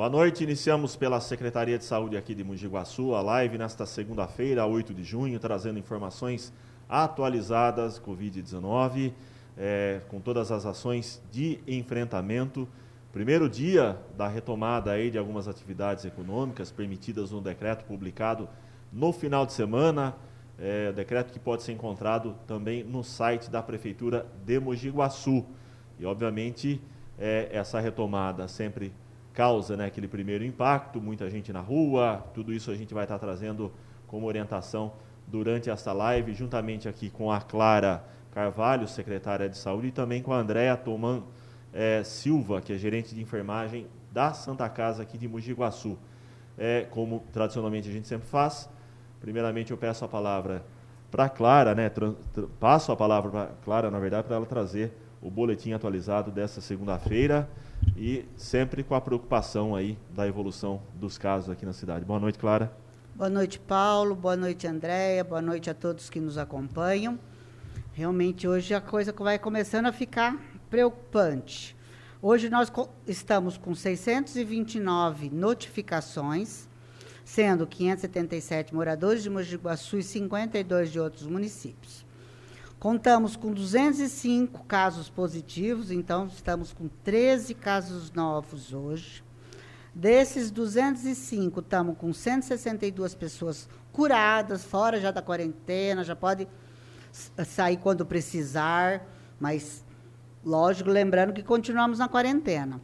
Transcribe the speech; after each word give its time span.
Boa 0.00 0.08
noite, 0.08 0.42
iniciamos 0.42 0.96
pela 0.96 1.20
Secretaria 1.20 1.76
de 1.76 1.84
Saúde 1.84 2.16
aqui 2.16 2.34
de 2.34 2.42
Mogi 2.42 2.66
Guaçu, 2.66 3.14
a 3.14 3.20
live 3.20 3.58
nesta 3.58 3.84
segunda-feira, 3.84 4.64
8 4.64 4.94
de 4.94 5.04
junho, 5.04 5.38
trazendo 5.38 5.78
informações 5.78 6.54
atualizadas 6.88 8.00
Covid-19, 8.00 9.12
é, 9.58 10.00
com 10.08 10.18
todas 10.18 10.50
as 10.50 10.64
ações 10.64 11.22
de 11.30 11.60
enfrentamento. 11.68 12.66
Primeiro 13.12 13.46
dia 13.46 13.98
da 14.16 14.26
retomada 14.26 14.90
aí 14.90 15.10
de 15.10 15.18
algumas 15.18 15.46
atividades 15.46 16.06
econômicas 16.06 16.70
permitidas 16.72 17.30
no 17.30 17.42
decreto 17.42 17.84
publicado 17.84 18.48
no 18.90 19.12
final 19.12 19.44
de 19.44 19.52
semana, 19.52 20.16
é, 20.58 20.92
decreto 20.92 21.30
que 21.30 21.38
pode 21.38 21.62
ser 21.62 21.72
encontrado 21.72 22.34
também 22.46 22.82
no 22.82 23.04
site 23.04 23.50
da 23.50 23.62
Prefeitura 23.62 24.26
de 24.46 24.58
Mogi 24.58 24.88
Guaçu. 24.88 25.44
E, 25.98 26.06
obviamente, 26.06 26.80
é, 27.18 27.50
essa 27.52 27.78
retomada 27.78 28.48
sempre 28.48 28.94
causa 29.40 29.74
né, 29.74 29.86
aquele 29.86 30.06
primeiro 30.06 30.44
impacto, 30.44 31.00
muita 31.00 31.30
gente 31.30 31.50
na 31.50 31.60
rua, 31.60 32.22
tudo 32.34 32.52
isso 32.52 32.70
a 32.70 32.74
gente 32.74 32.92
vai 32.92 33.04
estar 33.04 33.18
trazendo 33.18 33.72
como 34.06 34.26
orientação 34.26 34.92
durante 35.26 35.70
esta 35.70 35.94
live, 35.94 36.34
juntamente 36.34 36.86
aqui 36.86 37.08
com 37.08 37.32
a 37.32 37.40
Clara 37.40 38.04
Carvalho, 38.32 38.86
secretária 38.86 39.48
de 39.48 39.56
saúde, 39.56 39.86
e 39.86 39.90
também 39.90 40.22
com 40.22 40.34
a 40.34 40.36
Andréa 40.36 40.76
Toman 40.76 41.22
é, 41.72 42.04
Silva, 42.04 42.60
que 42.60 42.74
é 42.74 42.76
gerente 42.76 43.14
de 43.14 43.22
enfermagem 43.22 43.86
da 44.12 44.34
Santa 44.34 44.68
Casa 44.68 45.04
aqui 45.04 45.16
de 45.16 45.26
Mogi 45.26 45.54
Guaçu. 45.54 45.96
É, 46.58 46.86
como 46.90 47.24
tradicionalmente 47.32 47.88
a 47.88 47.92
gente 47.92 48.06
sempre 48.06 48.28
faz, 48.28 48.68
primeiramente 49.22 49.70
eu 49.70 49.78
peço 49.78 50.04
a 50.04 50.08
palavra 50.08 50.62
para 51.10 51.24
a 51.24 51.28
Clara, 51.30 51.74
né, 51.74 51.90
passo 52.58 52.92
a 52.92 52.96
palavra 52.96 53.30
para 53.30 53.42
a 53.44 53.46
Clara, 53.64 53.90
na 53.90 53.98
verdade, 53.98 54.26
para 54.26 54.36
ela 54.36 54.44
trazer 54.44 54.92
o 55.20 55.30
boletim 55.30 55.72
atualizado 55.72 56.30
dessa 56.30 56.60
segunda-feira 56.60 57.48
e 57.96 58.24
sempre 58.36 58.82
com 58.82 58.94
a 58.94 59.00
preocupação 59.00 59.74
aí 59.74 59.98
da 60.14 60.26
evolução 60.26 60.82
dos 60.94 61.18
casos 61.18 61.50
aqui 61.50 61.66
na 61.66 61.72
cidade. 61.72 62.04
Boa 62.04 62.18
noite, 62.18 62.38
Clara. 62.38 62.72
Boa 63.14 63.28
noite, 63.28 63.58
Paulo. 63.58 64.14
Boa 64.14 64.36
noite, 64.36 64.66
Andréia. 64.66 65.22
Boa 65.22 65.42
noite 65.42 65.68
a 65.68 65.74
todos 65.74 66.08
que 66.08 66.20
nos 66.20 66.38
acompanham. 66.38 67.18
Realmente 67.92 68.48
hoje 68.48 68.72
a 68.72 68.80
coisa 68.80 69.12
vai 69.12 69.38
começando 69.38 69.86
a 69.86 69.92
ficar 69.92 70.40
preocupante. 70.70 71.76
Hoje 72.22 72.48
nós 72.48 72.72
estamos 73.06 73.58
com 73.58 73.74
629 73.74 75.28
notificações, 75.30 76.68
sendo 77.24 77.66
577 77.66 78.74
moradores 78.74 79.22
de 79.22 79.28
Mogi 79.28 79.56
Guaçu 79.56 79.98
e 79.98 80.02
52 80.02 80.92
de 80.92 81.00
outros 81.00 81.26
municípios. 81.26 82.06
Contamos 82.80 83.36
com 83.36 83.52
205 83.52 84.64
casos 84.64 85.10
positivos, 85.10 85.90
então 85.90 86.26
estamos 86.28 86.72
com 86.72 86.88
13 87.04 87.52
casos 87.52 88.10
novos 88.10 88.72
hoje. 88.72 89.22
Desses 89.94 90.50
205, 90.50 91.60
estamos 91.60 91.98
com 91.98 92.10
162 92.10 93.14
pessoas 93.14 93.68
curadas, 93.92 94.64
fora 94.64 94.98
já 94.98 95.10
da 95.10 95.20
quarentena, 95.20 96.02
já 96.02 96.16
pode 96.16 96.48
sair 97.44 97.76
quando 97.76 98.06
precisar, 98.06 99.06
mas, 99.38 99.84
lógico, 100.42 100.88
lembrando 100.88 101.34
que 101.34 101.42
continuamos 101.42 101.98
na 101.98 102.08
quarentena. 102.08 102.80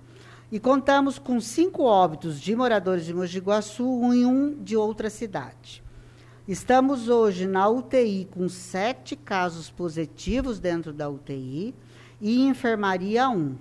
E 0.52 0.60
contamos 0.60 1.18
com 1.18 1.40
cinco 1.40 1.84
óbitos 1.84 2.38
de 2.38 2.54
moradores 2.54 3.06
de 3.06 3.14
Mogi 3.14 3.38
Guaçu 3.38 4.12
e 4.12 4.26
um 4.26 4.62
de 4.62 4.76
outra 4.76 5.08
cidade. 5.08 5.85
Estamos 6.48 7.08
hoje 7.08 7.44
na 7.44 7.68
UTI 7.68 8.28
com 8.30 8.48
sete 8.48 9.16
casos 9.16 9.68
positivos 9.68 10.60
dentro 10.60 10.92
da 10.92 11.08
UTI 11.08 11.74
e 12.20 12.46
enfermaria 12.46 13.28
um. 13.28 13.56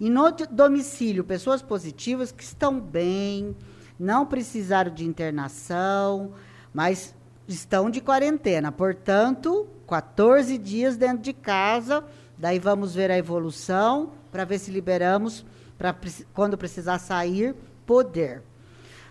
E 0.00 0.08
no 0.08 0.30
domicílio, 0.50 1.22
pessoas 1.22 1.60
positivas 1.60 2.32
que 2.32 2.42
estão 2.42 2.80
bem, 2.80 3.54
não 3.98 4.24
precisaram 4.24 4.90
de 4.90 5.04
internação, 5.04 6.32
mas 6.72 7.14
estão 7.46 7.90
de 7.90 8.00
quarentena. 8.00 8.72
Portanto, 8.72 9.68
14 9.86 10.56
dias 10.56 10.96
dentro 10.96 11.18
de 11.18 11.34
casa. 11.34 12.02
Daí 12.38 12.58
vamos 12.58 12.94
ver 12.94 13.10
a 13.10 13.18
evolução 13.18 14.12
para 14.32 14.46
ver 14.46 14.58
se 14.58 14.70
liberamos 14.70 15.44
para 15.76 15.94
quando 16.32 16.56
precisar 16.56 17.00
sair, 17.00 17.54
poder. 17.84 18.42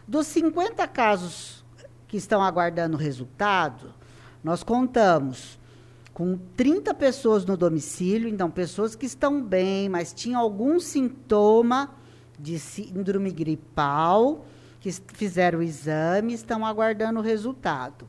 Dos 0.08 0.26
50 0.26 0.88
casos 0.88 1.59
que 2.10 2.18
estão 2.18 2.42
aguardando 2.42 2.98
resultado, 2.98 3.94
nós 4.44 4.64
contamos 4.64 5.58
com 6.12 6.38
30 6.58 6.94
pessoas 6.96 7.46
no 7.46 7.56
domicílio, 7.56 8.28
então 8.28 8.50
pessoas 8.50 8.96
que 8.96 9.06
estão 9.06 9.42
bem, 9.42 9.88
mas 9.88 10.12
tinham 10.12 10.42
algum 10.42 10.80
sintoma 10.80 11.92
de 12.38 12.58
síndrome 12.58 13.32
gripal, 13.32 14.46
que 14.82 14.92
fizeram 15.14 15.60
o 15.60 15.64
exame, 15.64 16.34
estão 16.34 16.66
aguardando 16.66 17.20
o 17.20 17.24
resultado. 17.24 18.04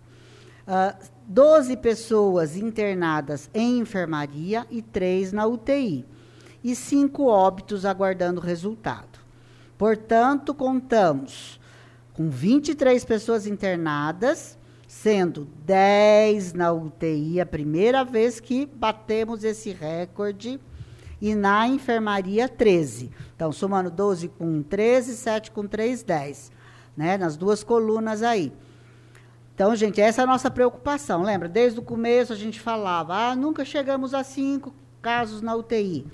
Uh, 0.66 0.96
ah, 0.96 0.98
12 1.26 1.76
pessoas 1.76 2.56
internadas 2.56 3.50
em 3.52 3.78
enfermaria 3.78 4.66
e 4.70 4.80
três 4.80 5.30
na 5.30 5.46
UTI. 5.46 6.06
E 6.64 6.74
cinco 6.74 7.26
óbitos 7.26 7.84
aguardando 7.84 8.40
o 8.40 8.44
resultado. 8.44 9.20
Portanto, 9.78 10.52
contamos 10.52 11.59
com 12.20 12.28
23 12.28 13.02
pessoas 13.06 13.46
internadas, 13.46 14.58
sendo 14.86 15.48
10 15.64 16.52
na 16.52 16.70
UTI, 16.70 17.40
a 17.40 17.46
primeira 17.46 18.04
vez 18.04 18.38
que 18.38 18.66
batemos 18.66 19.42
esse 19.42 19.72
recorde, 19.72 20.60
e 21.18 21.34
na 21.34 21.66
enfermaria 21.66 22.46
13. 22.46 23.10
Então, 23.34 23.50
somando 23.50 23.90
12 23.90 24.28
com 24.28 24.62
13, 24.62 25.16
7 25.16 25.50
com 25.50 25.66
3, 25.66 26.02
10. 26.02 26.52
Né? 26.94 27.16
Nas 27.16 27.38
duas 27.38 27.64
colunas 27.64 28.22
aí. 28.22 28.52
Então, 29.54 29.74
gente, 29.74 29.98
essa 29.98 30.20
é 30.20 30.24
a 30.24 30.26
nossa 30.26 30.50
preocupação. 30.50 31.22
Lembra? 31.22 31.48
Desde 31.48 31.80
o 31.80 31.82
começo 31.82 32.34
a 32.34 32.36
gente 32.36 32.60
falava, 32.60 33.30
ah, 33.30 33.34
nunca 33.34 33.64
chegamos 33.64 34.12
a 34.12 34.22
cinco 34.22 34.74
casos 35.00 35.40
na 35.40 35.54
UTI. 35.54 36.06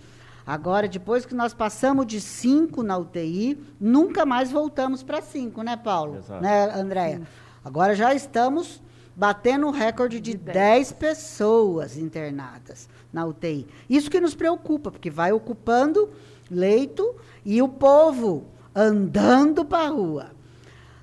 Agora, 0.46 0.86
depois 0.86 1.26
que 1.26 1.34
nós 1.34 1.52
passamos 1.52 2.06
de 2.06 2.20
cinco 2.20 2.82
na 2.82 2.96
UTI, 2.96 3.60
nunca 3.80 4.24
mais 4.24 4.52
voltamos 4.52 5.02
para 5.02 5.20
cinco, 5.20 5.62
né, 5.62 5.76
Paulo? 5.76 6.18
Exato. 6.18 6.40
Né, 6.40 6.70
Andréia? 6.72 7.22
Agora 7.64 7.96
já 7.96 8.14
estamos 8.14 8.80
batendo 9.16 9.66
um 9.66 9.70
recorde 9.70 10.20
de, 10.20 10.32
de 10.32 10.38
10 10.38 10.92
pessoas 10.92 11.96
internadas 11.96 12.88
na 13.12 13.24
UTI. 13.24 13.66
Isso 13.90 14.10
que 14.10 14.20
nos 14.20 14.34
preocupa, 14.36 14.92
porque 14.92 15.10
vai 15.10 15.32
ocupando 15.32 16.10
leito 16.48 17.16
e 17.44 17.60
o 17.60 17.68
povo 17.68 18.46
andando 18.74 19.64
para 19.64 19.86
a 19.86 19.90
rua. 19.90 20.30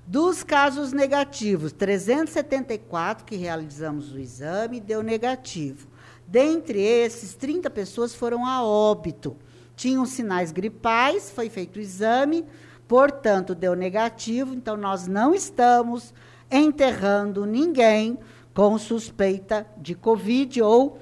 Dos 0.06 0.44
casos 0.44 0.94
negativos, 0.94 1.72
374 1.74 3.26
que 3.26 3.36
realizamos 3.36 4.14
o 4.14 4.20
exame 4.20 4.80
deu 4.80 5.02
negativo. 5.02 5.88
Dentre 6.34 6.82
esses, 6.82 7.36
30 7.36 7.70
pessoas 7.70 8.16
foram 8.16 8.44
a 8.44 8.64
óbito. 8.64 9.38
Tinham 9.76 10.04
sinais 10.04 10.52
gripais, 10.52 11.30
foi 11.30 11.48
feito 11.48 11.78
o 11.78 11.80
exame, 11.80 12.44
portanto, 12.88 13.54
deu 13.54 13.76
negativo. 13.76 14.56
Então, 14.56 14.76
nós 14.76 15.06
não 15.06 15.36
estamos 15.36 16.12
enterrando 16.50 17.46
ninguém 17.46 18.18
com 18.52 18.76
suspeita 18.80 19.68
de 19.78 19.94
Covid 19.94 20.60
ou 20.64 20.98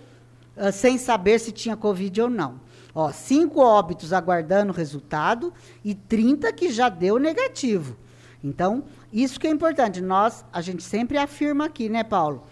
uh, 0.58 0.70
sem 0.74 0.98
saber 0.98 1.40
se 1.40 1.54
tinha 1.54 1.78
Covid 1.78 2.24
ou 2.24 2.30
não. 2.30 2.60
Ó, 2.94 3.10
cinco 3.14 3.62
óbitos 3.62 4.12
aguardando 4.12 4.74
resultado 4.74 5.54
e 5.82 5.96
30 5.96 6.52
que 6.52 6.70
já 6.70 6.90
deu 6.90 7.18
negativo. 7.18 7.96
Então, 8.44 8.84
isso 9.14 9.40
que 9.40 9.48
é 9.48 9.50
importante. 9.50 10.02
Nós, 10.02 10.44
a 10.52 10.60
gente 10.60 10.84
sempre 10.84 11.18
afirma 11.18 11.68
aqui, 11.68 11.88
né, 11.88 12.04
Paulo? 12.04 12.44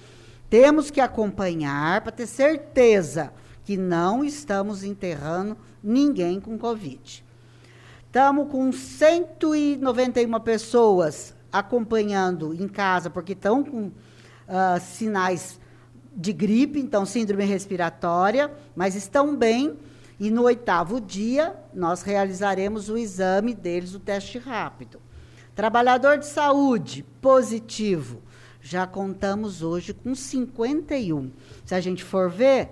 Temos 0.50 0.90
que 0.90 1.00
acompanhar 1.00 2.02
para 2.02 2.12
ter 2.12 2.26
certeza 2.26 3.32
que 3.64 3.78
não 3.78 4.24
estamos 4.24 4.84
enterrando 4.84 5.56
ninguém 5.84 6.40
com 6.40 6.58
Covid. 6.58 7.24
Estamos 8.08 8.52
com 8.52 8.72
191 8.72 10.40
pessoas 10.40 11.36
acompanhando 11.51 12.51
em 12.54 12.68
casa, 12.68 13.10
porque 13.12 13.34
estão 13.34 13.63
com 13.63 13.88
uh, 13.88 13.92
sinais 14.81 15.60
de 16.16 16.34
gripe, 16.34 16.80
então 16.80 17.06
síndrome 17.06 17.45
respiratória, 17.45 18.52
mas 18.75 18.95
estão 18.95 19.36
bem. 19.36 19.78
E 20.19 20.31
no 20.31 20.44
oitavo 20.44 21.00
dia, 21.00 21.56
nós 21.72 22.02
realizaremos 22.02 22.90
o 22.90 22.98
exame 22.98 23.54
deles, 23.54 23.94
o 23.94 24.00
teste 24.00 24.40
rápido. 24.40 25.00
Trabalhador 25.56 26.18
de 26.18 26.25
saúde 26.25 27.06
positivo 27.22 28.22
já 28.69 28.86
contamos 28.86 29.63
hoje 29.63 29.95
com 29.95 30.13
51. 30.13 31.31
Se 31.66 31.74
a 31.74 31.81
gente 31.81 32.04
for 32.04 32.30
ver, 32.30 32.69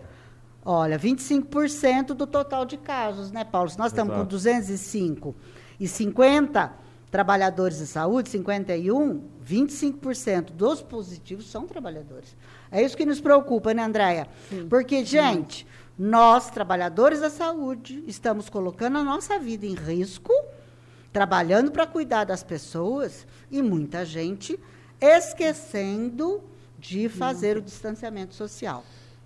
olha, 0.64 1.00
25% 1.00 2.08
do 2.14 2.28
total 2.28 2.66
de 2.66 2.78
casos, 2.78 3.32
né, 3.32 3.44
Paulo? 3.44 3.68
Se 3.68 3.80
nós 3.80 3.92
Exato. 3.92 4.08
estamos 4.08 4.24
com 4.24 4.30
205 4.30 5.36
e 5.80 5.88
50 5.88 6.72
trabalhadores 7.10 7.80
de 7.80 7.88
saúde, 7.88 8.30
51, 8.30 9.24
25% 9.44 10.52
dos 10.52 10.84
positivos 10.84 11.50
são 11.50 11.66
trabalhadores. 11.66 12.38
É 12.72 12.84
isso 12.84 12.96
que 12.96 13.06
nos 13.06 13.20
preocupa, 13.20 13.74
né, 13.74 13.84
Andréia? 13.84 14.28
Porque, 14.70 15.04
gente, 15.04 15.66
nós, 15.98 16.52
trabalhadores 16.52 17.22
da 17.22 17.32
saúde, 17.32 18.04
estamos 18.06 18.50
colocando 18.50 19.00
a 19.00 19.04
nossa 19.04 19.40
vida 19.40 19.66
em 19.66 19.74
risco 19.74 20.32
trabalhando 21.12 21.72
para 21.72 21.88
cuidar 21.88 22.26
das 22.26 22.44
pessoas 22.44 23.26
e 23.50 23.64
muita 23.64 24.06
gente 24.06 24.60
esquecendo 25.00 26.42
de 26.80 27.10
fazer 27.10 27.58
o 27.58 27.62
distanciamento 27.62 28.34
social. 28.34 28.84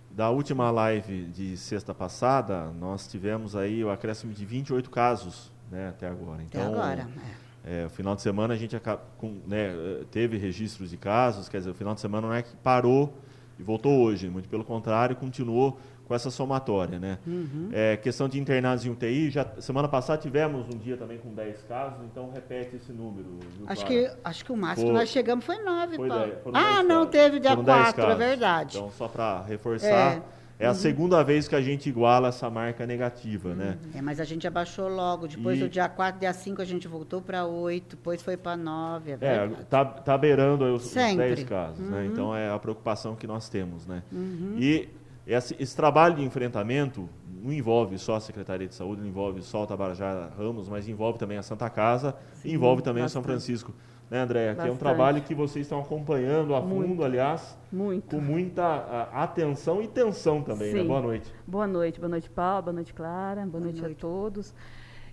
Da 0.10 0.30
última 0.30 0.70
live 0.72 1.26
de 1.28 1.56
sexta 1.56 1.94
passada, 1.94 2.72
nós 2.80 3.08
tivemos 3.08 3.56
aí 3.56 3.84
o 3.84 3.90
acréscimo 3.90 4.34
de 4.34 4.46
28 4.46 4.90
casos 4.90 5.52
né, 5.72 5.90
até 5.90 6.08
agora. 6.08 6.44
Então, 6.44 6.62
até 6.62 6.72
agora, 6.72 7.10
é. 7.66 7.82
É, 7.84 7.86
o 7.86 7.90
final 7.90 8.16
de 8.16 8.22
semana 8.22 8.54
a 8.54 8.58
gente 8.58 8.76
com, 9.18 9.38
né, 9.48 9.72
teve 10.10 10.38
registros 10.38 10.90
de 10.90 10.98
casos, 10.98 11.48
quer 11.48 11.60
dizer, 11.60 11.70
o 11.70 11.76
final 11.76 11.94
de 11.94 12.02
semana 12.02 12.28
não 12.28 12.34
é 12.34 12.42
que 12.42 12.56
parou 12.58 13.14
e 13.60 13.64
voltou 13.64 14.02
hoje, 14.02 14.28
muito 14.30 14.50
pelo 14.50 14.66
contrário, 14.66 15.16
continuou 15.16 15.80
com 16.12 16.16
essa 16.16 16.30
somatória, 16.30 17.00
né? 17.00 17.18
Uhum. 17.26 17.70
É, 17.72 17.96
questão 17.96 18.28
de 18.28 18.38
internados 18.38 18.86
em 18.86 18.90
UTI, 18.90 19.30
já 19.30 19.46
semana 19.60 19.88
passada 19.88 20.22
tivemos 20.22 20.68
um 20.68 20.78
dia 20.78 20.98
também 20.98 21.18
com 21.18 21.34
10 21.34 21.64
casos, 21.64 22.00
então 22.04 22.30
repete 22.34 22.76
esse 22.76 22.92
número. 22.92 23.40
Acho 23.66 23.86
que, 23.86 24.12
acho 24.22 24.44
que 24.44 24.52
o 24.52 24.58
máximo 24.58 24.88
que 24.88 24.94
nós 24.94 25.08
chegamos 25.08 25.46
foi 25.46 25.58
9, 25.60 25.96
foi 25.96 26.10
Paulo. 26.10 26.34
ah, 26.54 26.84
não, 26.84 27.06
casos. 27.06 27.12
teve 27.12 27.40
dia 27.40 27.56
4, 27.56 28.04
é 28.04 28.16
verdade. 28.16 28.78
Então, 28.78 28.92
só 28.92 29.08
para 29.08 29.42
reforçar, 29.44 30.18
é. 30.18 30.22
É 30.60 30.66
a 30.68 30.70
uhum. 30.70 30.76
segunda 30.76 31.24
vez 31.24 31.48
que 31.48 31.56
a 31.56 31.62
gente 31.62 31.90
iguala 31.90 32.28
essa 32.28 32.48
marca 32.48 32.86
negativa, 32.86 33.56
né? 33.56 33.80
uhum. 33.82 33.92
né? 33.94 33.98
É, 33.98 34.02
mas 34.02 34.20
a 34.20 34.24
gente 34.24 34.46
abaixou 34.46 34.88
logo. 34.88 35.28
Depois 35.28 35.58
e... 35.58 35.62
do 35.62 35.68
dia 35.68 35.90
4, 35.90 36.20
dia 36.20 36.32
5, 36.32 36.62
a 36.62 36.66
gente 36.66 36.88
voltou 36.88 37.20
para 37.20 37.46
8, 37.46 37.96
depois 37.96 38.22
foi 38.22 38.38
para 38.38 38.56
9. 38.56 39.14
É, 39.14 39.16
é 39.22 39.50
tá, 39.68 39.84
tá 39.84 40.16
beirando 40.16 40.64
os, 40.66 40.86
os 40.86 40.94
10 40.94 41.44
casos, 41.46 41.80
né? 41.80 41.86
uhum. 41.86 42.04
né? 42.04 42.06
Então 42.06 42.36
é 42.36 42.52
a 42.52 42.60
preocupação 42.60 43.16
que 43.16 43.26
nós 43.26 43.50
temos, 43.50 43.88
né? 43.88 44.04
Uhum. 44.12 44.56
E 44.60 45.01
esse, 45.34 45.56
esse, 45.60 45.76
trabalho 45.76 46.16
de 46.16 46.24
enfrentamento 46.24 47.10
não 47.42 47.52
envolve 47.52 47.98
só 47.98 48.16
a 48.16 48.20
Secretaria 48.20 48.68
de 48.68 48.76
Saúde, 48.76 49.02
não 49.02 49.08
envolve 49.08 49.42
só 49.42 49.64
o 49.64 49.68
Tabarajá 49.68 50.30
Ramos, 50.38 50.70
mas 50.70 50.88
envolve 50.88 51.18
também 51.18 51.38
a 51.38 51.44
Santa 51.44 51.70
Casa, 51.70 52.16
Sim, 52.36 52.54
envolve 52.54 52.82
também 52.82 53.04
bastante. 53.04 53.22
o 53.22 53.24
São 53.24 53.24
Francisco 53.24 53.74
né, 54.12 54.20
Andréia? 54.20 54.54
Que 54.54 54.68
é 54.68 54.72
um 54.72 54.76
trabalho 54.76 55.22
que 55.22 55.34
vocês 55.34 55.66
estão 55.66 55.80
acompanhando 55.80 56.54
a 56.54 56.62
fundo, 56.62 56.88
muito, 56.88 57.04
aliás, 57.04 57.58
muito. 57.72 58.18
com 58.18 58.22
muita 58.22 58.62
a, 58.62 59.24
atenção 59.24 59.82
e 59.82 59.88
tensão 59.88 60.44
também, 60.44 60.74
né? 60.74 60.84
Boa 60.84 61.02
noite. 61.02 61.34
Boa 61.48 61.66
noite, 61.66 62.00
boa 62.00 62.10
noite, 62.10 62.30
Paulo, 62.30 62.64
boa 62.64 62.74
noite, 62.74 62.94
Clara, 62.94 63.42
boa, 63.42 63.52
boa 63.52 63.64
noite, 63.64 63.82
noite, 63.82 63.96
a 63.96 64.00
todos. 64.00 64.54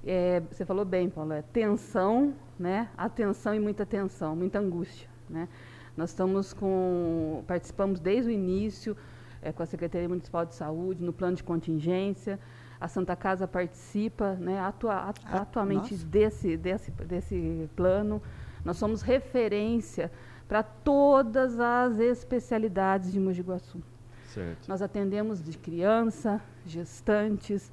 É, 0.05 0.43
você 0.51 0.65
falou 0.65 0.85
bem, 0.85 1.09
Paulo, 1.09 1.33
é 1.33 1.43
tensão, 1.43 2.35
né? 2.59 2.89
Atenção 2.97 3.55
e 3.55 3.61
muita 3.61 3.87
tensão, 3.87 4.35
muita 4.35 4.59
angústia, 4.59 5.09
né? 5.31 5.49
Nós 5.97 6.11
estamos 6.11 6.53
com, 6.53 7.45
participamos 7.47 8.01
desde 8.01 8.31
o 8.31 8.33
início 8.33 8.97
é, 9.43 9.53
com 9.53 9.63
a 9.63 9.67
Secretaria 9.67 10.09
Municipal 10.09 10.45
de 10.45 10.55
Saúde, 10.55 11.03
no 11.03 11.13
plano 11.13 11.37
de 11.37 11.45
contingência, 11.45 12.39
a 12.81 12.87
Santa 12.87 13.17
Casa 13.17 13.47
participa 13.47 14.35
né, 14.35 14.61
atua, 14.61 14.95
ah, 14.95 15.15
atualmente 15.41 15.95
desse, 15.97 16.57
desse, 16.57 16.91
desse 16.91 17.69
plano. 17.75 18.23
Nós 18.65 18.77
somos 18.77 19.03
referência 19.03 20.11
para 20.47 20.63
todas 20.63 21.59
as 21.59 21.99
especialidades 21.99 23.13
de 23.13 23.19
Mogi 23.19 23.43
Guaçu. 23.43 23.83
Certo. 24.29 24.69
Nós 24.69 24.81
atendemos 24.81 25.43
de 25.43 25.57
criança, 25.59 26.41
gestantes, 26.65 27.73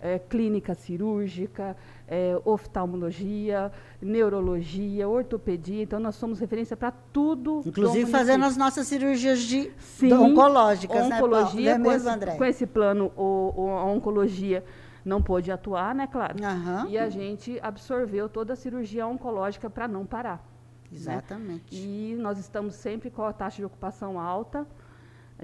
é, 0.00 0.18
clínica 0.18 0.74
cirúrgica, 0.74 1.76
é, 2.06 2.38
oftalmologia, 2.44 3.72
neurologia, 4.00 5.08
ortopedia. 5.08 5.82
Então, 5.82 5.98
nós 5.98 6.14
somos 6.16 6.38
referência 6.38 6.76
para 6.76 6.90
tudo. 6.90 7.62
Inclusive 7.64 8.10
fazendo 8.10 8.44
as 8.44 8.56
nossas 8.56 8.86
cirurgias 8.86 9.40
de, 9.40 9.72
Sim, 9.78 10.12
oncológicas, 10.12 11.08
né, 11.08 11.16
oncologia, 11.16 11.78
né, 11.78 11.90
mesmo, 11.90 12.08
André? 12.08 12.36
Com 12.36 12.44
esse 12.44 12.66
plano, 12.66 13.12
o, 13.16 13.52
o, 13.56 13.70
a 13.70 13.84
oncologia 13.84 14.64
não 15.04 15.22
pôde 15.22 15.52
atuar, 15.52 15.94
né, 15.94 16.06
claro? 16.06 16.34
Uhum. 16.42 16.90
E 16.90 16.98
a 16.98 17.08
gente 17.08 17.58
absorveu 17.62 18.28
toda 18.28 18.54
a 18.54 18.56
cirurgia 18.56 19.06
oncológica 19.06 19.68
para 19.68 19.86
não 19.86 20.06
parar. 20.06 20.54
Né? 20.90 20.96
Exatamente. 20.98 21.74
Né? 21.74 21.82
E 21.82 22.16
nós 22.18 22.38
estamos 22.38 22.74
sempre 22.74 23.10
com 23.10 23.22
a 23.22 23.32
taxa 23.32 23.56
de 23.56 23.64
ocupação 23.64 24.18
alta. 24.18 24.66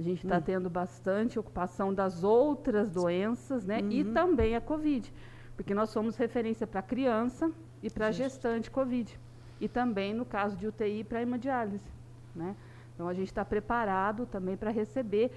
A 0.01 0.03
gente 0.03 0.25
está 0.25 0.39
hum. 0.39 0.43
tendo 0.43 0.71
bastante 0.71 1.39
ocupação 1.39 1.93
das 1.93 2.25
outras 2.25 2.89
doenças, 2.89 3.67
né? 3.67 3.81
Uhum. 3.81 3.91
E 3.91 4.03
também 4.03 4.57
a 4.57 4.61
Covid. 4.61 5.13
Porque 5.55 5.75
nós 5.75 5.91
somos 5.91 6.17
referência 6.17 6.67
para 6.67 6.81
criança 6.81 7.53
e 7.83 7.91
para 7.91 8.11
gestante 8.11 8.71
Covid. 8.71 9.21
E 9.61 9.69
também, 9.69 10.15
no 10.15 10.25
caso 10.25 10.57
de 10.57 10.67
UTI, 10.67 11.05
para 11.05 11.21
hemodiálise. 11.21 11.85
Né? 12.35 12.57
Então, 12.95 13.09
a 13.09 13.13
gente 13.13 13.27
está 13.27 13.45
preparado 13.45 14.25
também 14.25 14.57
para 14.57 14.71
receber. 14.71 15.31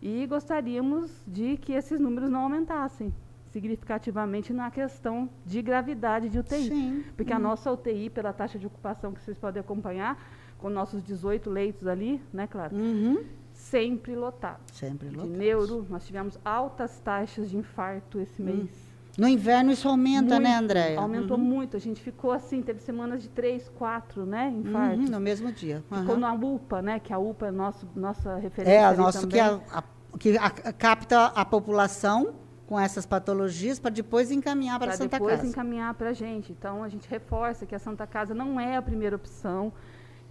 E 0.00 0.24
gostaríamos 0.28 1.10
de 1.26 1.56
que 1.56 1.72
esses 1.72 1.98
números 1.98 2.30
não 2.30 2.42
aumentassem 2.42 3.12
significativamente 3.50 4.52
na 4.52 4.70
questão 4.70 5.28
de 5.44 5.60
gravidade 5.60 6.28
de 6.28 6.38
UTI. 6.38 6.68
Sim. 6.68 7.04
Porque 7.16 7.32
a 7.32 7.36
uhum. 7.36 7.42
nossa 7.42 7.72
UTI, 7.72 8.10
pela 8.10 8.32
taxa 8.32 8.60
de 8.60 8.66
ocupação 8.68 9.12
que 9.12 9.20
vocês 9.20 9.36
podem 9.36 9.58
acompanhar, 9.60 10.24
com 10.56 10.70
nossos 10.70 11.02
18 11.02 11.50
leitos 11.50 11.88
ali, 11.88 12.22
né, 12.32 12.46
claro? 12.46 12.76
Uhum. 12.76 13.24
Sempre 13.74 14.14
lotado. 14.14 14.60
Sempre 14.72 15.10
lotado. 15.10 15.32
De 15.32 15.36
neuro, 15.36 15.84
nós 15.90 16.06
tivemos 16.06 16.38
altas 16.44 17.00
taxas 17.00 17.50
de 17.50 17.56
infarto 17.56 18.20
esse 18.20 18.40
hum. 18.40 18.44
mês. 18.44 18.94
No 19.18 19.26
inverno 19.26 19.72
isso 19.72 19.88
aumenta, 19.88 20.38
né, 20.38 20.50
muito, 20.50 20.50
né, 20.50 20.56
Andréia? 20.56 21.00
Aumentou 21.00 21.36
uhum. 21.36 21.42
muito. 21.44 21.76
A 21.76 21.80
gente 21.80 22.00
ficou 22.00 22.30
assim, 22.30 22.62
teve 22.62 22.80
semanas 22.80 23.22
de 23.22 23.28
três, 23.28 23.68
quatro, 23.68 24.24
né, 24.24 24.52
infartos. 24.56 25.04
Uhum, 25.06 25.10
no 25.10 25.20
mesmo 25.20 25.52
dia. 25.52 25.82
Uhum. 25.90 26.00
Ficou 26.00 26.16
na 26.16 26.32
UPA, 26.32 26.82
né, 26.82 26.98
que 27.00 27.12
a 27.12 27.18
UPA 27.18 27.46
é 27.46 27.50
nosso, 27.50 27.88
nossa 27.96 28.36
referência. 28.36 28.76
É, 28.76 28.84
a 28.84 28.92
nossa 28.92 29.26
que, 29.26 29.38
a, 29.38 29.60
a, 29.72 29.82
que 30.18 30.36
a, 30.36 30.50
capta 30.50 31.26
a 31.26 31.44
população 31.44 32.34
com 32.66 32.78
essas 32.78 33.06
patologias 33.06 33.78
para 33.78 33.90
depois 33.90 34.30
encaminhar 34.30 34.78
para 34.78 34.92
a 34.92 34.96
Santa 34.96 35.16
depois 35.16 35.32
Casa. 35.32 35.42
depois 35.42 35.52
encaminhar 35.52 35.94
para 35.94 36.10
a 36.10 36.12
gente. 36.12 36.50
Então, 36.50 36.82
a 36.82 36.88
gente 36.88 37.08
reforça 37.08 37.66
que 37.66 37.74
a 37.74 37.78
Santa 37.78 38.06
Casa 38.06 38.34
não 38.34 38.58
é 38.58 38.76
a 38.76 38.82
primeira 38.82 39.14
opção, 39.14 39.72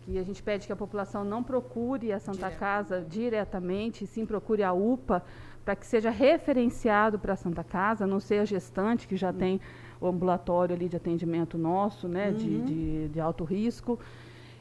que 0.04 0.18
a 0.18 0.24
gente 0.24 0.44
pede 0.44 0.68
que 0.68 0.74
a 0.74 0.76
população 0.76 1.24
não 1.24 1.42
procure 1.42 2.12
a 2.12 2.20
Santa 2.20 2.48
Direto. 2.48 2.60
Casa 2.60 3.06
diretamente, 3.08 4.06
sim 4.06 4.26
procure 4.26 4.62
a 4.62 4.74
UPA, 4.74 5.24
para 5.64 5.76
que 5.76 5.86
seja 5.86 6.10
referenciado 6.10 7.18
para 7.18 7.34
a 7.34 7.36
Santa 7.36 7.64
Casa, 7.64 8.06
não 8.06 8.20
seja 8.20 8.46
gestante, 8.46 9.08
que 9.08 9.16
já 9.16 9.30
hum. 9.30 9.34
tem 9.34 9.62
o 10.02 10.08
ambulatório 10.08 10.76
ali 10.76 10.90
de 10.90 10.98
atendimento 10.98 11.58
nosso, 11.58 12.08
né, 12.08 12.30
uhum. 12.30 12.34
de, 12.34 12.62
de, 12.62 13.08
de, 13.10 13.20
alto 13.22 13.46
risco, 13.46 13.98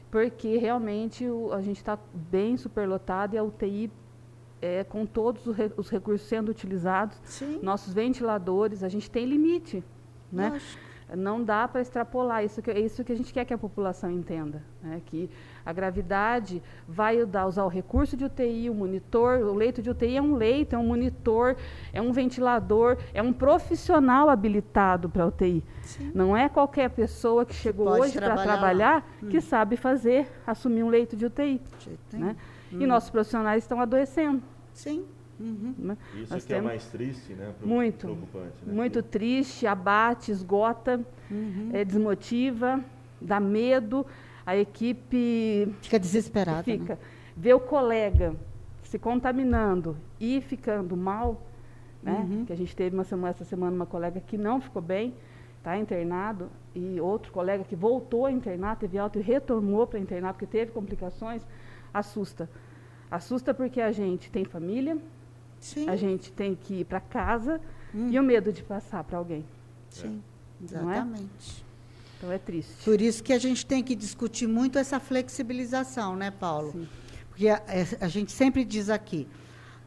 porque 0.09 0.57
realmente 0.57 1.27
o, 1.27 1.51
a 1.51 1.61
gente 1.61 1.77
está 1.77 1.99
bem 2.13 2.55
superlotado 2.55 3.35
e 3.35 3.37
a 3.37 3.43
UTI 3.43 3.91
é, 4.61 4.85
com 4.85 5.05
todos 5.05 5.45
os, 5.45 5.57
re, 5.57 5.69
os, 5.75 5.89
recursos 5.89 6.25
sendo 6.25 6.49
utilizados, 6.49 7.19
Sim. 7.25 7.59
nossos 7.61 7.93
ventiladores, 7.93 8.81
a 8.81 8.87
gente 8.87 9.11
tem 9.11 9.25
limite, 9.25 9.83
né? 10.31 10.61
Não 11.15 11.43
dá 11.43 11.67
para 11.67 11.81
extrapolar, 11.81 12.43
isso 12.43 12.61
que, 12.61 12.71
é 12.71 12.79
isso 12.79 13.03
que 13.03 13.11
a 13.11 13.15
gente 13.15 13.33
quer 13.33 13.45
que 13.45 13.53
a 13.53 13.57
população 13.57 14.09
entenda, 14.09 14.63
né? 14.81 15.01
que 15.05 15.29
a 15.65 15.71
gravidade 15.71 16.61
vai 16.87 17.25
dar, 17.25 17.47
usar 17.47 17.63
o 17.63 17.67
recurso 17.67 18.17
de 18.17 18.25
UTI, 18.25 18.69
o 18.69 18.73
monitor, 18.73 19.39
o 19.39 19.53
leito 19.53 19.81
de 19.81 19.89
UTI 19.89 20.17
é 20.17 20.21
um 20.21 20.35
leito, 20.35 20.75
é 20.75 20.77
um 20.77 20.85
monitor, 20.85 21.55
é 21.91 22.01
um 22.01 22.11
ventilador, 22.11 22.97
é 23.13 23.21
um 23.21 23.31
profissional 23.31 24.29
habilitado 24.29 25.09
para 25.09 25.25
UTI. 25.25 25.63
Sim. 25.81 26.11
Não 26.13 26.35
é 26.35 26.49
qualquer 26.49 26.89
pessoa 26.89 27.45
que 27.45 27.53
chegou 27.53 27.85
Pode 27.85 28.01
hoje 28.01 28.19
para 28.19 28.35
trabalhar 28.37 29.07
hum. 29.21 29.29
que 29.29 29.41
sabe 29.41 29.77
fazer, 29.77 30.27
assumir 30.45 30.83
um 30.83 30.89
leito 30.89 31.15
de 31.15 31.25
UTI. 31.25 31.61
Né? 32.11 32.35
Hum. 32.71 32.81
E 32.81 32.85
nossos 32.85 33.09
profissionais 33.09 33.63
estão 33.63 33.79
adoecendo. 33.79 34.41
Sim. 34.73 35.05
Uhum. 35.43 35.75
Né? 35.77 35.97
Isso 36.15 36.33
Nós 36.33 36.45
que 36.45 36.53
é 36.53 36.61
mais 36.61 36.85
triste, 36.85 37.33
né? 37.33 37.53
muito. 37.61 38.07
Preocupante, 38.07 38.55
né? 38.65 38.73
Muito 38.73 39.03
triste, 39.03 39.67
abate, 39.67 40.31
esgota, 40.31 41.01
uhum. 41.29 41.69
é, 41.73 41.83
desmotiva, 41.83 42.83
dá 43.19 43.39
medo. 43.39 44.05
A 44.45 44.55
equipe 44.55 45.73
fica 45.81 45.99
desesperada. 45.99 46.63
Fica. 46.63 46.93
Né? 46.95 46.99
Vê 47.35 47.53
o 47.53 47.59
colega 47.59 48.35
se 48.83 48.97
contaminando 48.97 49.97
e 50.19 50.39
ficando 50.41 50.95
mal, 50.95 51.41
né? 52.01 52.25
Uhum. 52.29 52.45
Que 52.45 52.53
a 52.53 52.55
gente 52.55 52.75
teve 52.75 52.95
uma 52.95 53.03
semana, 53.03 53.29
essa 53.31 53.43
semana 53.43 53.75
uma 53.75 53.85
colega 53.85 54.21
que 54.21 54.37
não 54.37 54.61
ficou 54.61 54.81
bem, 54.81 55.13
está 55.57 55.77
internado, 55.77 56.49
e 56.75 56.99
outro 56.99 57.31
colega 57.31 57.63
que 57.63 57.75
voltou 57.75 58.25
a 58.25 58.31
internar, 58.31 58.75
teve 58.77 58.97
alta 58.97 59.19
e 59.19 59.21
retornou 59.21 59.87
para 59.87 59.99
internar 59.99 60.33
porque 60.33 60.45
teve 60.45 60.71
complicações, 60.71 61.45
assusta. 61.93 62.49
Assusta 63.09 63.53
porque 63.53 63.79
a 63.79 63.91
gente 63.91 64.29
tem 64.31 64.43
família, 64.43 64.97
Sim. 65.63 65.87
a 65.87 65.95
gente 65.95 66.29
tem 66.31 66.55
que 66.55 66.81
ir 66.81 66.83
para 66.83 66.99
casa 66.99 67.61
hum. 67.95 68.09
e 68.11 68.19
o 68.19 68.23
medo 68.23 68.51
de 68.51 68.61
passar 68.61 69.03
para 69.03 69.17
alguém. 69.17 69.45
Sim, 69.89 70.21
é? 70.61 70.65
exatamente. 70.65 71.61
É? 71.61 71.63
Então 72.17 72.31
é 72.31 72.37
triste. 72.37 72.83
Por 72.83 72.99
isso 72.99 73.23
que 73.23 73.31
a 73.31 73.39
gente 73.39 73.65
tem 73.65 73.81
que 73.81 73.95
discutir 73.95 74.45
muito 74.45 74.77
essa 74.77 74.99
flexibilização, 74.99 76.15
né, 76.15 76.31
Paulo? 76.31 76.73
Sim. 76.73 76.87
Porque 77.29 77.47
a, 77.47 77.61
é, 77.67 77.87
a 78.01 78.07
gente 78.09 78.31
sempre 78.31 78.65
diz 78.65 78.89
aqui, 78.89 79.25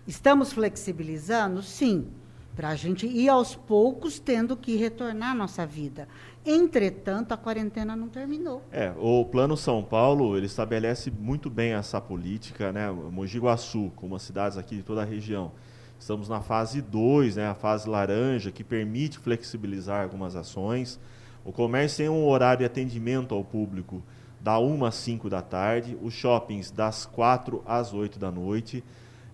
estamos 0.06 0.52
flexibilizando? 0.52 1.62
Sim 1.62 2.10
para 2.56 2.70
a 2.70 2.74
gente 2.74 3.06
ir 3.06 3.28
aos 3.28 3.54
poucos 3.54 4.18
tendo 4.18 4.56
que 4.56 4.76
retornar 4.76 5.32
à 5.32 5.34
nossa 5.34 5.66
vida. 5.66 6.08
Entretanto, 6.44 7.32
a 7.32 7.36
quarentena 7.36 7.94
não 7.94 8.08
terminou. 8.08 8.62
É, 8.72 8.94
o 8.96 9.26
Plano 9.26 9.56
São 9.58 9.84
Paulo, 9.84 10.36
ele 10.36 10.46
estabelece 10.46 11.10
muito 11.10 11.50
bem 11.50 11.74
essa 11.74 12.00
política, 12.00 12.72
né? 12.72 12.90
Mogi 12.90 13.38
Guaçu, 13.38 13.92
como 13.94 14.16
as 14.16 14.22
cidades 14.22 14.56
aqui 14.56 14.76
de 14.76 14.82
toda 14.82 15.02
a 15.02 15.04
região, 15.04 15.52
estamos 15.98 16.28
na 16.28 16.40
fase 16.40 16.80
2, 16.80 17.36
né, 17.36 17.48
a 17.48 17.54
fase 17.54 17.88
laranja, 17.88 18.50
que 18.50 18.62
permite 18.62 19.18
flexibilizar 19.18 20.02
algumas 20.02 20.36
ações. 20.36 21.00
O 21.44 21.52
comércio 21.52 21.98
tem 21.98 22.08
um 22.08 22.26
horário 22.26 22.60
de 22.60 22.64
atendimento 22.64 23.34
ao 23.34 23.44
público 23.44 24.02
da 24.40 24.58
1 24.58 24.84
às 24.84 24.94
5 24.96 25.28
da 25.28 25.42
tarde, 25.42 25.96
os 26.02 26.14
shoppings 26.14 26.70
das 26.70 27.06
4 27.06 27.62
às 27.66 27.92
8 27.92 28.18
da 28.18 28.30
noite. 28.30 28.84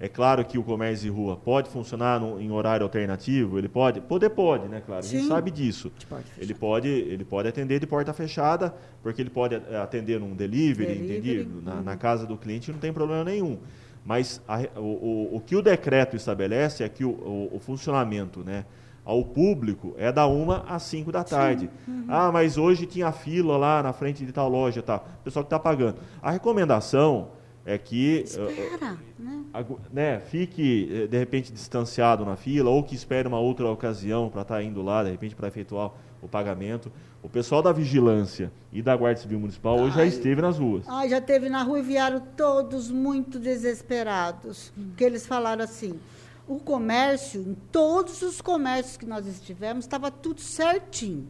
É 0.01 0.09
claro 0.09 0.45
que 0.45 0.59
o 0.59 0.65
comércio 0.65 1.05
de 1.05 1.17
rua 1.17 1.37
pode 1.37 1.69
funcionar 1.71 2.19
no, 2.19 2.41
em 2.41 2.51
horário 2.51 2.83
alternativo, 2.83 3.57
ele 3.57 3.69
pode, 3.69 4.01
poder 4.01 4.31
pode, 4.31 4.67
né, 4.67 4.83
claro, 4.85 5.03
Sim. 5.05 5.17
a 5.17 5.21
gente 5.21 5.29
sabe 5.29 5.51
disso. 5.51 5.93
Pode 6.09 6.25
ele 6.39 6.55
pode, 6.55 6.89
ele 6.89 7.25
pode 7.25 7.47
atender 7.47 7.79
de 7.79 7.87
porta 7.87 8.13
fechada, 8.13 8.75
porque 9.01 9.23
ele 9.23 9.31
pode 9.31 9.55
eh, 9.55 9.77
atender 9.81 10.19
num 10.19 10.35
delivery, 10.35 10.95
delivery. 10.95 11.49
Na, 11.63 11.75
uhum. 11.75 11.83
na, 11.83 11.97
casa 11.97 12.27
do 12.27 12.37
cliente 12.37 12.73
não 12.73 12.81
tem 12.81 12.93
problema 12.93 13.23
nenhum. 13.23 13.59
Mas 14.05 14.43
a, 14.49 14.61
o, 14.77 14.81
o, 14.81 15.37
o, 15.37 15.41
que 15.41 15.55
o 15.55 15.63
decreto 15.63 16.17
estabelece 16.17 16.83
é 16.83 16.89
que 16.89 17.05
o, 17.05 17.49
o, 17.53 17.61
funcionamento, 17.61 18.41
né, 18.41 18.65
ao 19.05 19.25
público 19.25 19.95
é 19.97 20.11
da 20.11 20.27
1 20.27 20.51
às 20.67 20.83
5 20.85 21.13
da 21.13 21.25
tarde. 21.25 21.71
Uhum. 21.87 22.07
Ah, 22.09 22.31
mas 22.33 22.59
hoje 22.59 22.87
tinha 22.87 23.13
fila 23.13 23.57
lá 23.57 23.83
na 23.83 23.93
frente 23.93 24.25
de 24.25 24.33
tal 24.33 24.49
loja, 24.49 24.83
tá? 24.83 24.97
O 24.97 25.25
pessoal 25.25 25.45
que 25.45 25.47
está 25.47 25.59
pagando. 25.59 25.97
A 26.21 26.31
recomendação 26.31 27.29
é 27.65 27.79
que 27.79 28.23
Espera, 28.25 28.93
uh, 28.93 29.23
né? 29.23 29.45
né? 29.93 30.21
fique 30.21 30.89
eh, 30.93 31.07
de 31.07 31.17
repente 31.17 31.53
distanciado 31.53 32.25
na 32.25 32.35
fila 32.35 32.71
ou 32.71 32.83
que 32.83 32.95
espere 32.95 33.29
uma 33.29 33.39
outra 33.39 33.69
ocasião 33.69 34.29
para 34.29 34.43
estar 34.43 34.57
tá 34.57 34.63
indo 34.63 34.83
lá 34.83 35.05
de 35.05 35.11
repente 35.13 35.37
para 35.37 35.47
efetuar 35.47 35.93
o 36.21 36.29
pagamento. 36.29 36.91
O 37.23 37.29
pessoal 37.29 37.63
da 37.63 37.71
vigilância 37.73 38.53
e 38.73 38.83
da 38.83 38.97
Guarda 38.97 39.21
Civil 39.21 39.39
Municipal 39.39 39.79
hoje 39.79 39.95
já 39.95 40.05
esteve 40.05 40.43
nas 40.43 40.59
ruas. 40.59 40.85
Ai, 40.89 41.09
já 41.09 41.19
esteve 41.19 41.49
na 41.49 41.63
rua 41.63 41.79
e 41.79 41.83
vieram 41.83 42.21
todos 42.37 42.91
muito 42.91 43.39
desesperados, 43.39 44.73
hum. 44.77 44.89
porque 44.89 45.05
eles 45.05 45.25
falaram 45.25 45.63
assim: 45.63 46.01
o 46.49 46.59
comércio, 46.59 47.41
em 47.41 47.55
todos 47.71 48.23
os 48.23 48.41
comércios 48.41 48.97
que 48.97 49.07
nós 49.07 49.25
estivemos, 49.27 49.85
estava 49.85 50.11
tudo 50.11 50.41
certinho 50.41 51.29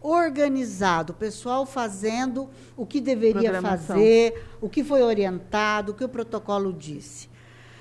organizado, 0.00 1.12
o 1.12 1.16
pessoal 1.16 1.64
fazendo 1.64 2.48
o 2.76 2.84
que 2.84 3.00
deveria 3.00 3.60
fazer, 3.62 4.46
o 4.60 4.68
que 4.68 4.84
foi 4.84 5.02
orientado, 5.02 5.92
o 5.92 5.94
que 5.94 6.04
o 6.04 6.08
protocolo 6.08 6.72
disse. 6.72 7.28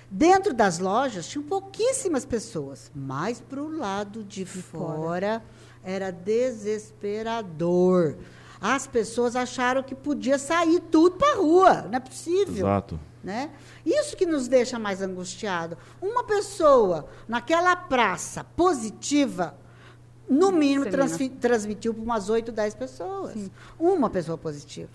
Dentro 0.10 0.54
das 0.54 0.80
lojas 0.80 1.28
tinham 1.28 1.44
pouquíssimas 1.44 2.24
pessoas, 2.24 2.92
mas 2.96 3.42
para 3.42 3.62
o 3.62 3.76
lado 3.76 4.24
de, 4.24 4.44
de 4.44 4.46
fora, 4.46 4.94
fora 4.94 5.44
era 5.84 6.12
desesperador. 6.12 8.16
As 8.62 8.88
pessoas 8.88 9.36
acharam 9.36 9.84
que 9.84 9.94
podia 9.94 10.40
sair 10.40 10.80
tudo 10.80 11.18
para 11.18 11.34
a 11.34 11.36
rua, 11.36 11.82
não 11.84 11.98
é 11.98 12.00
possível. 12.00 12.66
Exato. 12.66 12.98
Né? 13.24 13.52
Isso 13.86 14.18
que 14.18 14.26
nos 14.26 14.48
deixa 14.48 14.80
mais 14.80 15.02
angustiado. 15.02 15.78
Uma 16.02 16.24
pessoa 16.24 17.08
naquela 17.28 17.76
praça 17.76 18.44
positiva 18.44 19.56
no 20.30 20.52
mínimo, 20.52 20.86
transmitiu 21.40 21.94
para 21.94 22.04
umas 22.04 22.30
8, 22.30 22.52
10 22.52 22.76
pessoas. 22.76 23.34
Sim. 23.34 23.52
Uma 23.78 24.10
pessoa 24.10 24.38
positiva. 24.38 24.92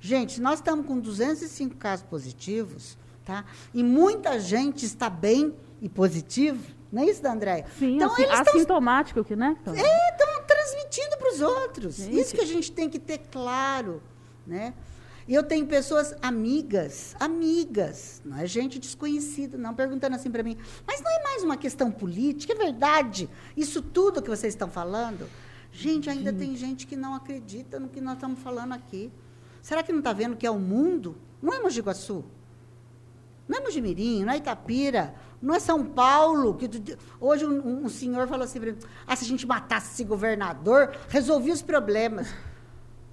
Gente, 0.00 0.40
nós 0.40 0.60
estamos 0.60 0.86
com 0.86 0.98
205 0.98 1.76
casos 1.76 2.06
positivos, 2.06 2.96
tá? 3.24 3.44
E 3.74 3.82
muita 3.82 4.38
gente 4.38 4.84
está 4.84 5.10
bem 5.10 5.54
e 5.82 5.88
positivo. 5.88 6.62
Não 6.90 7.02
é 7.02 7.06
isso, 7.06 7.26
Andréia? 7.26 7.66
Sim, 7.78 7.96
então, 7.96 8.10
assim, 8.12 8.22
eles 8.22 8.40
assintomático, 8.40 9.22
que, 9.22 9.36
né? 9.36 9.56
É, 9.66 10.10
estão 10.10 10.42
transmitindo 10.46 11.16
para 11.18 11.32
os 11.32 11.40
outros. 11.40 11.96
Gente. 11.96 12.18
Isso 12.18 12.34
que 12.34 12.40
a 12.40 12.46
gente 12.46 12.72
tem 12.72 12.88
que 12.88 12.98
ter 12.98 13.18
claro, 13.30 14.02
né? 14.46 14.72
E 15.26 15.34
eu 15.34 15.42
tenho 15.42 15.66
pessoas 15.66 16.14
amigas, 16.22 17.14
amigas, 17.20 18.22
não 18.24 18.38
é 18.38 18.46
gente 18.46 18.78
desconhecida, 18.78 19.58
não, 19.58 19.74
perguntando 19.74 20.16
assim 20.16 20.30
para 20.30 20.42
mim, 20.42 20.56
mas 20.86 21.02
não 21.02 21.10
é 21.10 21.22
mais 21.22 21.42
uma 21.42 21.58
questão 21.58 21.90
política? 21.90 22.54
É 22.54 22.56
verdade? 22.56 23.28
Isso 23.54 23.82
tudo 23.82 24.22
que 24.22 24.30
vocês 24.30 24.54
estão 24.54 24.70
falando? 24.70 25.28
Gente, 25.70 26.08
ainda 26.08 26.30
Sim. 26.32 26.38
tem 26.38 26.56
gente 26.56 26.86
que 26.86 26.96
não 26.96 27.14
acredita 27.14 27.78
no 27.78 27.90
que 27.90 28.00
nós 28.00 28.14
estamos 28.14 28.40
falando 28.40 28.72
aqui. 28.72 29.12
Será 29.60 29.82
que 29.82 29.92
não 29.92 29.98
está 29.98 30.14
vendo 30.14 30.34
que 30.34 30.46
é 30.46 30.50
o 30.50 30.58
mundo? 30.58 31.14
Não 31.42 31.52
é 31.52 31.60
Mogi 31.60 31.82
Guaçu. 31.82 32.24
Não 33.46 33.58
é 33.58 33.60
Mojimirim, 33.60 34.24
não 34.24 34.32
é 34.32 34.38
Itapira, 34.38 35.14
não 35.40 35.54
é 35.54 35.58
São 35.58 35.84
Paulo. 35.84 36.54
Que 36.54 36.96
hoje 37.20 37.46
um, 37.46 37.84
um 37.84 37.88
senhor 37.88 38.26
falou 38.28 38.44
assim 38.44 38.60
para 38.60 38.72
mim, 38.72 38.78
ah, 39.06 39.16
se 39.16 39.24
a 39.24 39.28
gente 39.28 39.46
matasse 39.46 39.92
esse 39.92 40.04
governador, 40.04 40.94
resolvia 41.08 41.52
os 41.52 41.62
problemas. 41.62 42.28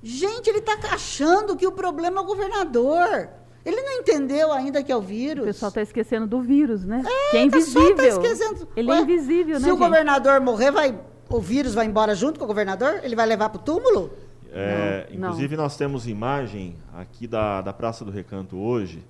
Gente, 0.02 0.50
ele 0.50 0.60
está 0.60 0.74
achando 0.94 1.56
que 1.56 1.66
o 1.66 1.72
problema 1.72 2.20
é 2.20 2.24
o 2.24 2.26
governador. 2.26 3.30
Ele 3.66 3.82
não 3.82 3.94
entendeu 3.94 4.52
ainda 4.52 4.84
que 4.84 4.92
é 4.92 4.96
o 4.96 5.02
vírus. 5.02 5.44
O 5.44 5.48
pessoal 5.48 5.70
está 5.70 5.82
esquecendo 5.82 6.28
do 6.28 6.40
vírus, 6.42 6.86
né? 6.86 7.04
É, 7.04 7.32
que 7.32 7.38
é 7.38 7.40
tá 7.40 7.46
invisível. 7.46 7.96
Tá 7.96 8.08
esquecendo. 8.08 8.68
Ele 8.76 8.90
é 8.90 8.94
Ué, 8.94 9.00
é 9.00 9.02
invisível, 9.02 9.56
se 9.56 9.62
né? 9.62 9.68
Se 9.68 9.72
o 9.72 9.76
gente? 9.76 9.80
governador 9.80 10.40
morrer, 10.40 10.70
vai, 10.70 11.00
o 11.28 11.40
vírus 11.42 11.74
vai 11.74 11.88
embora 11.88 12.14
junto 12.14 12.38
com 12.38 12.46
o 12.46 12.48
governador? 12.48 13.00
Ele 13.02 13.16
vai 13.16 13.26
levar 13.26 13.50
para 13.50 13.60
o 13.60 13.64
túmulo? 13.64 14.12
É, 14.54 15.08
não, 15.10 15.30
inclusive, 15.30 15.58
não. 15.58 15.64
nós 15.64 15.76
temos 15.76 16.08
imagem 16.08 16.78
aqui 16.94 17.26
da, 17.26 17.62
da 17.62 17.74
Praça 17.74 18.06
do 18.06 18.12
Recanto 18.12 18.58
hoje. 18.58 19.04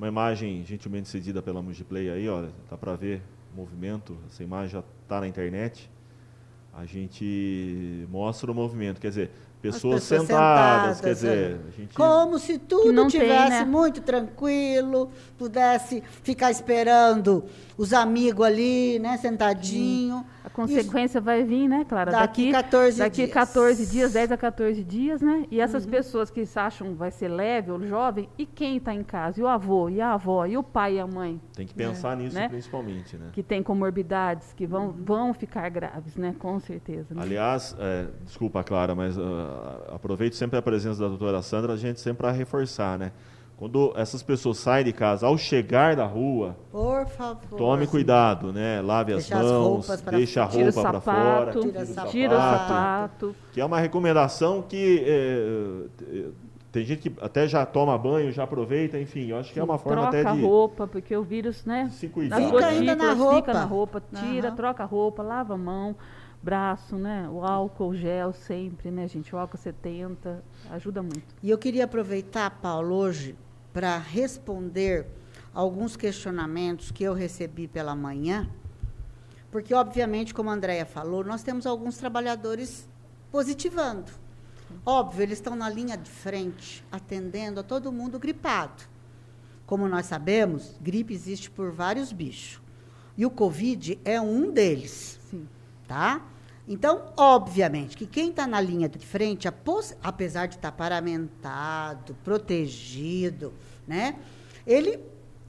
Uma 0.00 0.08
imagem 0.08 0.64
gentilmente 0.64 1.10
cedida 1.10 1.42
pela 1.42 1.60
Multiplay 1.60 2.08
aí, 2.08 2.26
olha, 2.26 2.48
dá 2.70 2.78
para 2.78 2.96
ver 2.96 3.20
o 3.52 3.56
movimento. 3.58 4.16
Essa 4.30 4.42
imagem 4.42 4.70
já 4.70 4.82
está 5.02 5.20
na 5.20 5.28
internet. 5.28 5.90
A 6.72 6.86
gente 6.86 8.06
mostra 8.10 8.50
o 8.50 8.54
movimento. 8.54 8.98
Quer 8.98 9.10
dizer, 9.10 9.30
Pessoas, 9.60 10.02
pessoas 10.02 10.22
sentadas, 10.22 10.96
sentadas, 10.96 11.00
quer 11.02 11.12
dizer, 11.12 11.60
é. 11.68 11.76
gente... 11.76 11.94
como 11.94 12.38
se 12.38 12.56
tudo 12.58 13.06
tivesse 13.08 13.58
né? 13.58 13.64
muito 13.66 14.00
tranquilo, 14.00 15.10
pudesse 15.36 16.02
ficar 16.22 16.50
esperando 16.50 17.44
os 17.80 17.94
amigos 17.94 18.44
ali, 18.44 18.98
né, 18.98 19.16
sentadinho. 19.16 20.18
Sim. 20.18 20.24
A 20.44 20.50
consequência 20.50 21.18
Isso, 21.18 21.24
vai 21.24 21.42
vir, 21.42 21.66
né, 21.66 21.86
Clara? 21.88 22.10
Daqui, 22.10 22.52
daqui 22.52 22.64
14 22.64 22.98
daqui 22.98 23.16
dias. 23.16 23.32
14 23.32 23.86
dias, 23.86 24.12
10 24.12 24.32
a 24.32 24.36
14 24.36 24.84
dias, 24.84 25.22
né? 25.22 25.46
E 25.50 25.60
essas 25.60 25.86
uhum. 25.86 25.90
pessoas 25.90 26.30
que 26.30 26.46
acham 26.56 26.94
vai 26.94 27.10
ser 27.10 27.28
leve 27.28 27.70
ou 27.70 27.80
jovem, 27.86 28.28
e 28.36 28.44
quem 28.44 28.76
está 28.76 28.94
em 28.94 29.02
casa? 29.02 29.40
E 29.40 29.42
o 29.42 29.48
avô, 29.48 29.88
e 29.88 29.98
a 29.98 30.12
avó, 30.12 30.44
e 30.44 30.58
o 30.58 30.62
pai 30.62 30.96
e 30.96 31.00
a 31.00 31.06
mãe? 31.06 31.40
Tem 31.54 31.66
que 31.66 31.72
pensar 31.72 32.12
é. 32.12 32.22
nisso 32.22 32.36
né? 32.36 32.50
principalmente, 32.50 33.16
né? 33.16 33.30
Que 33.32 33.42
tem 33.42 33.62
comorbidades, 33.62 34.52
que 34.52 34.66
vão, 34.66 34.88
uhum. 34.88 35.02
vão 35.02 35.32
ficar 35.32 35.66
graves, 35.70 36.16
né? 36.16 36.34
Com 36.38 36.60
certeza. 36.60 37.14
Né? 37.14 37.22
Aliás, 37.22 37.74
é, 37.78 38.08
desculpa, 38.26 38.62
Clara, 38.62 38.94
mas 38.94 39.16
uh, 39.16 39.22
aproveito 39.90 40.34
sempre 40.34 40.58
a 40.58 40.62
presença 40.62 41.00
da 41.00 41.08
doutora 41.08 41.40
Sandra, 41.40 41.72
a 41.72 41.76
gente 41.78 41.98
sempre 41.98 42.18
para 42.18 42.30
reforçar, 42.30 42.98
né? 42.98 43.10
Quando 43.60 43.92
essas 43.94 44.22
pessoas 44.22 44.56
saem 44.56 44.86
de 44.86 44.92
casa, 44.94 45.26
ao 45.26 45.36
chegar 45.36 45.94
da 45.94 46.06
rua, 46.06 46.56
por 46.72 47.06
favor, 47.08 47.58
tome 47.58 47.86
cuidado, 47.86 48.54
né? 48.54 48.80
Lave 48.80 49.12
as 49.12 49.28
mãos, 49.28 49.86
deixe 50.10 50.40
a 50.40 50.44
roupa 50.44 50.80
para 50.80 51.00
fora, 51.02 51.52
tira, 51.52 51.84
tira, 51.84 52.02
o 52.02 52.08
tira 52.08 52.34
o 52.38 52.40
sapato. 52.40 53.36
Que 53.52 53.60
é 53.60 53.64
uma 53.64 53.78
recomendação 53.78 54.62
que 54.62 55.04
é, 55.06 56.30
tem 56.72 56.86
gente 56.86 57.10
que 57.10 57.22
até 57.22 57.46
já 57.46 57.66
toma 57.66 57.98
banho, 57.98 58.32
já 58.32 58.44
aproveita, 58.44 58.98
enfim, 58.98 59.26
eu 59.26 59.36
acho 59.36 59.52
que 59.52 59.60
é 59.60 59.62
uma 59.62 59.76
forma 59.76 60.04
troca 60.04 60.08
até 60.08 60.18
de... 60.20 60.24
Troca 60.24 60.38
a 60.38 60.48
roupa, 60.48 60.86
porque 60.86 61.14
o 61.14 61.22
vírus, 61.22 61.62
né? 61.66 61.90
Se 61.92 62.08
cuidar. 62.08 62.40
Fica 62.40 62.66
ainda 62.66 62.96
na 62.96 63.12
roupa. 63.12 63.36
Fica 63.36 63.52
na 63.52 63.64
roupa, 63.64 64.02
tira, 64.14 64.48
uhum. 64.48 64.56
troca 64.56 64.84
a 64.84 64.86
roupa, 64.86 65.22
lava 65.22 65.52
a 65.52 65.58
mão, 65.58 65.94
braço, 66.42 66.96
né? 66.96 67.28
O 67.30 67.44
álcool 67.44 67.94
gel 67.94 68.32
sempre, 68.32 68.90
né, 68.90 69.06
gente? 69.06 69.34
O 69.34 69.38
álcool 69.38 69.58
70 69.58 70.42
ajuda 70.70 71.02
muito. 71.02 71.26
E 71.42 71.50
eu 71.50 71.58
queria 71.58 71.84
aproveitar, 71.84 72.48
Paulo, 72.62 72.94
hoje 72.94 73.36
para 73.72 73.98
responder 73.98 75.06
alguns 75.54 75.96
questionamentos 75.96 76.90
que 76.90 77.04
eu 77.04 77.14
recebi 77.14 77.66
pela 77.66 77.94
manhã, 77.94 78.48
porque, 79.50 79.74
obviamente, 79.74 80.32
como 80.32 80.48
a 80.50 80.52
Andrea 80.52 80.86
falou, 80.86 81.24
nós 81.24 81.42
temos 81.42 81.66
alguns 81.66 81.96
trabalhadores 81.96 82.88
positivando. 83.32 84.12
Óbvio, 84.86 85.22
eles 85.22 85.38
estão 85.38 85.56
na 85.56 85.68
linha 85.68 85.96
de 85.96 86.08
frente, 86.08 86.84
atendendo 86.90 87.58
a 87.58 87.62
todo 87.62 87.90
mundo 87.90 88.18
gripado. 88.18 88.84
Como 89.66 89.88
nós 89.88 90.06
sabemos, 90.06 90.76
gripe 90.80 91.12
existe 91.12 91.50
por 91.50 91.72
vários 91.72 92.12
bichos. 92.12 92.62
E 93.16 93.26
o 93.26 93.30
Covid 93.30 94.00
é 94.04 94.20
um 94.20 94.50
deles. 94.52 95.18
Sim. 95.28 95.48
Tá? 95.86 96.24
Então, 96.72 97.12
obviamente, 97.16 97.96
que 97.96 98.06
quem 98.06 98.30
está 98.30 98.46
na 98.46 98.60
linha 98.60 98.88
de 98.88 99.04
frente, 99.04 99.48
apesar 100.00 100.46
de 100.46 100.54
estar 100.54 100.70
tá 100.70 100.76
paramentado, 100.76 102.14
protegido, 102.22 103.52
né, 103.88 104.14
ele 104.64 105.00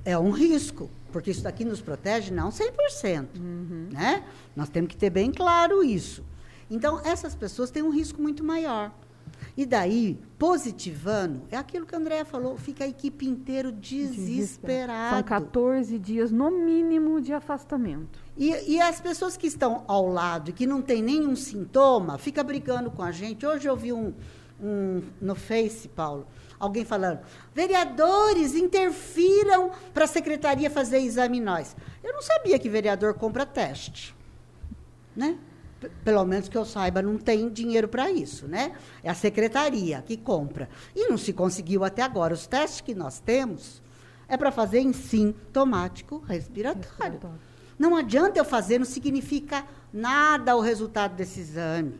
é 0.04 0.18
um 0.18 0.32
risco, 0.32 0.90
porque 1.12 1.30
isso 1.30 1.44
daqui 1.44 1.64
nos 1.64 1.80
protege 1.80 2.34
não 2.34 2.50
100%. 2.50 3.28
Uhum. 3.38 3.90
Né? 3.92 4.24
Nós 4.56 4.68
temos 4.68 4.90
que 4.90 4.98
ter 4.98 5.12
bem 5.12 5.32
claro 5.32 5.84
isso. 5.84 6.26
Então, 6.72 7.00
essas 7.06 7.36
pessoas 7.36 7.70
têm 7.70 7.84
um 7.84 7.92
risco 7.92 8.20
muito 8.20 8.44
maior. 8.44 8.92
E 9.56 9.66
daí, 9.66 10.18
positivando, 10.40 11.42
é 11.52 11.58
aquilo 11.58 11.86
que 11.86 11.94
a 11.94 11.98
Andrea 11.98 12.24
falou, 12.24 12.58
fica 12.58 12.84
a 12.84 12.88
equipe 12.88 13.28
inteira 13.28 13.72
desesperada. 13.72 15.18
São 15.18 15.24
14 15.24 16.00
dias, 16.00 16.32
no 16.32 16.50
mínimo, 16.50 17.20
de 17.20 17.34
afastamento. 17.34 18.20
E, 18.38 18.76
e, 18.76 18.82
as 18.82 19.02
pessoas 19.02 19.36
que 19.36 19.46
estão 19.46 19.84
ao 19.88 20.08
lado 20.08 20.50
e 20.50 20.54
que 20.54 20.66
não 20.66 20.82
têm 20.82 21.04
nenhum 21.04 21.36
sintoma, 21.36 22.18
fica 22.18 22.44
brigando 22.44 22.90
com 22.90 23.04
a 23.04 23.12
gente. 23.12 23.46
Hoje 23.46 23.68
eu 23.68 23.76
vi 23.76 23.92
um, 23.92 24.14
um 24.62 25.02
no 25.20 25.36
Face, 25.36 25.90
Paulo, 25.90 26.26
alguém 26.58 26.86
falando, 26.86 27.20
vereadores 27.54 28.56
interfiram 28.56 29.72
para 29.94 30.06
a 30.06 30.08
secretaria 30.08 30.70
fazer 30.70 31.00
exame 31.00 31.42
nós. 31.42 31.76
Eu 32.02 32.14
não 32.14 32.22
sabia 32.22 32.58
que 32.58 32.70
vereador 32.70 33.16
compra 33.16 33.46
teste. 33.46 34.16
Né? 35.14 35.38
Pelo 36.04 36.26
menos 36.26 36.48
que 36.48 36.58
eu 36.58 36.66
saiba, 36.66 37.02
não 37.02 37.18
tem 37.18 37.50
dinheiro 37.50 37.88
para 37.88 38.12
isso, 38.12 38.48
né? 38.48 38.74
É 39.04 39.10
a 39.10 39.16
secretaria 39.16 40.02
que 40.02 40.18
compra. 40.18 40.70
E 40.96 41.08
não 41.08 41.18
se 41.18 41.34
conseguiu 41.34 41.84
até 41.84 42.02
agora. 42.02 42.34
Os 42.34 42.48
testes 42.48 42.82
que 42.82 42.94
nós 42.94 43.20
temos 43.20 43.82
é 44.28 44.38
para 44.38 44.52
fazer 44.52 44.80
em 44.80 44.94
sintomático 44.94 46.20
respiratório. 46.28 46.88
respiratório. 46.88 47.40
Não 47.78 47.96
adianta 47.96 48.40
eu 48.40 48.46
fazer, 48.46 48.78
não 48.78 48.86
significa 48.86 49.66
nada 49.92 50.56
o 50.56 50.62
resultado 50.62 51.16
desse 51.16 51.40
exame. 51.40 52.00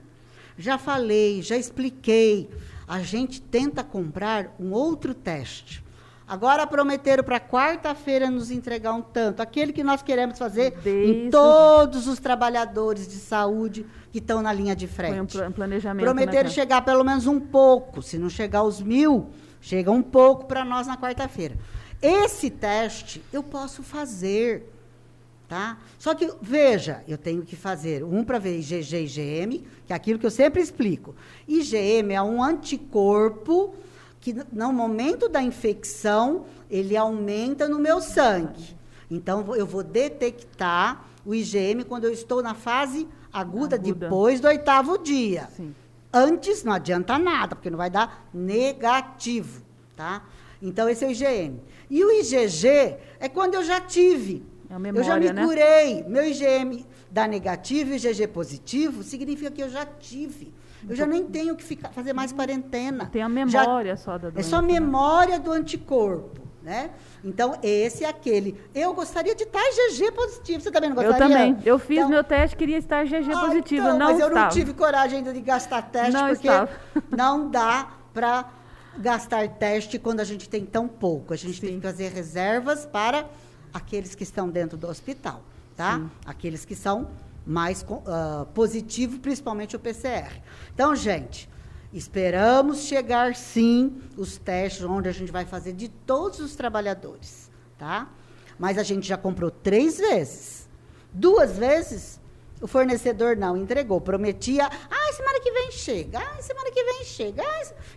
Já 0.58 0.78
falei, 0.78 1.42
já 1.42 1.58
expliquei. 1.58 2.50
A 2.88 3.02
gente 3.02 3.42
tenta 3.42 3.84
comprar 3.84 4.56
um 4.60 4.72
outro 4.72 5.14
teste. 5.14 5.84
Agora 6.32 6.66
prometeram 6.66 7.26
para 7.26 7.42
quarta-feira 7.42 8.32
nos 8.32 8.52
entregar 8.52 8.94
um 8.94 9.02
tanto, 9.02 9.42
aquele 9.42 9.74
que 9.74 9.84
nós 9.84 10.02
queremos 10.02 10.40
fazer 10.40 10.74
em 10.88 11.30
todos 11.30 12.08
os 12.08 12.20
trabalhadores 12.20 13.06
de 13.06 13.16
saúde 13.16 13.86
que 14.14 14.20
estão 14.20 14.42
na 14.42 14.54
linha 14.54 14.74
de 14.74 14.88
frente. 14.88 15.38
Foi 15.38 15.46
um 15.50 15.52
planejamento. 15.52 16.06
Prometeram 16.06 16.48
né, 16.48 16.50
chegar 16.50 16.84
pelo 16.84 17.04
menos 17.04 17.28
um 17.28 17.38
pouco. 17.38 18.02
Se 18.02 18.18
não 18.18 18.30
chegar 18.30 18.64
os 18.64 18.82
mil, 18.82 19.28
chega 19.60 19.92
um 19.92 20.02
pouco 20.02 20.46
para 20.46 20.64
nós 20.64 20.88
na 20.88 20.96
quarta-feira. 20.96 21.58
Esse 22.02 22.50
teste 22.50 23.22
eu 23.34 23.44
posso 23.44 23.84
fazer. 23.84 24.72
Tá? 25.50 25.80
Só 26.00 26.16
que, 26.16 26.32
veja, 26.42 27.04
eu 27.10 27.18
tenho 27.18 27.42
que 27.42 27.58
fazer 27.58 28.06
um 28.06 28.24
para 28.24 28.40
ver 28.40 28.58
IgG 28.58 28.96
e 28.96 29.04
IgM, 29.04 29.66
que 29.86 29.92
é 29.92 29.96
aquilo 29.98 30.18
que 30.18 30.26
eu 30.26 30.32
sempre 30.32 30.62
explico. 30.62 31.14
IgM 31.46 32.14
é 32.14 32.22
um 32.22 32.42
anticorpo 32.42 33.76
que, 34.22 34.36
no 34.54 34.72
momento 34.72 35.28
da 35.28 35.42
infecção, 35.42 36.46
ele 36.70 36.96
aumenta 36.96 37.68
no 37.68 37.80
meu 37.80 38.00
sangue. 38.00 38.78
Então, 39.10 39.54
eu 39.56 39.66
vou 39.66 39.84
detectar 39.84 41.06
o 41.26 41.34
IgM 41.34 41.84
quando 41.84 42.06
eu 42.06 42.14
estou 42.14 42.42
na 42.42 42.54
fase 42.54 43.08
aguda, 43.34 43.76
aguda. 43.76 43.94
depois 43.94 44.40
do 44.40 44.48
oitavo 44.48 45.00
dia. 45.00 45.50
Sim. 45.58 45.76
Antes, 46.14 46.64
não 46.64 46.74
adianta 46.74 47.18
nada, 47.18 47.56
porque 47.56 47.70
não 47.70 47.78
vai 47.78 47.90
dar 47.90 48.30
negativo. 48.34 49.64
Tá? 49.96 50.24
Então, 50.62 50.88
esse 50.88 51.04
é 51.04 51.08
o 51.08 51.12
IgM. 51.12 51.60
E 51.90 52.06
o 52.06 52.12
IgG 52.12 52.98
é 53.20 53.28
quando 53.28 53.56
eu 53.56 53.64
já 53.64 53.82
tive. 53.82 54.44
É 54.70 54.78
memória, 54.78 55.00
eu 55.00 55.04
já 55.04 55.20
me 55.20 55.34
né? 55.34 55.46
curei. 55.46 56.04
Meu 56.04 56.24
IgM 56.24 56.86
dá 57.10 57.28
negativo 57.28 57.92
e 57.92 57.96
IgG 57.96 58.28
positivo 58.28 59.04
significa 59.04 59.52
que 59.52 59.62
eu 59.62 59.70
já 59.70 59.86
tive. 59.86 60.54
Eu 60.88 60.96
já 60.96 61.06
nem 61.06 61.26
tenho 61.26 61.56
que 61.56 61.64
ficar, 61.64 61.90
fazer 61.90 62.14
mais 62.14 62.32
quarentena. 62.32 63.06
Tem 63.08 63.22
a 63.22 63.30
memória 63.30 63.96
já, 63.96 63.98
só 63.98 64.18
da 64.18 64.30
doença. 64.30 64.40
É 64.40 64.44
só 64.44 64.62
né? 64.62 64.74
memória 64.74 65.40
do 65.40 65.52
anticorpo, 65.52 66.42
né? 66.62 66.92
Então, 67.24 67.58
esse 67.62 68.04
é 68.04 68.10
aquele. 68.10 68.60
Eu 68.74 68.94
gostaria 68.94 69.36
de 69.36 69.44
estar 69.44 69.60
IgG 69.60 70.12
positivo. 70.12 70.62
Você 70.62 70.72
também 70.72 70.90
não 70.90 70.96
gostaria? 70.96 71.24
Eu 71.24 71.30
também. 71.30 71.58
Eu 71.64 71.80
fiz 71.80 71.98
então, 71.98 72.10
meu 72.10 72.24
teste, 72.24 72.56
queria 72.56 72.78
estar 72.78 73.06
IgG 73.06 73.32
ah, 73.32 73.40
positivo. 73.40 73.82
Então, 73.82 73.98
não 73.98 74.08
mas 74.08 74.16
estava. 74.18 74.36
eu 74.36 74.42
não 74.42 74.50
tive 74.50 74.74
coragem 74.74 75.20
ainda 75.20 75.34
de 75.34 75.42
gastar 75.42 75.82
teste, 75.84 76.14
não 76.14 76.30
porque 76.30 76.48
estava. 76.48 76.72
não 77.16 77.50
dá 77.50 77.92
para 78.14 78.46
gastar 78.98 79.48
teste 79.50 80.00
quando 80.00 80.20
a 80.20 80.24
gente 80.24 80.50
tem 80.50 80.66
tão 80.66 80.88
pouco. 80.88 81.34
A 81.34 81.38
gente 81.38 81.60
Sim. 81.60 81.68
tem 81.68 81.80
que 81.80 81.86
fazer 81.86 82.12
reservas 82.12 82.86
para 82.86 83.26
aqueles 83.74 84.16
que 84.16 84.24
estão 84.24 84.50
dentro 84.50 84.78
do 84.78 84.88
hospital, 84.88 85.42
tá? 85.76 85.98
Sim. 85.98 86.12
Aqueles 86.26 86.66
que 86.66 86.76
são 86.76 87.08
mais 87.46 87.84
uh, 87.84 88.46
positivos, 88.54 89.18
principalmente 89.20 89.76
o 89.76 89.80
PCR. 89.80 90.42
Então, 90.74 90.96
gente, 90.96 91.50
esperamos 91.92 92.80
chegar 92.80 93.36
sim 93.36 94.02
os 94.18 94.38
testes 94.38 94.84
onde 94.84 95.10
a 95.10 95.12
gente 95.12 95.32
vai 95.32 95.46
fazer 95.46 95.74
de 95.74 95.90
todos 95.90 96.40
os 96.40 96.56
trabalhadores, 96.56 97.50
tá? 97.78 98.10
Mas 98.58 98.78
a 98.78 98.84
gente 98.84 99.08
já 99.08 99.18
comprou 99.18 99.50
três 99.50 99.98
vezes. 99.98 100.70
Duas 101.14 101.58
vezes 101.58 102.22
o 102.62 102.68
fornecedor 102.68 103.36
não 103.36 103.58
entregou, 103.58 104.00
prometia, 104.00 104.68
ah, 104.68 105.14
semana 105.14 105.40
que 105.40 105.52
vem 105.52 105.72
chega, 105.72 106.20
ah, 106.20 106.42
semana 106.42 106.70
que 106.70 106.84
vem 106.84 107.04
chega. 107.04 107.44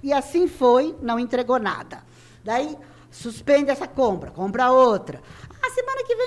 E 0.03 0.13
assim 0.13 0.49
foi, 0.49 0.97
não 1.03 1.19
entregou 1.19 1.59
nada. 1.59 2.03
Daí, 2.43 2.77
suspende 3.11 3.71
essa 3.71 3.87
compra, 3.87 4.31
compra 4.31 4.73
outra. 4.73 5.21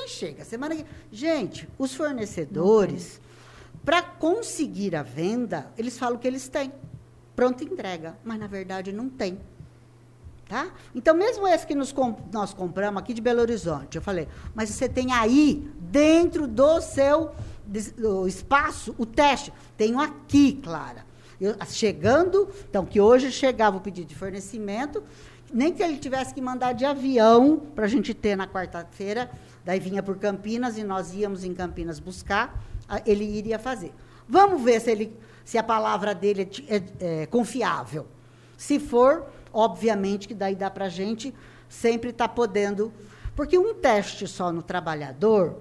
Ah, 0.07 0.09
chega, 0.09 0.45
semana 0.45 0.73
que... 0.73 0.85
Gente, 1.11 1.67
os 1.77 1.93
fornecedores, 1.93 3.19
para 3.83 4.01
conseguir 4.01 4.95
a 4.95 5.03
venda, 5.03 5.69
eles 5.77 5.99
falam 5.99 6.17
que 6.17 6.25
eles 6.25 6.47
têm. 6.47 6.71
Pronto, 7.35 7.61
entrega. 7.61 8.17
Mas, 8.23 8.39
na 8.39 8.47
verdade, 8.47 8.93
não 8.93 9.09
tem. 9.09 9.37
Tá? 10.47 10.71
Então, 10.95 11.13
mesmo 11.13 11.45
esse 11.45 11.67
que 11.67 11.75
nos 11.75 11.93
nós 12.31 12.53
compramos 12.53 13.01
aqui 13.01 13.13
de 13.13 13.19
Belo 13.19 13.41
Horizonte, 13.41 13.97
eu 13.97 14.01
falei, 14.01 14.29
mas 14.55 14.69
você 14.69 14.87
tem 14.87 15.11
aí, 15.11 15.69
dentro 15.77 16.47
do 16.47 16.79
seu 16.79 17.35
o 18.01 18.25
espaço, 18.25 18.95
o 18.97 19.05
teste. 19.05 19.51
Tenho 19.75 19.99
aqui, 19.99 20.53
Clara. 20.53 21.05
Eu, 21.39 21.53
chegando, 21.65 22.49
então, 22.69 22.85
que 22.85 23.01
hoje 23.01 23.29
chegava 23.29 23.75
o 23.75 23.81
pedido 23.81 24.07
de 24.07 24.15
fornecimento, 24.15 25.03
nem 25.53 25.73
que 25.73 25.83
ele 25.83 25.97
tivesse 25.97 26.33
que 26.33 26.41
mandar 26.41 26.71
de 26.71 26.85
avião 26.85 27.59
para 27.75 27.83
a 27.83 27.89
gente 27.89 28.13
ter 28.13 28.37
na 28.37 28.47
quarta-feira, 28.47 29.29
daí 29.67 29.81
vinha 29.81 30.01
por 30.01 30.17
Campinas 30.17 30.77
e 30.77 30.83
nós 30.85 31.13
íamos 31.13 31.43
em 31.43 31.53
Campinas 31.53 31.99
buscar, 31.99 32.63
ele 33.05 33.25
iria 33.25 33.59
fazer. 33.59 33.93
Vamos 34.25 34.61
ver 34.61 34.79
se, 34.79 34.89
ele, 34.89 35.13
se 35.43 35.57
a 35.57 35.63
palavra 35.63 36.15
dele 36.15 36.49
é, 36.69 36.77
é, 36.77 37.23
é 37.23 37.25
confiável. 37.25 38.07
Se 38.57 38.79
for, 38.79 39.27
obviamente 39.51 40.25
que 40.25 40.33
daí 40.33 40.55
dá 40.55 40.71
para 40.71 40.85
a 40.85 40.89
gente 40.89 41.33
sempre 41.67 42.11
estar 42.11 42.29
tá 42.29 42.33
podendo. 42.33 42.93
Porque 43.35 43.57
um 43.57 43.73
teste 43.73 44.25
só 44.25 44.53
no 44.53 44.63
trabalhador 44.63 45.57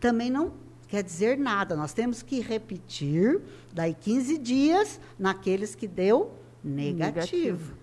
também 0.00 0.30
não 0.30 0.54
quer 0.88 1.02
dizer 1.02 1.36
nada. 1.36 1.76
Nós 1.76 1.92
temos 1.92 2.22
que 2.22 2.40
repetir 2.40 3.38
daí 3.70 3.92
15 3.92 4.38
dias 4.38 4.98
naqueles 5.18 5.74
que 5.74 5.86
deu 5.86 6.32
negativo. 6.64 7.04
negativo. 7.04 7.81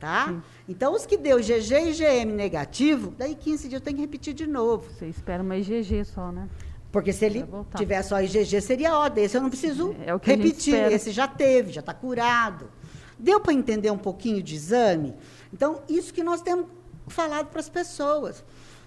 Tá? 0.00 0.28
Sim. 0.28 0.42
Então, 0.66 0.94
os 0.94 1.04
que 1.04 1.18
deu 1.18 1.38
GG 1.38 1.72
e 1.72 1.92
GM 1.92 2.32
negativo, 2.32 3.14
daí 3.18 3.34
15 3.34 3.68
dias 3.68 3.80
eu 3.80 3.84
tenho 3.84 3.96
que 3.96 4.00
repetir 4.00 4.32
de 4.32 4.46
novo. 4.46 4.90
Você 4.90 5.06
espera 5.06 5.42
uma 5.42 5.58
IgG 5.58 6.06
só, 6.06 6.32
né? 6.32 6.48
Porque 6.90 7.12
se 7.12 7.26
ele 7.26 7.46
tiver 7.76 8.02
só 8.02 8.20
IgG, 8.20 8.62
seria 8.62 8.96
ó, 8.96 9.10
desse 9.10 9.36
eu 9.36 9.42
não 9.42 9.50
preciso 9.50 9.94
é, 10.00 10.08
é 10.08 10.18
repetir. 10.22 10.74
Esse 10.90 11.10
já 11.10 11.28
teve, 11.28 11.70
já 11.70 11.80
está 11.80 11.92
curado. 11.92 12.70
Deu 13.18 13.38
para 13.40 13.52
entender 13.52 13.90
um 13.90 13.98
pouquinho 13.98 14.42
de 14.42 14.54
exame? 14.54 15.14
Então, 15.52 15.82
isso 15.86 16.14
que 16.14 16.24
nós 16.24 16.40
temos 16.40 16.66
falado 17.06 17.48
para 17.48 17.60
as 17.60 17.68
pessoas. 17.68 18.42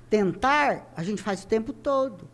Tentar, 0.09 0.91
a 0.97 1.03
gente 1.03 1.21
faz 1.21 1.43
o 1.43 1.47
tempo 1.47 1.71
todo 1.71 2.27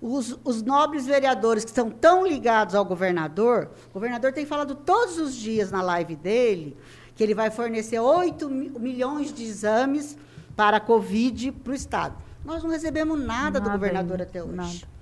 os, 0.00 0.38
os, 0.44 0.62
nobres 0.62 1.06
vereadores 1.06 1.64
que 1.64 1.70
estão 1.70 1.90
tão 1.90 2.26
ligados 2.26 2.74
ao 2.74 2.84
governador, 2.84 3.70
o 3.90 3.94
governador 3.94 4.32
tem 4.32 4.44
falado 4.44 4.74
todos 4.74 5.18
os 5.18 5.34
dias 5.34 5.70
na 5.70 5.82
live 5.82 6.14
dele 6.16 6.76
que 7.16 7.22
ele 7.24 7.34
vai 7.34 7.50
fornecer 7.50 7.98
8 7.98 8.48
milhões 8.48 9.32
de 9.32 9.42
exames 9.42 10.16
para 10.54 10.76
a 10.76 10.80
Covid 10.80 11.50
para 11.50 11.72
o 11.72 11.74
Estado. 11.74 12.14
Nós 12.44 12.62
não 12.62 12.70
recebemos 12.70 13.18
nada, 13.18 13.58
nada 13.58 13.60
do 13.60 13.70
governador 13.70 14.22
até 14.22 14.42
hoje. 14.42 14.54
Nada. 14.54 14.96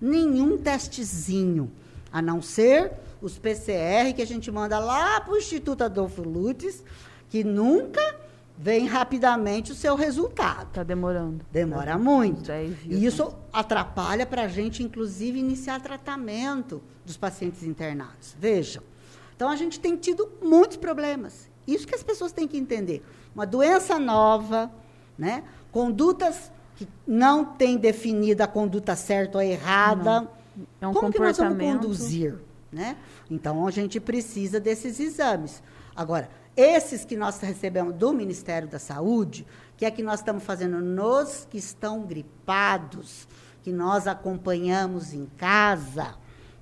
Nenhum 0.00 0.56
testezinho, 0.56 1.70
a 2.12 2.22
não 2.22 2.40
ser 2.40 2.92
os 3.20 3.36
PCR 3.36 4.14
que 4.14 4.22
a 4.22 4.26
gente 4.26 4.50
manda 4.50 4.78
lá 4.78 5.20
para 5.20 5.34
o 5.34 5.36
Instituto 5.36 5.82
Adolfo 5.82 6.22
Lutz, 6.22 6.82
que 7.28 7.42
nunca 7.42 8.16
vem 8.56 8.86
rapidamente 8.86 9.72
o 9.72 9.74
seu 9.74 9.94
resultado. 9.94 10.68
Está 10.68 10.82
demorando. 10.82 11.44
Demora 11.52 11.92
tá 11.92 11.98
muito. 11.98 12.50
E 12.84 13.04
isso 13.04 13.24
né? 13.24 13.32
atrapalha 13.52 14.24
para 14.24 14.42
a 14.42 14.48
gente, 14.48 14.82
inclusive, 14.82 15.38
iniciar 15.38 15.80
tratamento 15.80 16.80
dos 17.04 17.16
pacientes 17.16 17.62
internados. 17.62 18.34
Vejam. 18.38 18.82
Então, 19.38 19.48
a 19.48 19.54
gente 19.54 19.78
tem 19.78 19.94
tido 19.94 20.28
muitos 20.42 20.76
problemas. 20.76 21.48
Isso 21.64 21.86
que 21.86 21.94
as 21.94 22.02
pessoas 22.02 22.32
têm 22.32 22.48
que 22.48 22.58
entender. 22.58 23.04
Uma 23.32 23.46
doença 23.46 23.96
nova, 23.96 24.68
né? 25.16 25.44
condutas 25.70 26.50
que 26.74 26.88
não 27.06 27.44
têm 27.44 27.76
definida 27.76 28.42
a 28.42 28.46
conduta 28.48 28.96
certa 28.96 29.38
ou 29.38 29.44
errada. 29.44 30.28
É 30.80 30.88
um 30.88 30.92
Como 30.92 31.12
que 31.12 31.20
nós 31.20 31.36
vamos 31.36 31.56
conduzir? 31.56 32.34
Né? 32.72 32.96
Então, 33.30 33.64
a 33.64 33.70
gente 33.70 34.00
precisa 34.00 34.58
desses 34.58 34.98
exames. 34.98 35.62
Agora, 35.94 36.28
esses 36.56 37.04
que 37.04 37.16
nós 37.16 37.38
recebemos 37.38 37.94
do 37.94 38.12
Ministério 38.12 38.66
da 38.66 38.80
Saúde, 38.80 39.46
que 39.76 39.84
é 39.84 39.90
que 39.92 40.02
nós 40.02 40.18
estamos 40.18 40.42
fazendo 40.42 40.80
nos 40.80 41.46
que 41.48 41.58
estão 41.58 42.02
gripados, 42.02 43.28
que 43.62 43.70
nós 43.70 44.08
acompanhamos 44.08 45.14
em 45.14 45.26
casa, 45.36 46.16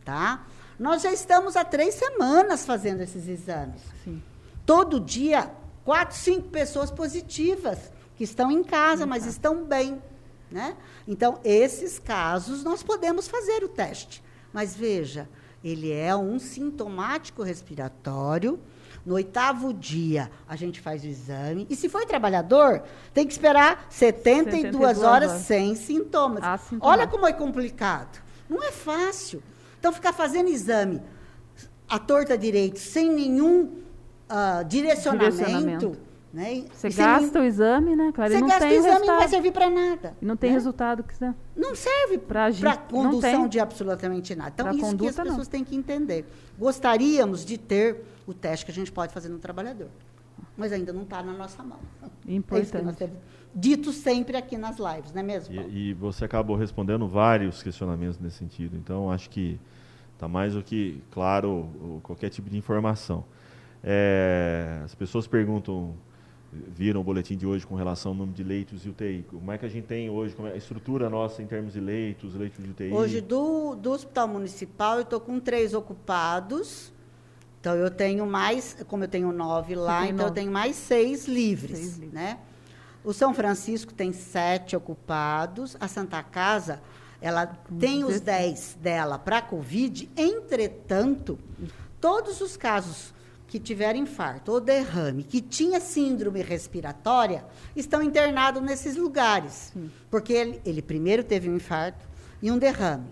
tá? 0.04 0.44
Nós 0.78 1.02
já 1.02 1.12
estamos 1.12 1.56
há 1.56 1.64
três 1.64 1.94
semanas 1.94 2.66
fazendo 2.66 3.00
esses 3.00 3.28
exames. 3.28 3.80
Sim. 4.04 4.22
Todo 4.64 5.00
dia, 5.00 5.50
quatro, 5.84 6.16
cinco 6.16 6.48
pessoas 6.48 6.90
positivas 6.90 7.78
que 8.16 8.24
estão 8.24 8.50
em 8.50 8.62
casa, 8.62 9.06
mas 9.06 9.24
estão 9.26 9.64
bem. 9.64 10.02
Né? 10.50 10.76
Então, 11.06 11.40
esses 11.44 11.98
casos, 11.98 12.62
nós 12.62 12.82
podemos 12.82 13.28
fazer 13.28 13.64
o 13.64 13.68
teste. 13.68 14.22
Mas 14.52 14.74
veja, 14.76 15.28
ele 15.62 15.92
é 15.92 16.14
um 16.14 16.38
sintomático 16.38 17.42
respiratório 17.42 18.60
no 19.06 19.14
oitavo 19.14 19.72
dia, 19.72 20.28
a 20.48 20.56
gente 20.56 20.80
faz 20.80 21.04
o 21.04 21.06
exame. 21.06 21.64
E 21.70 21.76
se 21.76 21.88
for 21.88 22.04
trabalhador, 22.04 22.82
tem 23.14 23.24
que 23.24 23.32
esperar 23.32 23.86
72, 23.88 24.62
72 24.62 24.98
horas, 24.98 25.30
horas, 25.30 25.42
sem 25.42 25.76
sintomas. 25.76 26.42
Olha 26.80 27.06
como 27.06 27.24
é 27.24 27.32
complicado. 27.32 28.20
Não 28.48 28.60
é 28.64 28.72
fácil. 28.72 29.40
Então, 29.86 29.94
ficar 29.94 30.12
fazendo 30.12 30.48
exame 30.48 31.00
a 31.88 31.96
torta 31.96 32.36
direito, 32.36 32.76
sem 32.76 33.08
nenhum 33.08 33.66
uh, 33.66 34.64
direcionamento, 34.66 35.36
direcionamento. 35.36 35.96
Né? 36.34 36.64
Você 36.72 36.88
gasta 36.88 37.38
nenhum... 37.38 37.44
o 37.44 37.48
exame, 37.48 37.94
né? 37.94 38.10
Claro, 38.12 38.32
você 38.32 38.40
não 38.40 38.48
gasta 38.48 38.66
tem 38.66 38.76
o 38.76 38.80
exame 38.80 39.04
e 39.04 39.06
não 39.06 39.16
vai 39.16 39.28
servir 39.28 39.52
para 39.52 39.70
nada. 39.70 40.16
E 40.20 40.24
não 40.24 40.36
tem 40.36 40.50
né? 40.50 40.56
resultado 40.56 41.04
que 41.04 41.14
você... 41.14 41.32
Não 41.54 41.76
serve 41.76 42.18
para 42.18 42.76
condução 42.76 43.46
de 43.46 43.60
absolutamente 43.60 44.34
nada. 44.34 44.50
Então, 44.54 44.66
pra 44.66 44.74
isso 44.74 44.84
conduta, 44.84 45.12
que 45.12 45.20
as 45.20 45.28
pessoas 45.28 45.46
não. 45.46 45.52
têm 45.52 45.62
que 45.62 45.76
entender. 45.76 46.24
Gostaríamos 46.58 47.44
de 47.44 47.56
ter 47.56 48.04
o 48.26 48.34
teste 48.34 48.64
que 48.64 48.72
a 48.72 48.74
gente 48.74 48.90
pode 48.90 49.14
fazer 49.14 49.28
no 49.28 49.38
trabalhador. 49.38 49.86
Mas 50.56 50.72
ainda 50.72 50.92
não 50.92 51.02
está 51.02 51.22
na 51.22 51.32
nossa 51.32 51.62
mão. 51.62 51.78
Importante. 52.26 52.76
É 52.76 52.82
nós 52.82 52.96
temos 52.96 53.18
dito 53.54 53.92
sempre 53.92 54.36
aqui 54.36 54.58
nas 54.58 54.78
lives, 54.78 55.12
não 55.12 55.20
é 55.20 55.22
mesmo? 55.22 55.54
E, 55.54 55.90
e, 55.90 55.94
você 55.94 56.24
acabou 56.24 56.56
respondendo 56.56 57.06
vários 57.06 57.62
questionamentos 57.62 58.18
nesse 58.18 58.38
sentido. 58.38 58.76
Então, 58.76 59.12
acho 59.12 59.30
que 59.30 59.60
está 60.16 60.26
mais 60.26 60.54
do 60.54 60.62
que 60.62 61.02
claro 61.10 62.00
qualquer 62.02 62.30
tipo 62.30 62.50
de 62.50 62.56
informação. 62.56 63.24
É, 63.84 64.80
as 64.84 64.94
pessoas 64.94 65.26
perguntam 65.26 65.94
viram 66.52 67.00
o 67.00 67.04
boletim 67.04 67.36
de 67.36 67.46
hoje 67.46 67.66
com 67.66 67.74
relação 67.74 68.12
ao 68.12 68.16
número 68.16 68.34
de 68.34 68.42
leitos 68.42 68.84
e 68.84 68.88
UTI. 68.88 69.24
Como 69.28 69.52
é 69.52 69.58
que 69.58 69.66
a 69.66 69.68
gente 69.68 69.84
tem 69.84 70.08
hoje, 70.08 70.34
como 70.34 70.48
é 70.48 70.52
a 70.52 70.56
estrutura 70.56 71.10
nossa 71.10 71.42
em 71.42 71.46
termos 71.46 71.72
de 71.72 71.80
leitos, 71.80 72.34
leitos 72.34 72.62
de 72.64 72.70
UTI? 72.70 72.92
Hoje, 72.92 73.20
do, 73.20 73.74
do 73.74 73.92
Hospital 73.92 74.28
Municipal, 74.28 74.96
eu 74.96 75.02
estou 75.02 75.20
com 75.20 75.38
três 75.38 75.74
ocupados. 75.74 76.92
Então, 77.60 77.74
eu 77.74 77.90
tenho 77.90 78.24
mais, 78.26 78.76
como 78.86 79.04
eu 79.04 79.08
tenho 79.08 79.32
nove 79.32 79.74
lá, 79.74 80.04
então 80.04 80.18
nove. 80.18 80.30
eu 80.30 80.34
tenho 80.34 80.52
mais 80.52 80.76
seis 80.76 81.26
livres, 81.26 81.78
seis 81.78 81.98
livres. 81.98 82.12
né? 82.12 82.38
O 83.04 83.12
São 83.12 83.34
Francisco 83.34 83.92
tem 83.92 84.12
sete 84.12 84.76
ocupados. 84.76 85.76
A 85.80 85.88
Santa 85.88 86.22
Casa, 86.22 86.80
ela 87.20 87.46
tem 87.78 88.04
os 88.04 88.20
dez 88.20 88.76
dela 88.80 89.18
para 89.18 89.42
Covid. 89.42 90.08
Entretanto, 90.16 91.38
todos 92.00 92.40
os 92.40 92.56
casos 92.56 93.14
que 93.46 93.60
tiveram 93.60 94.00
infarto 94.00 94.52
ou 94.52 94.60
derrame, 94.60 95.22
que 95.22 95.40
tinha 95.40 95.80
síndrome 95.80 96.42
respiratória, 96.42 97.44
estão 97.74 98.02
internados 98.02 98.62
nesses 98.62 98.96
lugares. 98.96 99.70
Sim. 99.72 99.90
Porque 100.10 100.32
ele, 100.32 100.60
ele 100.64 100.82
primeiro 100.82 101.22
teve 101.22 101.48
um 101.48 101.56
infarto 101.56 102.06
e 102.42 102.50
um 102.50 102.58
derrame. 102.58 103.06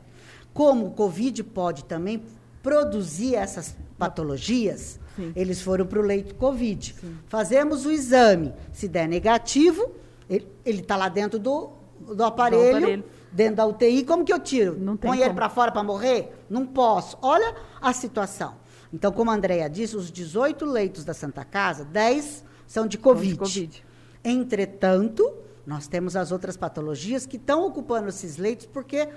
Como 0.53 0.87
o 0.87 0.91
Covid 0.91 1.43
pode 1.45 1.85
também 1.85 2.23
produzir 2.63 3.35
essas 3.35 3.77
patologias, 3.99 4.99
Sim. 5.17 5.33
eles 5.37 5.63
foram 5.63 5.87
para 5.87 6.01
o 6.01 6.03
leito 6.03 6.35
Covid. 6.35 6.95
Sim. 7.01 7.17
Fazemos 7.29 7.87
o 7.87 7.93
exame. 7.93 8.53
Se 8.73 8.89
der 8.89 9.09
negativo, 9.09 9.93
ele 10.29 10.47
está 10.67 10.97
lá 10.97 11.09
dentro 11.09 11.39
do, 11.39 11.71
do 12.01 12.25
aparelho, 12.25 12.73
do, 12.73 12.77
aparelho, 12.77 13.05
dentro 13.35 13.57
da 13.57 13.67
UTI. 13.67 14.05
Como 14.05 14.25
que 14.25 14.33
eu 14.33 14.39
tiro? 14.39 14.79
Põe 14.97 15.21
ele 15.21 15.35
para 15.35 15.49
fora 15.49 15.73
para 15.73 15.83
morrer? 15.83 16.33
Não 16.49 16.65
posso. 16.65 17.19
Olha 17.21 17.55
a 17.83 17.93
situação. 17.93 18.55
Então, 18.93 19.11
como 19.11 19.31
a 19.31 19.35
Andrea 19.35 19.69
disse, 19.69 19.97
os 19.97 20.11
18 20.11 20.65
leitos 20.65 21.05
da 21.05 21.13
Santa 21.13 21.45
Casa, 21.45 21.85
10 21.85 22.45
são 22.67 22.87
de 22.87 22.97
COVID. 22.97 23.33
De 23.33 23.39
COVID. 23.39 23.85
Entretanto, 24.23 25.35
nós 25.67 25.89
temos 25.89 26.15
as 26.15 26.31
outras 26.31 26.57
patologias 26.57 27.27
que 27.27 27.37
estão 27.37 27.67
ocupando 27.67 28.09
esses 28.09 28.37
leitos 28.37 28.67
porque 28.67 29.09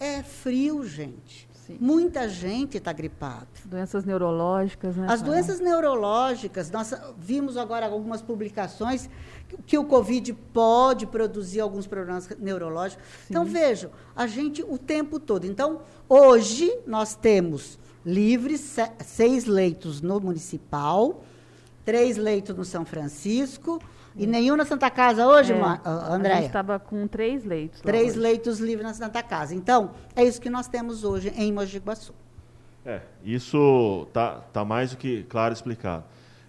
é 0.00 0.22
frio, 0.22 0.84
gente. 0.84 1.46
Sim. 1.66 1.76
Muita 1.78 2.26
gente 2.26 2.78
está 2.78 2.94
gripada. 2.94 3.46
Doenças 3.66 4.02
neurológicas, 4.02 4.96
né? 4.96 5.06
As 5.10 5.20
doenças 5.20 5.60
neurológicas, 5.60 6.70
nós 6.70 6.94
vimos 7.18 7.58
agora 7.58 7.84
algumas 7.84 8.22
publicações 8.22 9.10
que, 9.66 9.78
o 9.78 9.84
Covid 9.84 10.32
pode 10.52 11.06
produzir 11.06 11.60
alguns 11.60 11.86
problemas 11.86 12.28
neurológicos. 12.38 13.04
Sim. 13.04 13.26
Então, 13.30 13.44
vejo, 13.44 13.90
a 14.14 14.26
gente 14.26 14.62
o 14.62 14.78
tempo 14.78 15.18
todo. 15.18 15.46
Então, 15.46 15.82
hoje 16.08 16.72
nós 16.86 17.14
temos 17.14 17.78
livres, 18.04 18.76
seis 19.04 19.44
leitos 19.44 20.00
no 20.00 20.20
municipal, 20.20 21.22
três 21.84 22.16
leitos 22.16 22.56
no 22.56 22.64
São 22.64 22.84
Francisco 22.84 23.80
e 24.16 24.26
nenhum 24.26 24.56
na 24.56 24.64
Santa 24.64 24.90
Casa 24.90 25.26
hoje, 25.26 25.52
é, 25.52 25.88
André? 26.12 26.32
A 26.32 26.36
gente 26.36 26.46
estava 26.46 26.78
com 26.78 27.06
três 27.06 27.44
leitos. 27.44 27.80
Três 27.80 28.10
hoje. 28.10 28.18
leitos 28.18 28.58
livres 28.58 28.86
na 28.86 28.94
Santa 28.94 29.22
Casa. 29.22 29.54
Então, 29.54 29.92
é 30.16 30.24
isso 30.24 30.40
que 30.40 30.50
nós 30.50 30.66
temos 30.66 31.04
hoje 31.04 31.32
em 31.36 31.52
Mogi 31.52 31.78
Guaçu. 31.78 32.12
É, 32.84 33.02
isso 33.22 34.06
está 34.08 34.36
tá 34.52 34.64
mais 34.64 34.90
do 34.90 34.96
que 34.96 35.22
claro 35.24 35.52
explicado. 35.52 36.04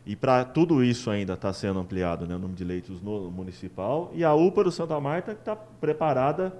E 0.09 0.15
para 0.15 0.43
tudo 0.43 0.83
isso 0.83 1.11
ainda 1.11 1.33
está 1.33 1.53
sendo 1.53 1.77
ampliado 1.77 2.25
né, 2.25 2.33
o 2.33 2.39
número 2.39 2.57
de 2.57 2.63
leitos 2.63 2.99
no 2.99 3.29
municipal. 3.29 4.09
E 4.15 4.23
a 4.23 4.33
UPA 4.33 4.63
do 4.63 4.71
Santa 4.71 4.99
Marta 4.99 5.33
está 5.33 5.55
preparada 5.55 6.51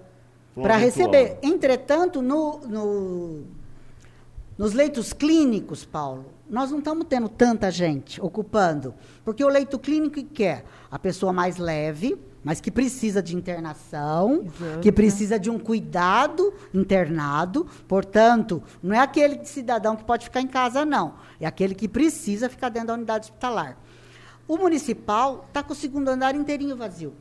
para 0.54 0.76
receber. 0.78 1.40
Entretanto, 1.42 2.22
no, 2.22 2.60
no 2.60 3.44
nos 4.56 4.74
leitos 4.74 5.14
clínicos, 5.14 5.84
Paulo, 5.84 6.26
nós 6.48 6.70
não 6.70 6.78
estamos 6.78 7.08
tendo 7.10 7.28
tanta 7.28 7.72
gente 7.72 8.22
ocupando, 8.22 8.94
porque 9.26 9.44
o 9.44 9.50
leito 9.50 9.80
clínico 9.80 10.24
quer 10.26 10.64
a 10.92 11.00
pessoa 11.00 11.34
mais 11.34 11.58
leve, 11.58 12.20
mas 12.44 12.62
que 12.62 12.72
precisa 12.72 13.22
de 13.22 13.36
internação, 13.36 14.46
Exato. 14.46 14.80
que 14.82 14.92
precisa 14.92 15.40
de 15.40 15.50
um 15.50 15.60
cuidado 15.60 16.54
internado. 16.74 17.68
Portanto, 17.88 18.64
não 18.82 18.96
é 18.96 19.00
aquele 19.00 19.44
cidadão 19.46 19.96
que 19.96 20.04
pode 20.04 20.26
ficar 20.26 20.42
em 20.42 20.48
casa, 20.48 20.86
não. 20.86 21.16
É 21.40 21.46
aquele 21.46 21.76
que 21.76 21.88
precisa 21.88 22.50
ficar 22.50 22.70
dentro 22.70 22.88
da 22.90 22.94
unidade 22.94 23.26
hospitalar. 23.26 23.78
O 24.48 24.58
municipal 24.58 25.46
está 25.48 25.62
com 25.62 25.74
o 25.74 25.76
segundo 25.76 26.10
andar 26.10 26.36
inteirinho 26.36 26.76
vazio. 26.76 27.14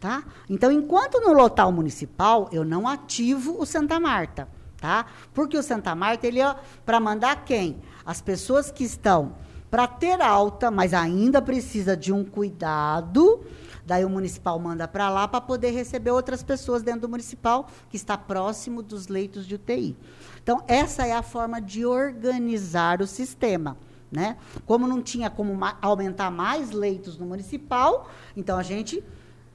Tá? 0.00 0.22
Então, 0.48 0.70
enquanto 0.70 1.20
não 1.20 1.32
lotar 1.32 1.68
o 1.68 1.72
municipal, 1.72 2.48
eu 2.52 2.64
não 2.64 2.86
ativo 2.86 3.60
o 3.60 3.66
Santa 3.66 3.98
Marta 3.98 4.46
tá? 4.80 5.06
Porque 5.34 5.56
o 5.56 5.62
Santa 5.62 5.94
Marta, 5.94 6.26
ele 6.26 6.40
é 6.40 6.54
para 6.86 6.98
mandar 6.98 7.44
quem? 7.44 7.76
As 8.04 8.20
pessoas 8.20 8.70
que 8.70 8.84
estão 8.84 9.34
para 9.70 9.86
ter 9.86 10.20
alta, 10.22 10.70
mas 10.70 10.94
ainda 10.94 11.42
precisa 11.42 11.96
de 11.96 12.12
um 12.12 12.24
cuidado. 12.24 13.44
Daí 13.88 14.04
o 14.04 14.10
municipal 14.10 14.58
manda 14.58 14.86
para 14.86 15.08
lá 15.08 15.26
para 15.26 15.40
poder 15.40 15.70
receber 15.70 16.10
outras 16.10 16.42
pessoas 16.42 16.82
dentro 16.82 17.00
do 17.00 17.08
municipal 17.08 17.70
que 17.88 17.96
está 17.96 18.18
próximo 18.18 18.82
dos 18.82 19.08
leitos 19.08 19.46
de 19.46 19.54
UTI. 19.54 19.96
Então, 20.42 20.62
essa 20.68 21.06
é 21.06 21.12
a 21.12 21.22
forma 21.22 21.58
de 21.58 21.86
organizar 21.86 23.00
o 23.00 23.06
sistema. 23.06 23.78
Né? 24.12 24.36
Como 24.66 24.86
não 24.86 25.02
tinha 25.02 25.30
como 25.30 25.54
ma 25.54 25.78
aumentar 25.80 26.30
mais 26.30 26.70
leitos 26.70 27.16
no 27.16 27.24
municipal, 27.24 28.10
então 28.36 28.58
a 28.58 28.62
gente 28.62 29.02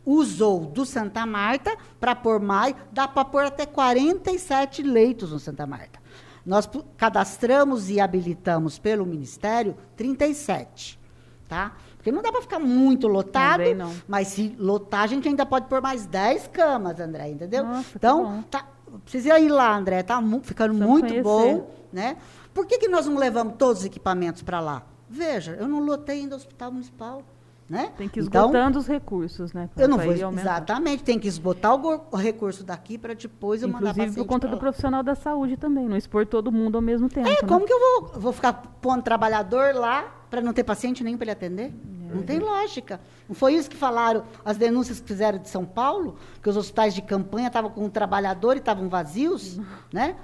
usou 0.04 0.62
do 0.66 0.84
Santa 0.84 1.28
Marta 1.28 1.78
para 2.00 2.16
pôr 2.16 2.40
mais, 2.40 2.76
dá 2.92 3.08
para 3.08 3.26
pôr 3.26 3.44
até 3.44 3.68
47 3.68 4.82
leitos 4.82 5.32
no 5.32 5.40
Santa 5.40 5.68
Marta. 5.68 6.02
Nós 6.44 6.68
cadastramos 6.98 7.88
e 7.88 8.00
habilitamos 8.00 8.80
pelo 8.80 9.06
Ministério 9.06 9.78
37, 9.96 11.00
tá? 11.48 11.78
Porque 12.04 12.12
não 12.12 12.22
dá 12.22 12.34
para 12.34 12.42
ficar 12.42 12.60
muito 12.60 13.08
lotado, 13.08 13.64
mas 14.06 14.28
se 14.28 14.54
lotar, 14.60 15.04
a 15.04 15.08
gente 15.08 15.26
ainda 15.26 15.46
pode 15.46 15.68
pôr 15.68 15.82
mais 15.82 16.06
10 16.06 16.48
camas, 16.48 17.00
André, 17.00 17.30
entendeu? 17.30 17.64
Nossa, 17.64 17.92
então, 17.96 18.44
tá, 18.52 18.68
precisa 19.06 19.40
ir 19.40 19.48
lá, 19.48 19.74
André, 19.74 20.04
tá 20.04 20.22
ficando 20.42 20.74
Precisamos 20.74 20.80
muito 20.86 21.08
conhecer. 21.08 21.24
bom, 21.24 21.72
né? 21.94 22.18
Por 22.54 22.68
que, 22.68 22.78
que 22.78 22.90
nós 22.90 23.06
não 23.06 23.16
levamos 23.16 23.54
todos 23.58 23.80
os 23.80 23.86
equipamentos 23.86 24.42
para 24.42 24.60
lá? 24.60 24.84
Veja, 25.10 25.54
eu 25.58 25.66
não 25.66 25.80
lotei 25.80 26.20
ainda 26.20 26.36
o 26.36 26.38
hospital 26.38 26.74
municipal. 26.74 27.24
Né? 27.70 27.94
Tem 27.98 28.10
que 28.10 28.20
ir 28.20 28.24
então, 28.24 28.42
esgotando 28.42 28.70
então, 28.72 28.82
os 28.82 28.88
recursos, 28.88 29.54
né? 29.54 29.70
Eu 29.78 29.88
não 29.88 29.98
vou, 29.98 30.12
exatamente, 30.12 31.02
tem 31.02 31.18
que 31.18 31.30
esgotar 31.30 31.74
o, 31.74 32.02
o 32.12 32.18
recurso 32.18 32.62
daqui 32.62 32.98
para 32.98 33.14
depois 33.14 33.64
eu 33.64 33.70
Inclusive, 33.70 33.90
mandar 33.90 34.04
Inclusive 34.04 34.22
por 34.22 34.28
conta 34.28 34.50
do 34.50 34.58
profissional 34.58 35.02
da 35.02 35.16
saúde 35.16 35.56
também, 35.56 35.88
não 35.88 35.96
expor 35.96 36.28
todo 36.28 36.52
mundo 36.52 36.76
ao 36.76 36.82
mesmo 36.82 37.08
tempo. 37.08 37.26
É, 37.26 37.32
né? 37.32 37.48
como 37.48 37.66
que 37.66 37.72
eu 37.72 37.80
vou, 37.80 38.20
vou 38.20 38.34
ficar 38.34 38.54
pondo 38.82 39.02
trabalhador 39.02 39.74
lá 39.74 40.14
para 40.30 40.42
não 40.42 40.52
ter 40.52 40.66
paciente 40.66 41.04
nem 41.06 41.16
para 41.16 41.26
ele 41.26 41.32
atender? 41.32 41.74
Não 42.14 42.24
tem 42.24 42.40
lógica. 42.40 43.00
Não 43.28 43.36
foi 43.36 43.56
isso 43.56 43.70
que 43.70 43.76
falaram, 43.76 44.24
as 44.44 44.58
denúncias 44.58 45.00
que 45.00 45.08
fizeram 45.08 45.40
de 45.40 45.50
São 45.50 45.66
Paulo, 45.66 46.18
que 46.42 46.50
os 46.50 46.58
hospitais 46.58 46.94
de 46.94 47.02
campanha 47.02 47.48
estavam 47.48 47.70
com 47.70 47.86
um 47.86 47.90
trabalhador 47.90 48.56
e 48.56 48.60
estavam 48.60 48.90
vazios, 48.90 49.60
né? 49.92 50.16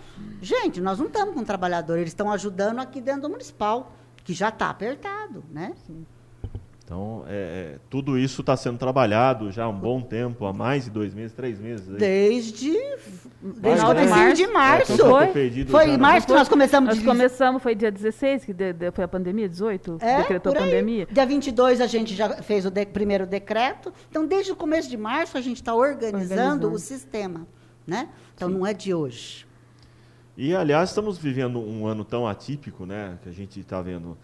Gente, 0.41 0.81
nós 0.81 0.99
não 0.99 1.07
estamos 1.07 1.33
com 1.33 1.41
um 1.41 1.45
trabalhador, 1.45 1.97
eles 1.97 2.11
estão 2.11 2.31
ajudando 2.31 2.79
aqui 2.79 3.01
dentro 3.01 3.23
do 3.23 3.29
municipal, 3.29 3.91
que 4.23 4.33
já 4.33 4.49
está 4.49 4.69
apertado, 4.69 5.43
né? 5.51 5.73
Sim. 5.87 6.05
Então, 6.89 7.23
é, 7.27 7.75
é, 7.75 7.79
tudo 7.87 8.17
isso 8.17 8.41
está 8.41 8.57
sendo 8.57 8.79
trabalhado 8.79 9.51
já 9.51 9.65
há 9.65 9.69
um 9.69 9.79
bom 9.79 10.01
tempo, 10.01 10.47
há 10.47 10.51
mais 10.51 10.85
de 10.85 10.89
dois 10.89 11.13
meses, 11.13 11.33
três 11.33 11.59
meses. 11.59 11.87
Aí. 11.87 11.97
Desde, 11.97 12.73
desde 13.41 13.85
o 13.85 14.09
março. 14.09 14.35
de 14.35 14.47
março. 14.47 14.93
É, 14.93 14.97
foi 14.97 15.65
foi 15.65 15.89
em 15.89 15.97
março 15.97 16.27
que 16.27 16.33
nós 16.33 16.49
começamos. 16.49 16.89
Nós 16.89 16.99
de... 16.99 17.05
começamos, 17.05 17.63
foi 17.63 17.75
dia 17.75 17.91
16, 17.91 18.45
que 18.45 18.53
de, 18.53 18.73
de, 18.73 18.91
foi 18.91 19.03
a 19.03 19.07
pandemia, 19.07 19.47
18? 19.47 19.97
É, 20.01 20.17
decretou 20.17 20.51
a 20.51 20.55
pandemia. 20.55 21.07
Dia 21.11 21.25
22 21.25 21.81
a 21.81 21.87
gente 21.87 22.15
já 22.15 22.41
fez 22.41 22.65
o 22.65 22.71
de, 22.71 22.85
primeiro 22.85 23.25
decreto. 23.25 23.93
Então, 24.09 24.25
desde 24.25 24.51
o 24.51 24.55
começo 24.55 24.89
de 24.89 24.97
março, 24.97 25.37
a 25.37 25.41
gente 25.41 25.57
está 25.57 25.73
organizando, 25.73 26.31
organizando, 26.31 26.71
o 26.71 26.79
sistema. 26.79 27.47
Né? 27.87 28.09
Então, 28.35 28.49
Sim. 28.49 28.55
não 28.55 28.65
é 28.65 28.73
de 28.73 28.93
hoje. 28.93 29.47
E, 30.37 30.55
aliás, 30.55 30.89
estamos 30.89 31.17
vivendo 31.17 31.59
um 31.59 31.85
ano 31.85 32.05
tão 32.05 32.27
atípico, 32.27 32.85
né, 32.85 33.17
que 33.21 33.27
a 33.27 33.31
gente 33.31 33.59
está 33.59 33.81
vendo 33.81 34.17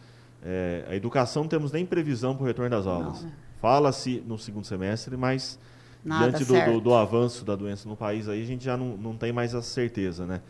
é, 0.45 0.86
a 0.88 0.95
educação 0.95 1.43
não 1.43 1.49
temos 1.49 1.71
nem 1.71 1.84
previsão 1.84 2.36
para 2.36 2.43
o 2.43 2.45
retorno 2.45 2.69
das 2.69 2.86
aulas. 2.86 3.25
Fala-se 3.60 4.23
no 4.28 4.38
segundo 4.38 4.65
semestre, 4.65 5.17
mas 5.17 5.58
Nada 6.06 6.32
diante 6.32 6.46
do, 6.46 6.74
do, 6.74 6.82
do, 6.82 6.94
avanço 6.94 7.44
da 7.44 7.56
doença 7.56 7.89
no 7.89 7.98
país, 7.98 8.30
aí 8.30 8.41
a 8.41 8.46
gente 8.46 8.63
já 8.63 8.78
não, 8.78 8.96
não 8.96 9.18
tem 9.18 9.34
mais 9.34 9.56
a 9.56 9.62
certeza, 9.62 10.26
né? 10.26 10.41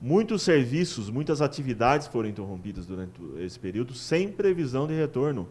muitos 0.00 0.42
serviços, 0.42 1.10
muitas 1.10 1.42
atividades 1.42 2.06
foram 2.06 2.28
interrompidas 2.28 2.86
durante 2.86 3.12
esse 3.38 3.58
período 3.58 3.92
sem 3.92 4.28
previsão 4.32 4.86
de 4.86 4.94
retorno. 4.94 5.48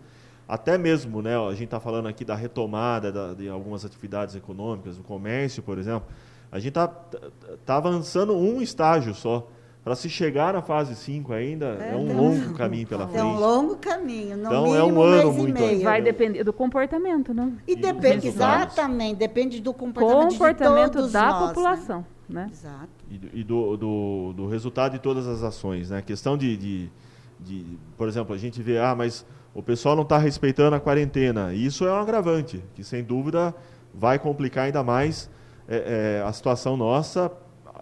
Até 0.47 0.77
mesmo, 0.77 1.21
né, 1.21 1.37
a 1.37 1.51
gente 1.51 1.65
está 1.65 1.79
falando 1.79 2.07
aqui 2.07 2.25
da 2.25 2.33
retomada 2.33 3.11
da, 3.11 3.33
de 3.35 3.47
algumas 3.47 3.85
atividades 3.85 4.35
econômicas, 4.35 4.97
do 4.97 5.03
comércio, 5.03 5.61
por 5.61 5.77
exemplo. 5.77 6.09
A 6.51 6.57
gente 6.57 6.69
está 6.69 6.87
tá 6.87 7.77
avançando 7.77 8.35
um 8.35 8.59
estágio 8.59 9.13
só. 9.13 9.47
Para 9.83 9.95
se 9.95 10.09
chegar 10.09 10.53
na 10.53 10.61
fase 10.61 10.93
5 10.93 11.31
ainda, 11.31 11.77
é, 11.79 11.93
é 11.93 11.95
um 11.95 12.15
longo 12.15 12.53
caminho 12.53 12.85
pela 12.85 13.07
frente. 13.07 13.19
É 13.19 13.23
um 13.23 13.39
longo 13.39 13.77
caminho, 13.77 14.35
no 14.35 14.47
então, 14.47 14.63
mínimo 14.63 14.77
é 14.77 14.83
um 14.83 15.01
ano 15.01 15.33
muito 15.33 15.53
meio. 15.53 15.83
Vai 15.83 16.01
depender 16.01 16.43
do 16.43 16.51
comportamento, 16.51 17.33
não? 17.33 17.53
E, 17.65 17.75
depende, 17.75 18.27
exatamente, 18.27 19.15
depende 19.15 19.61
do 19.61 19.73
comportamento, 19.73 20.31
comportamento 20.31 21.01
de 21.07 21.11
da 21.13 21.29
nós, 21.29 21.47
população, 21.47 21.99
né? 21.99 22.19
Né? 22.29 22.49
Exato. 22.51 22.89
E, 23.09 23.39
e 23.39 23.43
do, 23.43 23.75
do, 23.75 24.33
do, 24.33 24.47
resultado 24.47 24.91
de 24.91 24.99
todas 24.99 25.27
as 25.27 25.41
ações. 25.41 25.89
Né? 25.89 25.97
A 25.97 26.01
questão 26.01 26.37
de, 26.37 26.55
de, 26.55 26.91
de, 27.39 27.65
por 27.97 28.07
exemplo, 28.07 28.35
a 28.35 28.37
gente 28.37 28.61
vê, 28.61 28.77
ah, 28.77 28.93
mas 28.93 29.25
o 29.53 29.63
pessoal 29.63 29.95
não 29.95 30.03
está 30.03 30.17
respeitando 30.17 30.75
a 30.75 30.79
quarentena. 30.79 31.53
Isso 31.53 31.85
é 31.85 31.91
um 31.91 31.95
agravante, 31.95 32.63
que 32.75 32.83
sem 32.83 33.03
dúvida 33.03 33.55
vai 33.93 34.19
complicar 34.19 34.65
ainda 34.65 34.83
mais 34.83 35.29
é, 35.67 36.19
é, 36.21 36.27
a 36.27 36.31
situação 36.31 36.77
nossa 36.77 37.31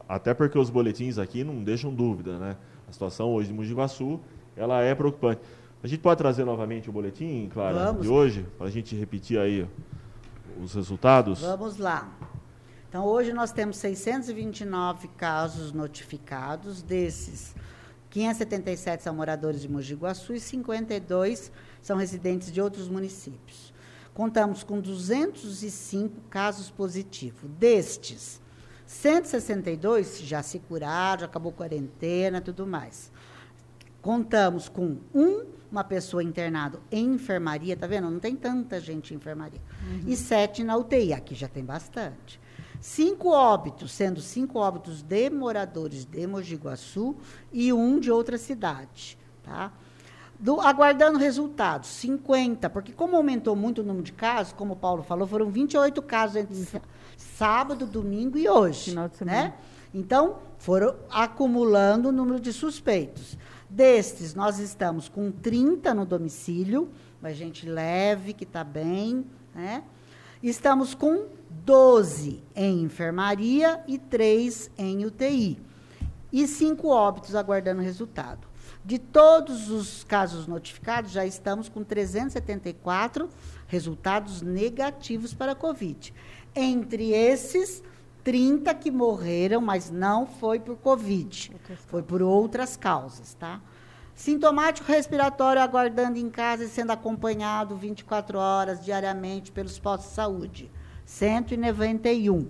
até 0.07 0.33
porque 0.33 0.57
os 0.57 0.69
boletins 0.69 1.17
aqui 1.17 1.43
não 1.43 1.63
deixam 1.63 1.93
dúvida, 1.93 2.37
né? 2.37 2.57
A 2.87 2.91
situação 2.91 3.33
hoje 3.33 3.49
de 3.49 3.53
Mogi 3.53 3.73
Guaçu, 3.73 4.19
ela 4.55 4.81
é 4.81 4.95
preocupante. 4.95 5.41
A 5.83 5.87
gente 5.87 5.99
pode 5.99 6.17
trazer 6.17 6.45
novamente 6.45 6.89
o 6.89 6.93
boletim, 6.93 7.49
Clara, 7.53 7.85
Vamos. 7.85 8.01
de 8.01 8.07
hoje, 8.07 8.45
para 8.57 8.67
a 8.67 8.69
gente 8.69 8.95
repetir 8.95 9.37
aí 9.37 9.67
os 10.61 10.73
resultados? 10.73 11.41
Vamos 11.41 11.77
lá. 11.77 12.09
Então, 12.89 13.05
hoje 13.05 13.33
nós 13.33 13.51
temos 13.51 13.77
629 13.77 15.09
casos 15.09 15.71
notificados, 15.71 16.81
desses 16.81 17.53
577 18.09 19.03
são 19.03 19.13
moradores 19.13 19.61
de 19.61 19.69
Mogi 19.69 19.93
Guaçu 19.93 20.33
e 20.33 20.39
52 20.39 21.51
são 21.81 21.97
residentes 21.97 22.51
de 22.51 22.61
outros 22.61 22.87
municípios. 22.87 23.73
Contamos 24.13 24.63
com 24.63 24.79
205 24.79 26.21
casos 26.29 26.71
positivos. 26.71 27.49
Destes, 27.59 28.41
162 28.87 30.21
já 30.21 30.41
se 30.41 30.59
curaram, 30.59 31.19
já 31.19 31.25
acabou 31.25 31.51
quarentena, 31.51 32.39
tudo 32.39 32.65
mais. 32.65 33.11
Contamos 34.01 34.69
com 34.69 34.97
um, 35.13 35.45
uma 35.69 35.83
pessoa 35.83 36.23
internada 36.23 36.79
em 36.89 37.15
enfermaria, 37.15 37.75
tá 37.75 37.85
vendo? 37.85 38.09
Não 38.09 38.19
tem 38.19 38.33
tanta 38.33 38.79
gente 38.79 39.13
em 39.13 39.17
enfermaria. 39.17 39.59
Uhum. 39.85 40.03
E 40.07 40.15
sete 40.15 40.63
na 40.63 40.77
UTI, 40.77 41.11
aqui 41.11 41.35
já 41.35 41.49
tem 41.49 41.65
bastante. 41.65 42.39
Cinco 42.79 43.29
óbitos, 43.29 43.91
sendo 43.91 44.21
cinco 44.21 44.59
óbitos 44.59 45.01
de 45.01 45.29
moradores 45.29 46.05
de 46.05 46.25
Mogi 46.25 46.55
Guaçu 46.55 47.17
e 47.51 47.73
um 47.73 47.99
de 47.99 48.09
outra 48.09 48.37
cidade, 48.37 49.17
tá? 49.43 49.73
Do, 50.39 50.61
aguardando 50.61 51.17
resultados, 51.17 51.89
50, 51.89 52.69
porque 52.69 52.93
como 52.93 53.17
aumentou 53.17 53.55
muito 53.55 53.81
o 53.81 53.83
número 53.83 54.03
de 54.03 54.13
casos, 54.13 54.53
como 54.53 54.73
o 54.73 54.77
Paulo 54.77 55.01
falou, 55.01 55.27
foram 55.27 55.49
28 55.49 55.99
casos 56.03 56.35
entre 56.37 56.55
sábado, 57.17 57.85
domingo 57.85 58.37
e 58.37 58.47
hoje. 58.47 58.91
Final 58.91 59.09
de 59.09 59.17
semana. 59.17 59.43
Né? 59.43 59.53
Então, 59.93 60.37
foram 60.57 60.95
acumulando 61.09 62.09
o 62.09 62.11
número 62.11 62.39
de 62.39 62.53
suspeitos. 62.53 63.37
Destes, 63.69 64.33
nós 64.33 64.59
estamos 64.59 65.09
com 65.09 65.29
30 65.31 65.93
no 65.93 66.05
domicílio, 66.05 66.89
uma 67.19 67.33
gente 67.33 67.67
leve, 67.67 68.33
que 68.33 68.43
está 68.45 68.63
bem. 68.63 69.25
Né? 69.53 69.83
Estamos 70.41 70.93
com 70.93 71.25
12 71.65 72.41
em 72.55 72.83
enfermaria 72.83 73.83
e 73.87 73.97
3 73.97 74.71
em 74.77 75.05
UTI. 75.05 75.59
E 76.31 76.47
cinco 76.47 76.89
óbitos 76.89 77.35
aguardando 77.35 77.81
resultado. 77.81 78.47
De 78.85 78.99
todos 78.99 79.69
os 79.69 80.03
casos 80.03 80.47
notificados, 80.47 81.11
já 81.11 81.25
estamos 81.25 81.67
com 81.67 81.83
374 81.83 83.29
resultados 83.67 84.41
negativos 84.41 85.33
para 85.33 85.51
a 85.51 85.55
Covid. 85.55 86.13
Entre 86.59 87.11
esses, 87.11 87.83
30 88.23 88.73
que 88.73 88.91
morreram, 88.91 89.61
mas 89.61 89.91
não 89.91 90.25
foi 90.25 90.59
por 90.59 90.75
Covid, 90.77 91.55
foi 91.85 92.01
por 92.03 92.21
outras 92.21 92.75
causas, 92.75 93.33
tá? 93.35 93.61
Sintomático 94.15 94.91
respiratório 94.91 95.61
aguardando 95.61 96.17
em 96.17 96.29
casa 96.29 96.63
e 96.63 96.67
sendo 96.67 96.91
acompanhado 96.91 97.77
24 97.77 98.39
horas 98.39 98.83
diariamente 98.83 99.51
pelos 99.51 99.77
postos 99.77 100.09
de 100.09 100.15
saúde, 100.15 100.71
191. 101.05 102.49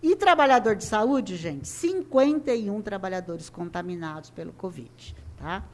E 0.00 0.14
trabalhador 0.14 0.76
de 0.76 0.84
saúde, 0.84 1.36
gente, 1.36 1.66
51 1.66 2.80
trabalhadores 2.82 3.50
contaminados 3.50 4.30
pelo 4.30 4.52
Covid, 4.52 5.16
tá? 5.36 5.64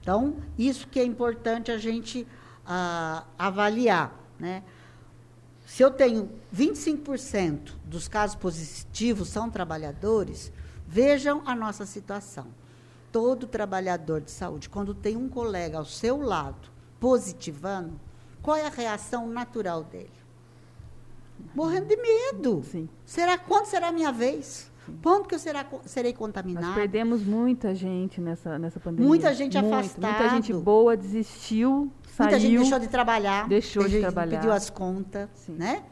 Então, 0.00 0.36
isso 0.56 0.86
que 0.86 1.00
é 1.00 1.04
importante 1.04 1.72
a 1.72 1.78
gente 1.78 2.24
ah, 2.64 3.24
avaliar, 3.36 4.14
né? 4.38 4.62
Se 5.66 5.82
eu 5.82 5.90
tenho 5.90 6.30
25% 6.54 7.72
dos 7.84 8.06
casos 8.06 8.36
positivos 8.36 9.28
são 9.28 9.50
trabalhadores, 9.50 10.52
vejam 10.86 11.42
a 11.44 11.56
nossa 11.56 11.84
situação. 11.84 12.46
Todo 13.10 13.48
trabalhador 13.48 14.20
de 14.20 14.30
saúde, 14.30 14.68
quando 14.68 14.94
tem 14.94 15.16
um 15.16 15.28
colega 15.28 15.78
ao 15.78 15.84
seu 15.84 16.22
lado 16.22 16.68
positivando, 17.00 17.98
qual 18.40 18.56
é 18.56 18.64
a 18.64 18.70
reação 18.70 19.26
natural 19.26 19.82
dele? 19.82 20.08
Morrendo 21.52 21.88
de 21.88 21.96
medo. 21.96 22.62
Sim. 22.70 22.88
Será 23.04 23.36
quando 23.36 23.66
será 23.66 23.88
a 23.88 23.92
minha 23.92 24.12
vez? 24.12 24.70
Quando 25.02 25.26
que 25.26 25.34
eu 25.34 25.38
será, 25.38 25.66
serei 25.84 26.12
contaminado? 26.12 26.66
Nós 26.66 26.74
perdemos 26.74 27.22
muita 27.22 27.74
gente 27.74 28.20
nessa, 28.20 28.58
nessa 28.58 28.80
pandemia. 28.80 29.06
Muita 29.06 29.34
gente 29.34 29.58
Muito, 29.58 29.74
afastada. 29.74 30.08
Muita 30.08 30.28
gente 30.30 30.52
boa 30.52 30.96
desistiu, 30.96 31.90
saiu. 32.08 32.30
Muita 32.30 32.40
gente 32.40 32.58
deixou 32.58 32.78
de 32.78 32.88
trabalhar. 32.88 33.48
Deixou 33.48 33.88
de 33.88 34.00
trabalhar. 34.00 34.38
Pediu 34.38 34.52
as 34.52 34.70
contas, 34.70 35.28
Sim. 35.34 35.54
né? 35.54 35.82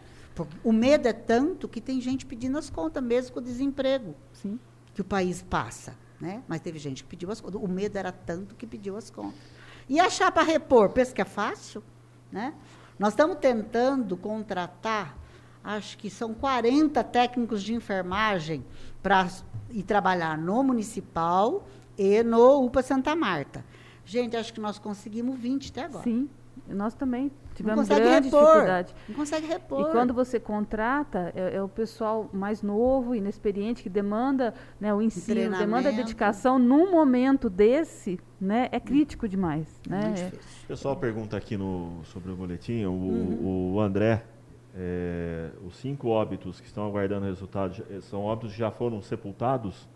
O 0.64 0.72
medo 0.72 1.07
é 1.07 1.12
tanto 1.12 1.68
que 1.68 1.80
tem 1.80 2.00
gente 2.00 2.26
pedindo 2.26 2.59
as 2.59 2.68
contas, 2.68 3.02
mesmo 3.02 3.33
com 3.35 3.40
o 3.40 3.42
desemprego 3.42 4.14
Sim. 4.33 4.59
que 4.92 5.00
o 5.00 5.04
país 5.04 5.42
passa. 5.42 5.96
Né? 6.20 6.42
Mas 6.48 6.61
teve 6.61 6.78
gente 6.78 7.02
que 7.02 7.09
pediu 7.09 7.30
as 7.30 7.40
contas. 7.40 7.61
O 7.61 7.68
medo 7.68 7.96
era 7.96 8.11
tanto 8.11 8.54
que 8.54 8.66
pediu 8.66 8.96
as 8.96 9.11
contas. 9.11 9.38
E 9.88 10.00
achar 10.00 10.33
para 10.33 10.42
repor, 10.42 10.88
pensa 10.90 11.12
que 11.12 11.20
é 11.20 11.24
fácil? 11.24 11.83
Né? 12.33 12.54
Nós 12.98 13.12
estamos 13.12 13.37
tentando 13.38 14.16
contratar 14.16 15.16
acho 15.64 15.96
que 15.96 16.11
são 16.11 16.35
40 16.35 17.03
técnicos 17.03 17.62
de 17.62 17.74
enfermagem 17.74 18.64
para 19.03 19.27
ir 19.70 19.83
trabalhar 19.83 20.37
no 20.37 20.62
municipal 20.62 21.66
e 21.96 22.22
no 22.22 22.64
UPA 22.64 22.83
Santa 22.83 23.16
Marta. 23.16 23.64
Gente, 24.05 24.37
acho 24.37 24.53
que 24.53 24.61
nós 24.61 24.79
conseguimos 24.79 25.38
20 25.38 25.70
até 25.70 25.85
agora. 25.85 26.05
Sim, 26.05 26.29
nós 26.68 26.94
também 26.94 27.33
tivemos 27.55 27.88
grande 27.88 28.29
repor, 28.29 28.40
dificuldade. 28.40 28.94
Não 29.09 29.16
consegue 29.16 29.46
repor. 29.46 29.81
E 29.81 29.92
quando 29.92 30.12
você 30.12 30.38
contrata, 30.38 31.33
é, 31.35 31.57
é, 31.57 31.62
o 31.62 31.68
pessoal 31.68 32.29
mais 32.33 32.62
novo, 32.62 33.14
inexperiente, 33.14 33.83
que 33.83 33.88
demanda 33.88 34.53
né, 34.79 34.92
o 34.92 35.00
ensino, 35.00 35.57
demanda 35.57 35.88
a 35.88 35.92
dedicação. 35.92 36.59
Num 36.59 36.90
momento 36.90 37.48
desse, 37.48 38.20
né, 38.38 38.68
é 38.70 38.79
crítico 38.79 39.27
demais. 39.27 39.81
É 39.87 39.90
né? 39.90 40.33
O 40.64 40.66
pessoal 40.66 40.96
pergunta 40.96 41.37
aqui 41.37 41.57
no, 41.57 42.05
sobre 42.05 42.31
o 42.31 42.37
boletim, 42.37 42.85
o, 42.85 42.92
uhum. 42.92 43.74
o 43.74 43.81
André 43.81 44.22
é, 44.76 45.50
os 45.64 45.76
cinco 45.76 46.08
óbitos 46.08 46.60
que 46.60 46.66
estão 46.66 46.87
aguardando 46.87 47.26
resultados 47.26 47.80
eh, 47.90 48.00
são 48.00 48.22
óbitos 48.22 48.52
que 48.52 48.58
já 48.58 48.70
foram 48.70 49.00
sepultados? 49.00 49.88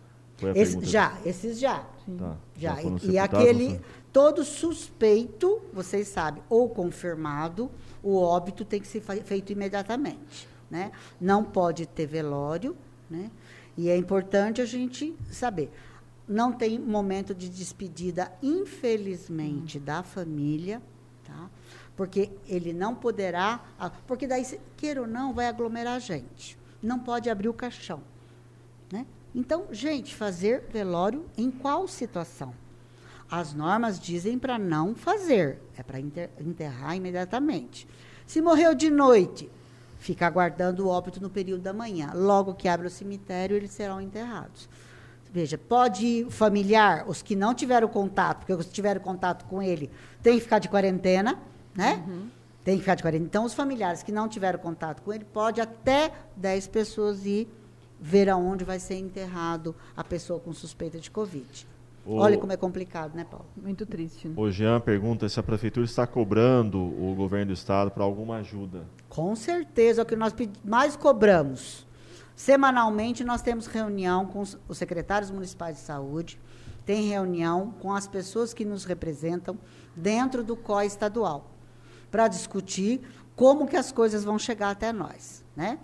Esse, 0.55 0.85
já, 0.85 1.17
esses 1.25 1.59
já. 1.59 1.79
Tá, 2.17 2.37
já. 2.55 2.75
já 2.75 2.83
e, 2.83 3.11
e 3.11 3.19
aquele, 3.19 3.81
todo 4.13 4.43
suspeito, 4.45 5.61
vocês 5.73 6.07
sabem, 6.07 6.41
ou 6.49 6.69
confirmado, 6.69 7.69
o 8.01 8.17
óbito 8.17 8.63
tem 8.63 8.79
que 8.79 8.87
ser 8.87 9.01
feito 9.01 9.51
imediatamente. 9.51 10.47
Né? 10.71 10.93
Não 11.19 11.43
pode 11.43 11.85
ter 11.85 12.05
velório, 12.05 12.75
né? 13.09 13.29
E 13.75 13.89
é 13.89 13.97
importante 13.97 14.61
a 14.61 14.65
gente 14.65 15.15
saber. 15.31 15.71
Não 16.27 16.51
tem 16.51 16.77
momento 16.77 17.33
de 17.33 17.49
despedida, 17.49 18.31
infelizmente, 18.41 19.79
da 19.79 20.03
família, 20.03 20.81
tá? 21.25 21.49
Porque 21.99 22.31
ele 22.47 22.71
não 22.71 22.95
poderá, 22.95 23.59
porque 24.07 24.25
daí, 24.25 24.47
queira 24.77 25.01
ou 25.01 25.07
não, 25.07 25.33
vai 25.33 25.47
aglomerar 25.47 25.99
gente. 25.99 26.57
Não 26.81 26.97
pode 26.97 27.29
abrir 27.29 27.49
o 27.49 27.53
caixão. 27.53 28.01
Né? 28.89 29.05
Então, 29.35 29.65
gente, 29.69 30.15
fazer 30.15 30.63
velório 30.71 31.25
em 31.37 31.51
qual 31.51 31.89
situação? 31.89 32.53
As 33.29 33.53
normas 33.53 33.99
dizem 33.99 34.39
para 34.39 34.57
não 34.57 34.95
fazer, 34.95 35.59
é 35.77 35.83
para 35.83 35.99
enterrar 35.99 36.95
imediatamente. 36.95 37.85
Se 38.25 38.41
morreu 38.41 38.73
de 38.73 38.89
noite, 38.89 39.51
fica 39.97 40.25
aguardando 40.25 40.85
o 40.85 40.89
óbito 40.89 41.21
no 41.21 41.29
período 41.29 41.63
da 41.63 41.73
manhã. 41.73 42.13
Logo 42.15 42.53
que 42.53 42.69
abre 42.69 42.87
o 42.87 42.89
cemitério, 42.89 43.57
eles 43.57 43.71
serão 43.71 43.99
enterrados. 43.99 44.69
Veja, 45.33 45.57
pode 45.57 46.25
familiar, 46.29 47.03
os 47.09 47.21
que 47.21 47.35
não 47.35 47.53
tiveram 47.53 47.89
contato, 47.89 48.37
porque 48.37 48.53
os 48.53 48.67
que 48.67 48.71
tiveram 48.71 49.01
contato 49.01 49.43
com 49.47 49.61
ele, 49.61 49.91
tem 50.23 50.35
que 50.35 50.41
ficar 50.43 50.59
de 50.59 50.69
quarentena 50.69 51.37
né? 51.75 52.03
Uhum. 52.07 52.27
Tem 52.63 52.75
que 52.75 52.81
ficar 52.81 52.95
de 52.95 53.01
quarentena. 53.03 53.25
Então, 53.27 53.45
os 53.45 53.53
familiares 53.53 54.03
que 54.03 54.11
não 54.11 54.27
tiveram 54.27 54.59
contato 54.59 55.01
com 55.01 55.13
ele, 55.13 55.23
pode 55.25 55.59
até 55.61 56.11
10 56.35 56.67
pessoas 56.67 57.25
ir 57.25 57.47
ver 57.99 58.29
aonde 58.29 58.63
vai 58.63 58.79
ser 58.79 58.95
enterrado 58.95 59.75
a 59.95 60.03
pessoa 60.03 60.39
com 60.39 60.53
suspeita 60.53 60.99
de 60.99 61.09
Covid. 61.09 61.67
O- 62.05 62.15
Olha 62.17 62.37
como 62.37 62.51
é 62.51 62.57
complicado, 62.57 63.13
né, 63.15 63.25
Paulo? 63.29 63.45
Muito 63.57 63.85
triste. 63.85 64.27
Né? 64.27 64.33
O 64.37 64.49
Jean 64.49 64.79
pergunta 64.79 65.27
se 65.27 65.39
a 65.39 65.43
prefeitura 65.43 65.85
está 65.85 66.07
cobrando 66.07 66.79
o 66.79 67.13
governo 67.15 67.47
do 67.47 67.53
estado 67.53 67.91
para 67.91 68.03
alguma 68.03 68.37
ajuda. 68.37 68.83
Com 69.09 69.35
certeza, 69.35 70.01
é 70.01 70.03
o 70.03 70.05
que 70.05 70.15
nós 70.15 70.33
mais 70.63 70.95
cobramos. 70.95 71.85
Semanalmente, 72.35 73.23
nós 73.23 73.41
temos 73.41 73.67
reunião 73.67 74.25
com 74.25 74.39
os 74.39 74.57
os 74.67 74.77
secretários 74.77 75.29
municipais 75.29 75.75
de 75.75 75.81
saúde, 75.83 76.39
tem 76.85 77.03
reunião 77.09 77.73
com 77.81 77.93
as 77.93 78.07
pessoas 78.07 78.53
que 78.53 78.63
nos 78.63 78.85
representam 78.85 79.57
dentro 79.95 80.41
do 80.43 80.55
COI 80.55 80.85
estadual, 80.87 81.51
para 82.09 82.27
discutir 82.27 83.01
como 83.35 83.67
que 83.67 83.77
as 83.77 83.91
coisas 83.91 84.23
vão 84.23 84.37
chegar 84.37 84.71
até 84.71 84.91
nós, 84.91 85.43
né? 85.55 85.79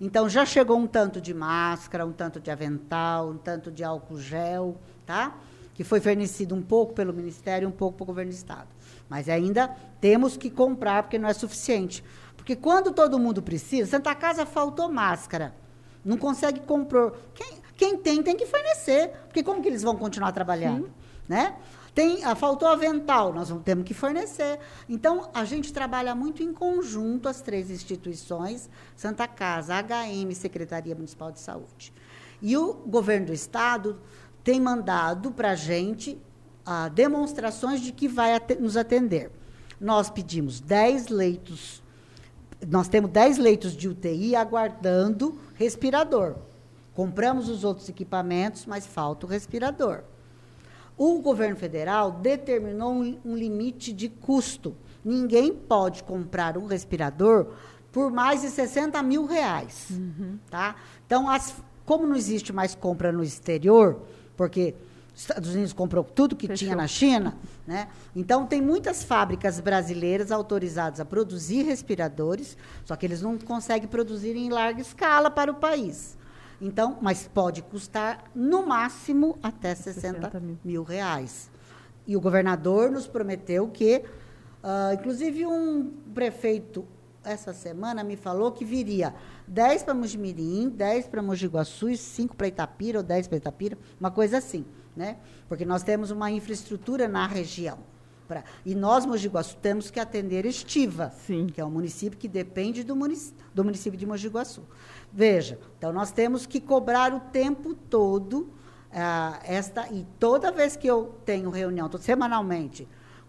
Então, 0.00 0.28
já 0.28 0.46
chegou 0.46 0.78
um 0.78 0.86
tanto 0.86 1.20
de 1.20 1.34
máscara, 1.34 2.06
um 2.06 2.12
tanto 2.12 2.40
de 2.40 2.50
avental, 2.50 3.30
um 3.30 3.36
tanto 3.36 3.70
de 3.70 3.84
álcool 3.84 4.18
gel, 4.18 4.76
tá? 5.04 5.36
Que 5.74 5.84
foi 5.84 6.00
fornecido 6.00 6.54
um 6.54 6.62
pouco 6.62 6.94
pelo 6.94 7.12
Ministério 7.12 7.66
e 7.66 7.68
um 7.68 7.72
pouco 7.72 7.98
pelo 7.98 8.06
Governo 8.06 8.30
do 8.30 8.34
Estado. 8.34 8.68
Mas 9.10 9.28
ainda 9.28 9.68
temos 10.00 10.38
que 10.38 10.48
comprar, 10.48 11.02
porque 11.02 11.18
não 11.18 11.28
é 11.28 11.34
suficiente. 11.34 12.02
Porque 12.34 12.56
quando 12.56 12.92
todo 12.92 13.18
mundo 13.18 13.42
precisa, 13.42 13.90
Santa 13.90 14.14
Casa 14.14 14.46
faltou 14.46 14.90
máscara. 14.90 15.54
Não 16.02 16.16
consegue 16.16 16.60
comprar. 16.60 17.12
Quem, 17.34 17.58
quem 17.76 17.98
tem, 17.98 18.22
tem 18.22 18.36
que 18.36 18.46
fornecer. 18.46 19.10
Porque 19.26 19.42
como 19.42 19.60
que 19.60 19.68
eles 19.68 19.82
vão 19.82 19.96
continuar 19.96 20.32
trabalhando? 20.32 20.90
Né? 21.28 21.56
Tem, 21.94 22.24
ah, 22.24 22.34
faltou 22.34 22.68
avental, 22.68 23.32
nós 23.32 23.48
vamos, 23.48 23.64
temos 23.64 23.84
que 23.84 23.92
fornecer. 23.92 24.58
Então, 24.88 25.28
a 25.34 25.44
gente 25.44 25.72
trabalha 25.72 26.14
muito 26.14 26.42
em 26.42 26.52
conjunto, 26.52 27.28
as 27.28 27.40
três 27.40 27.70
instituições, 27.70 28.70
Santa 28.96 29.26
Casa, 29.26 29.74
HM, 29.80 30.32
Secretaria 30.34 30.94
Municipal 30.94 31.32
de 31.32 31.40
Saúde. 31.40 31.92
E 32.40 32.56
o 32.56 32.74
governo 32.74 33.26
do 33.26 33.32
Estado 33.32 34.00
tem 34.44 34.60
mandado 34.60 35.32
para 35.32 35.50
a 35.50 35.54
gente 35.56 36.16
ah, 36.64 36.88
demonstrações 36.88 37.80
de 37.80 37.92
que 37.92 38.06
vai 38.08 38.34
ate- 38.34 38.56
nos 38.56 38.76
atender. 38.76 39.30
Nós 39.80 40.08
pedimos 40.10 40.60
10 40.60 41.08
leitos 41.08 41.82
nós 42.68 42.88
temos 42.88 43.10
10 43.10 43.38
leitos 43.38 43.74
de 43.74 43.88
UTI 43.88 44.36
aguardando 44.36 45.38
respirador. 45.54 46.36
Compramos 46.94 47.48
os 47.48 47.64
outros 47.64 47.88
equipamentos, 47.88 48.66
mas 48.66 48.86
falta 48.86 49.24
o 49.24 49.28
respirador. 49.28 50.02
O 51.02 51.18
governo 51.22 51.56
federal 51.56 52.12
determinou 52.12 52.92
um, 52.92 53.18
um 53.24 53.34
limite 53.34 53.90
de 53.90 54.06
custo. 54.10 54.76
Ninguém 55.02 55.50
pode 55.50 56.02
comprar 56.02 56.58
um 56.58 56.66
respirador 56.66 57.46
por 57.90 58.10
mais 58.10 58.42
de 58.42 58.50
60 58.50 59.02
mil 59.02 59.24
reais. 59.24 59.88
Tá? 60.50 60.76
Então, 61.06 61.26
as- 61.26 61.54
como 61.86 62.06
não 62.06 62.14
existe 62.14 62.52
mais 62.52 62.74
compra 62.74 63.10
no 63.10 63.22
exterior, 63.22 64.02
porque 64.36 64.74
os 65.14 65.22
Estados 65.22 65.54
Unidos 65.54 65.72
comprou 65.72 66.04
tudo 66.04 66.36
que 66.36 66.46
Fechou. 66.46 66.66
tinha 66.66 66.76
na 66.76 66.86
China, 66.86 67.34
né? 67.66 67.88
Então 68.14 68.44
tem 68.46 68.60
muitas 68.60 69.02
fábricas 69.02 69.58
brasileiras 69.58 70.30
autorizadas 70.30 71.00
a 71.00 71.04
produzir 71.06 71.62
respiradores, 71.62 72.58
só 72.84 72.94
que 72.94 73.06
eles 73.06 73.22
não 73.22 73.38
conseguem 73.38 73.88
produzir 73.88 74.36
em 74.36 74.50
larga 74.50 74.82
escala 74.82 75.30
para 75.30 75.50
o 75.50 75.54
país. 75.54 76.16
Então, 76.60 76.98
mas 77.00 77.26
pode 77.26 77.62
custar 77.62 78.30
no 78.34 78.66
máximo 78.66 79.38
até 79.42 79.74
60, 79.74 80.00
60 80.00 80.40
mil. 80.40 80.58
mil 80.62 80.82
reais. 80.82 81.50
E 82.06 82.16
o 82.16 82.20
governador 82.20 82.90
nos 82.90 83.06
prometeu 83.06 83.68
que, 83.68 84.04
ah, 84.62 84.92
inclusive 84.94 85.46
um 85.46 85.90
prefeito 86.12 86.86
essa 87.24 87.52
semana 87.52 88.02
me 88.02 88.16
falou 88.16 88.50
que 88.52 88.64
viria 88.64 89.14
10 89.46 89.82
para 89.82 89.94
Mojimirim, 89.94 90.68
10 90.70 91.08
para 91.08 91.22
Mogi 91.22 91.46
Guaçu 91.46 91.90
e 91.90 91.96
5 91.96 92.36
para 92.36 92.48
Itapira, 92.48 92.98
ou 92.98 93.04
10 93.04 93.28
para 93.28 93.36
Itapira, 93.36 93.78
uma 93.98 94.10
coisa 94.10 94.38
assim, 94.38 94.64
né? 94.96 95.18
Porque 95.48 95.64
nós 95.64 95.82
temos 95.82 96.10
uma 96.10 96.30
infraestrutura 96.30 97.08
na 97.08 97.26
região. 97.26 97.78
Pra, 98.30 98.44
e 98.64 98.76
nós, 98.76 99.04
Mogi 99.04 99.26
Guaçu, 99.26 99.56
temos 99.56 99.90
que 99.90 99.98
atender 99.98 100.46
Estiva, 100.46 101.10
Sim. 101.26 101.48
que 101.48 101.60
é 101.60 101.64
um 101.64 101.70
município 101.70 102.16
que 102.16 102.28
depende 102.28 102.84
do, 102.84 102.94
munici- 102.94 103.34
do 103.52 103.64
município 103.64 103.98
de 103.98 104.06
Mogi 104.06 104.28
Guaçu. 104.28 104.62
Veja, 105.12 105.58
então 105.76 105.92
nós 105.92 106.12
temos 106.12 106.46
que 106.46 106.60
cobrar 106.60 107.12
o 107.12 107.18
tempo 107.18 107.74
todo 107.74 108.48
ah, 108.92 109.40
esta 109.42 109.88
e 109.92 110.06
toda 110.20 110.52
vez 110.52 110.76
que 110.76 110.86
eu 110.86 111.16
tenho 111.24 111.50
reunião, 111.50 111.88
tô- 111.88 111.98
semanalmente, 111.98 112.86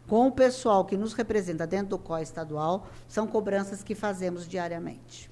com 0.08 0.28
o 0.28 0.32
pessoal 0.32 0.86
que 0.86 0.96
nos 0.96 1.14
representa 1.14 1.66
dentro 1.66 1.88
do 1.88 1.98
COI 1.98 2.22
estadual, 2.22 2.86
são 3.08 3.26
cobranças 3.26 3.82
que 3.82 3.96
fazemos 3.96 4.48
diariamente. 4.48 5.32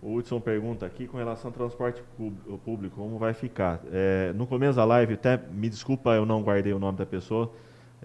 O 0.00 0.14
Hudson 0.14 0.38
pergunta 0.40 0.86
aqui 0.86 1.08
com 1.08 1.16
relação 1.16 1.48
ao 1.50 1.52
transporte 1.52 2.00
pú- 2.16 2.30
público, 2.64 2.94
como 3.00 3.18
vai 3.18 3.34
ficar. 3.34 3.80
É, 3.90 4.32
no 4.32 4.46
começo 4.46 4.76
da 4.76 4.84
live, 4.84 5.14
até 5.14 5.36
me 5.50 5.68
desculpa, 5.68 6.10
eu 6.10 6.24
não 6.24 6.40
guardei 6.40 6.72
o 6.72 6.78
nome 6.78 6.98
da 6.98 7.06
pessoa, 7.06 7.52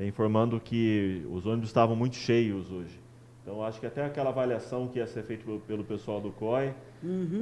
informando 0.06 0.60
que 0.60 1.26
os 1.32 1.46
ônibus 1.46 1.70
estavam 1.70 1.96
muito 1.96 2.16
cheios 2.16 2.72
hoje. 2.72 3.00
Então, 3.44 3.64
acho 3.64 3.80
que 3.80 3.86
até 3.86 4.06
aquela 4.06 4.30
avaliação 4.30 4.88
que 4.88 5.00
ia 5.00 5.08
ser 5.08 5.24
feita 5.24 5.44
pelo, 5.46 5.60
pelo 5.62 5.84
pessoal 5.84 6.20
do 6.20 6.32
COI, 6.32 6.74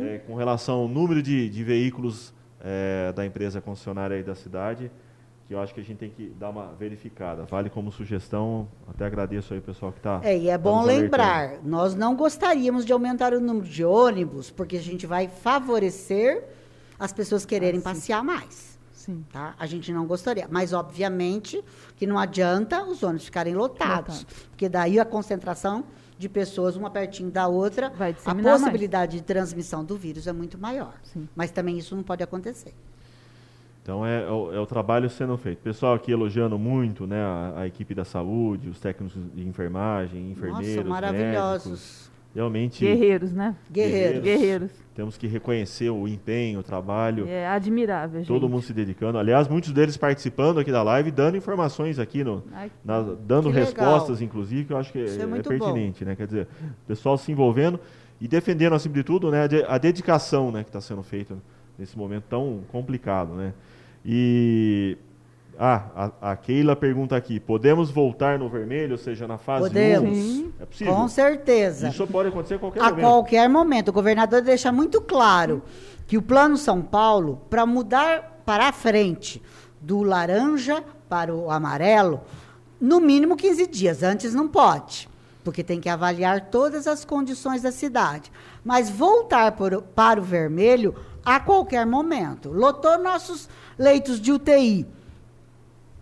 é, 0.01 0.19
com 0.19 0.35
relação 0.35 0.75
ao 0.75 0.87
número 0.87 1.21
de, 1.21 1.49
de 1.49 1.63
veículos 1.63 2.31
é, 2.61 3.11
da 3.13 3.25
empresa 3.25 3.59
concessionária 3.59 4.15
aí 4.15 4.23
da 4.23 4.35
cidade, 4.35 4.91
que 5.47 5.53
eu 5.53 5.59
acho 5.59 5.73
que 5.73 5.79
a 5.79 5.83
gente 5.83 5.97
tem 5.97 6.09
que 6.09 6.27
dar 6.39 6.49
uma 6.49 6.73
verificada. 6.79 7.43
Vale 7.45 7.69
como 7.69 7.91
sugestão, 7.91 8.67
até 8.87 9.05
agradeço 9.05 9.53
aí 9.53 9.59
o 9.59 9.63
pessoal 9.63 9.91
que 9.91 9.99
está. 9.99 10.21
É, 10.23 10.37
e 10.37 10.49
é 10.49 10.57
bom 10.57 10.83
lembrar, 10.83 11.59
nós 11.63 11.95
não 11.95 12.15
gostaríamos 12.15 12.85
de 12.85 12.93
aumentar 12.93 13.33
o 13.33 13.39
número 13.39 13.67
de 13.67 13.83
ônibus, 13.83 14.49
porque 14.51 14.77
a 14.77 14.81
gente 14.81 15.05
vai 15.05 15.27
favorecer 15.27 16.43
as 16.99 17.11
pessoas 17.11 17.45
quererem 17.45 17.79
Ah, 17.79 17.83
passear 17.83 18.23
mais. 18.23 18.74
Sim. 19.05 19.23
Tá? 19.31 19.53
A 19.59 19.67
gente 19.67 19.93
não 19.93 20.07
gostaria. 20.07 20.47
Mas, 20.49 20.73
obviamente, 20.73 21.63
que 21.95 22.07
não 22.07 22.17
adianta 22.17 22.83
os 22.83 23.03
ônibus 23.03 23.25
ficarem 23.25 23.53
lotados. 23.53 24.21
Lotados. 24.21 24.47
Porque 24.49 24.67
daí 24.67 24.99
a 24.99 25.05
concentração 25.05 25.83
de 26.17 26.27
pessoas, 26.27 26.75
uma 26.75 26.89
pertinho 26.89 27.29
da 27.29 27.47
outra, 27.47 27.89
Vai 27.91 28.09
a 28.09 28.11
disseminar 28.13 28.43
mais. 28.51 28.61
possibilidade 28.61 29.17
de 29.17 29.23
transmissão 29.23 29.83
do 29.85 29.95
vírus 29.95 30.25
é 30.25 30.33
muito 30.33 30.57
maior. 30.57 30.93
Sim. 31.03 31.29
Mas 31.35 31.51
também 31.51 31.77
isso 31.77 31.95
não 31.95 32.01
pode 32.03 32.23
acontecer. 32.23 32.73
Então 33.83 34.03
é, 34.03 34.23
é 34.23 34.31
o, 34.31 34.53
é 34.53 34.59
o 34.59 34.65
trabalho 34.65 35.07
sendo 35.11 35.37
feito. 35.37 35.59
Pessoal 35.59 35.93
aqui 35.93 36.11
elogiando 36.11 36.57
muito 36.57 37.05
né, 37.05 37.21
a, 37.21 37.53
a 37.57 37.67
equipe 37.67 37.93
da 37.93 38.03
saúde, 38.03 38.69
os 38.69 38.79
técnicos 38.79 39.15
de 39.35 39.47
enfermagem, 39.47 40.31
enfermeiros, 40.31 40.77
Nossa, 40.77 40.89
maravilhosos. 40.89 41.67
médicos. 41.67 42.11
Realmente 42.35 42.83
Guerreiros, 42.83 43.31
né? 43.31 43.55
Guerreiros. 43.71 44.21
Guerreiros. 44.21 44.71
temos 44.93 45.17
que 45.17 45.25
reconhecer 45.25 45.89
o 45.89 46.05
empenho, 46.05 46.59
o 46.59 46.63
trabalho, 46.63 47.25
É 47.27 47.47
admirável, 47.47 48.19
gente. 48.19 48.27
todo 48.27 48.49
mundo 48.49 48.61
se 48.61 48.73
dedicando. 48.73 49.17
Aliás, 49.17 49.47
muitos 49.47 49.71
deles 49.71 49.95
participando 49.95 50.59
aqui 50.59 50.69
da 50.69 50.83
live, 50.83 51.11
dando 51.11 51.37
informações 51.37 51.97
aqui, 51.97 52.25
no, 52.25 52.43
Ai, 52.51 52.69
na- 52.83 53.01
dando 53.01 53.49
Que 53.49 53.55
legal. 53.55 53.63
respostas, 53.63 54.21
inclusive, 54.21 54.65
que 54.65 54.73
eu 54.73 54.77
acho 54.77 54.91
que 54.91 54.99
Isso 54.99 55.19
é 55.19 55.23
é, 55.23 55.25
muito 55.25 55.47
pertinente, 55.47 56.03
né? 56.03 56.13
Quer 56.13 56.27
dizer, 56.27 56.47
o 56.83 56.87
pessoal 56.87 57.17
se 57.17 57.31
envolvendo 57.31 57.79
e 58.19 58.27
defendendo, 58.27 58.73
acima 58.75 58.93
de 58.95 59.03
tudo, 59.03 59.31
né, 59.31 59.47
a 59.67 59.77
dedicação 59.77 60.51
né, 60.51 60.63
que 60.63 60.69
está 60.69 60.81
sendo 60.81 61.03
feita 61.03 61.37
nesse 61.79 61.97
momento 61.97 62.25
tão 62.29 62.61
complicado, 62.69 63.33
né? 63.33 63.53
E... 64.05 64.97
Ah, 65.57 66.11
a, 66.21 66.31
a 66.31 66.35
Keila 66.35 66.75
pergunta 66.75 67.15
aqui, 67.15 67.39
podemos 67.39 67.89
voltar 67.89 68.37
no 68.37 68.49
vermelho, 68.49 68.93
ou 68.93 68.97
seja, 68.97 69.27
na 69.27 69.37
fase 69.37 69.63
Podemos. 69.67 70.09
1? 70.09 70.13
Sim. 70.21 70.53
É 70.59 70.65
possível? 70.65 70.93
Com 70.93 71.07
certeza. 71.07 71.87
Isso 71.89 72.05
pode 72.07 72.29
acontecer 72.29 72.55
a 72.55 72.59
qualquer 72.59 72.79
a 72.81 72.83
momento. 72.89 73.01
qualquer 73.01 73.49
momento. 73.49 73.87
O 73.89 73.93
governador 73.93 74.41
deixa 74.41 74.71
muito 74.71 74.99
claro 75.01 75.61
que 76.07 76.17
o 76.17 76.21
Plano 76.21 76.57
São 76.57 76.81
Paulo, 76.81 77.41
para 77.49 77.65
mudar 77.65 78.41
para 78.45 78.67
a 78.67 78.71
frente 78.71 79.41
do 79.81 80.03
laranja 80.03 80.83
para 81.07 81.33
o 81.33 81.49
amarelo, 81.49 82.21
no 82.79 82.99
mínimo 82.99 83.35
15 83.37 83.67
dias. 83.67 84.03
Antes 84.03 84.33
não 84.33 84.47
pode, 84.47 85.07
porque 85.43 85.63
tem 85.63 85.79
que 85.79 85.87
avaliar 85.89 86.49
todas 86.49 86.85
as 86.87 87.05
condições 87.05 87.61
da 87.61 87.71
cidade. 87.71 88.31
Mas 88.63 88.89
voltar 88.89 89.53
por- 89.53 89.81
para 89.81 90.19
o 90.19 90.23
vermelho 90.23 90.93
a 91.23 91.39
qualquer 91.39 91.85
momento. 91.85 92.51
Lotou 92.51 92.99
nossos 92.99 93.47
leitos 93.79 94.19
de 94.19 94.31
UTI. 94.31 94.85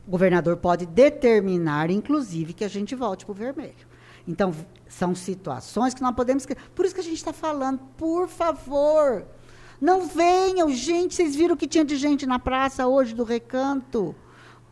O 0.07 0.11
governador 0.11 0.57
pode 0.57 0.85
determinar, 0.85 1.89
inclusive, 1.89 2.53
que 2.53 2.63
a 2.63 2.67
gente 2.67 2.93
volte 2.95 3.25
para 3.25 3.31
o 3.31 3.35
vermelho. 3.35 3.87
Então, 4.27 4.53
são 4.87 5.15
situações 5.15 5.93
que 5.93 6.01
nós 6.01 6.15
podemos. 6.15 6.45
Por 6.75 6.85
isso 6.85 6.93
que 6.93 7.01
a 7.01 7.03
gente 7.03 7.17
está 7.17 7.33
falando, 7.33 7.79
por 7.97 8.27
favor, 8.27 9.25
não 9.79 10.07
venham, 10.07 10.69
gente. 10.69 11.15
Vocês 11.15 11.35
viram 11.35 11.57
que 11.57 11.67
tinha 11.67 11.85
de 11.85 11.95
gente 11.95 12.25
na 12.25 12.39
praça 12.39 12.87
hoje 12.87 13.13
do 13.13 13.23
recanto? 13.23 14.15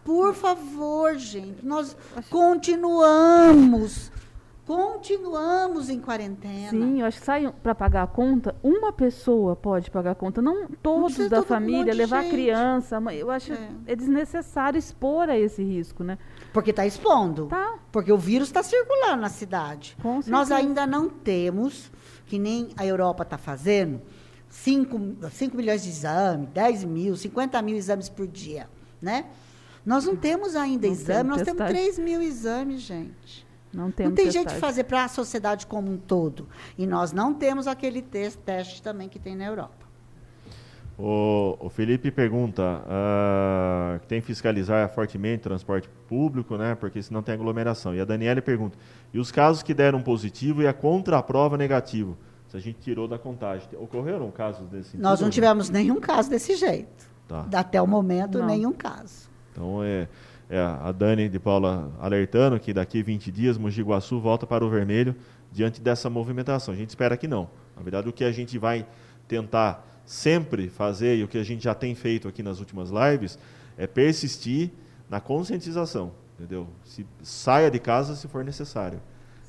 Por 0.03 0.33
favor, 0.33 1.15
gente, 1.17 1.65
nós 1.65 1.95
continuamos. 2.29 4.11
Continuamos 4.65 5.89
em 5.89 5.99
quarentena. 5.99 6.69
Sim, 6.69 7.01
eu 7.01 7.05
acho 7.05 7.19
que 7.19 7.25
sai 7.25 7.51
para 7.63 7.73
pagar 7.73 8.03
a 8.03 8.07
conta, 8.07 8.55
uma 8.63 8.93
pessoa 8.93 9.55
pode 9.55 9.89
pagar 9.89 10.11
a 10.11 10.15
conta, 10.15 10.41
não 10.41 10.67
todos 10.81 11.13
precisa 11.13 11.29
da 11.29 11.37
todo 11.37 11.45
um 11.45 11.47
família, 11.47 11.91
de 11.91 11.97
levar 11.97 12.21
gente. 12.21 12.31
criança. 12.31 13.01
Eu 13.11 13.31
acho 13.31 13.53
É. 13.53 13.69
é. 13.87 13.95
desnecessário 13.95 14.77
expor 14.77 15.29
a 15.29 15.37
esse 15.37 15.63
risco, 15.63 16.03
né? 16.03 16.17
Porque 16.53 16.69
está 16.69 16.85
expondo. 16.85 17.47
Tá. 17.47 17.79
Porque 17.91 18.11
o 18.11 18.17
vírus 18.17 18.47
está 18.49 18.61
circulando 18.61 19.21
na 19.21 19.29
cidade. 19.29 19.97
Com 20.01 20.15
Nós 20.27 20.47
certeza. 20.47 20.55
ainda 20.55 20.85
não 20.87 21.09
temos, 21.09 21.91
que 22.27 22.37
nem 22.37 22.69
a 22.77 22.85
Europa 22.85 23.23
está 23.23 23.37
fazendo, 23.37 23.99
5, 24.47 25.17
5 25.31 25.57
milhões 25.57 25.81
de 25.83 25.89
exames, 25.89 26.49
10 26.49 26.83
mil, 26.83 27.17
50 27.17 27.61
mil 27.61 27.75
exames 27.75 28.09
por 28.09 28.27
dia, 28.27 28.69
né? 29.01 29.25
Nós 29.83 30.05
não 30.05 30.15
temos 30.15 30.55
ainda 30.55 30.85
Não 30.85 30.93
exame, 30.93 31.17
temos 31.23 31.37
nós 31.37 31.41
temos 31.45 31.57
testagem. 31.57 31.83
3 31.93 31.99
mil 31.99 32.21
exames, 32.21 32.81
gente. 32.81 33.49
Não, 33.73 33.89
temos 33.91 34.09
não 34.11 34.15
tem 34.15 34.29
jeito 34.31 34.53
de 34.53 34.59
fazer 34.59 34.83
para 34.83 35.05
a 35.05 35.07
sociedade 35.07 35.65
como 35.65 35.91
um 35.91 35.97
todo. 35.97 36.47
E 36.77 36.85
nós 36.85 37.11
não 37.13 37.33
temos 37.33 37.67
aquele 37.67 38.01
tes- 38.01 38.35
teste 38.35 38.81
também 38.81 39.07
que 39.07 39.17
tem 39.19 39.35
na 39.35 39.45
Europa. 39.45 39.81
O, 40.99 41.57
o 41.59 41.69
Felipe 41.69 42.11
pergunta, 42.11 42.83
que 44.01 44.07
tem 44.07 44.21
que 44.21 44.27
fiscalizar 44.27 44.87
fortemente 44.93 45.39
o 45.39 45.43
transporte 45.43 45.89
público, 46.07 46.57
né? 46.57 46.75
Porque 46.75 47.01
senão 47.01 47.23
tem 47.23 47.33
aglomeração. 47.33 47.95
E 47.95 47.99
a 47.99 48.05
Daniela 48.05 48.41
pergunta, 48.41 48.77
e 49.13 49.17
os 49.17 49.31
casos 49.31 49.63
que 49.63 49.73
deram 49.73 50.01
positivo 50.01 50.61
e 50.61 50.67
a 50.67 50.73
contraprova 50.73 51.57
negativo? 51.57 52.17
Se 52.49 52.57
a 52.57 52.59
gente 52.59 52.79
tirou 52.79 53.07
da 53.07 53.17
contagem. 53.17 53.67
Ocorreram 53.79 54.29
casos 54.29 54.67
desse? 54.67 54.97
Nós 54.97 55.21
não 55.21 55.29
tivemos 55.29 55.69
nenhum 55.69 55.99
caso 56.01 56.29
desse 56.29 56.55
jeito. 56.55 57.09
Tá. 57.27 57.45
Até 57.53 57.81
o 57.81 57.87
momento, 57.87 58.39
Não. 58.39 58.45
nenhum 58.45 58.73
caso. 58.73 59.29
Então 59.53 59.81
é, 59.81 60.07
é 60.51 60.59
a 60.59 60.91
Dani 60.91 61.29
de 61.29 61.39
Paula 61.39 61.89
alertando 61.97 62.59
que 62.59 62.73
daqui 62.73 63.01
20 63.01 63.31
dias 63.31 63.57
Mogi 63.57 63.81
Guaçu 63.81 64.19
volta 64.19 64.45
para 64.45 64.65
o 64.65 64.69
vermelho 64.69 65.15
diante 65.49 65.79
dessa 65.79 66.09
movimentação. 66.09 66.73
A 66.73 66.77
gente 66.77 66.89
espera 66.89 67.15
que 67.15 67.25
não. 67.25 67.49
Na 67.73 67.81
verdade, 67.81 68.09
o 68.09 68.11
que 68.11 68.25
a 68.25 68.33
gente 68.33 68.57
vai 68.57 68.85
tentar 69.29 69.87
sempre 70.05 70.67
fazer 70.67 71.15
e 71.15 71.23
o 71.23 71.27
que 71.29 71.37
a 71.37 71.43
gente 71.43 71.63
já 71.63 71.73
tem 71.73 71.95
feito 71.95 72.27
aqui 72.27 72.43
nas 72.43 72.59
últimas 72.59 72.89
lives 72.89 73.39
é 73.77 73.87
persistir 73.87 74.71
na 75.09 75.21
conscientização, 75.21 76.11
entendeu? 76.37 76.67
Se 76.83 77.07
saia 77.23 77.71
de 77.71 77.79
casa 77.79 78.13
se 78.17 78.27
for 78.27 78.43
necessário. 78.43 78.99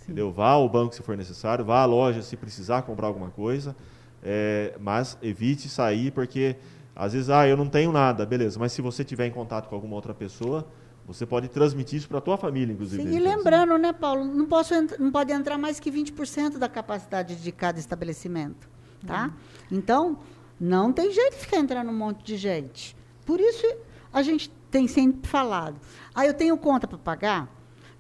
Entendeu? 0.05 0.31
Vá 0.31 0.51
ao 0.51 0.69
banco 0.69 0.95
se 0.95 1.03
for 1.03 1.17
necessário, 1.17 1.65
vá 1.65 1.83
à 1.83 1.85
loja 1.85 2.23
se 2.23 2.37
precisar 2.37 2.83
comprar 2.83 3.09
alguma 3.09 3.31
coisa, 3.31 3.75
é, 4.23 4.77
mas 4.81 5.19
evite 5.21 5.69
sair 5.69 6.13
porque 6.13 6.55
às 6.95 7.13
vezes, 7.13 7.31
ah, 7.31 7.49
eu 7.49 7.57
não 7.57 7.67
tenho 7.67 7.91
nada, 7.91 8.25
beleza, 8.27 8.59
mas 8.59 8.71
se 8.71 8.83
você 8.83 9.03
tiver 9.03 9.27
em 9.27 9.31
contato 9.31 9.69
com 9.69 9.75
alguma 9.75 9.97
outra 9.97 10.13
pessoa, 10.13 10.67
você 11.07 11.27
pode 11.27 11.49
transmitir 11.49 11.99
isso 11.99 12.09
para 12.09 12.19
a 12.19 12.21
tua 12.21 12.37
família, 12.37 12.73
inclusive. 12.73 13.03
Sim, 13.03 13.17
e 13.17 13.19
lembrando, 13.19 13.77
né, 13.77 13.93
Paulo, 13.93 14.25
não, 14.25 14.47
posso, 14.47 14.75
ent- 14.75 14.99
não 14.99 15.11
pode 15.11 15.33
entrar 15.33 15.59
mais 15.59 15.81
que 15.81 15.91
20% 15.91 16.59
da 16.59 16.69
capacidade 16.69 17.37
de 17.37 17.53
cada 17.53 17.79
estabelecimento. 17.79 18.69
Tá? 19.07 19.33
Então, 19.71 20.19
não 20.61 20.93
tem 20.93 21.13
jeito 21.13 21.33
de 21.35 21.41
ficar 21.41 21.57
entrando 21.59 21.91
um 21.91 21.97
monte 21.97 22.23
de 22.25 22.37
gente. 22.37 22.97
Por 23.27 23.41
isso, 23.41 23.67
a 24.13 24.23
gente 24.23 24.49
tem 24.71 24.87
sempre 24.87 25.29
falado. 25.29 25.77
Ah, 26.15 26.25
eu 26.25 26.33
tenho 26.35 26.57
conta 26.57 26.87
para 26.87 26.99
pagar? 26.99 27.49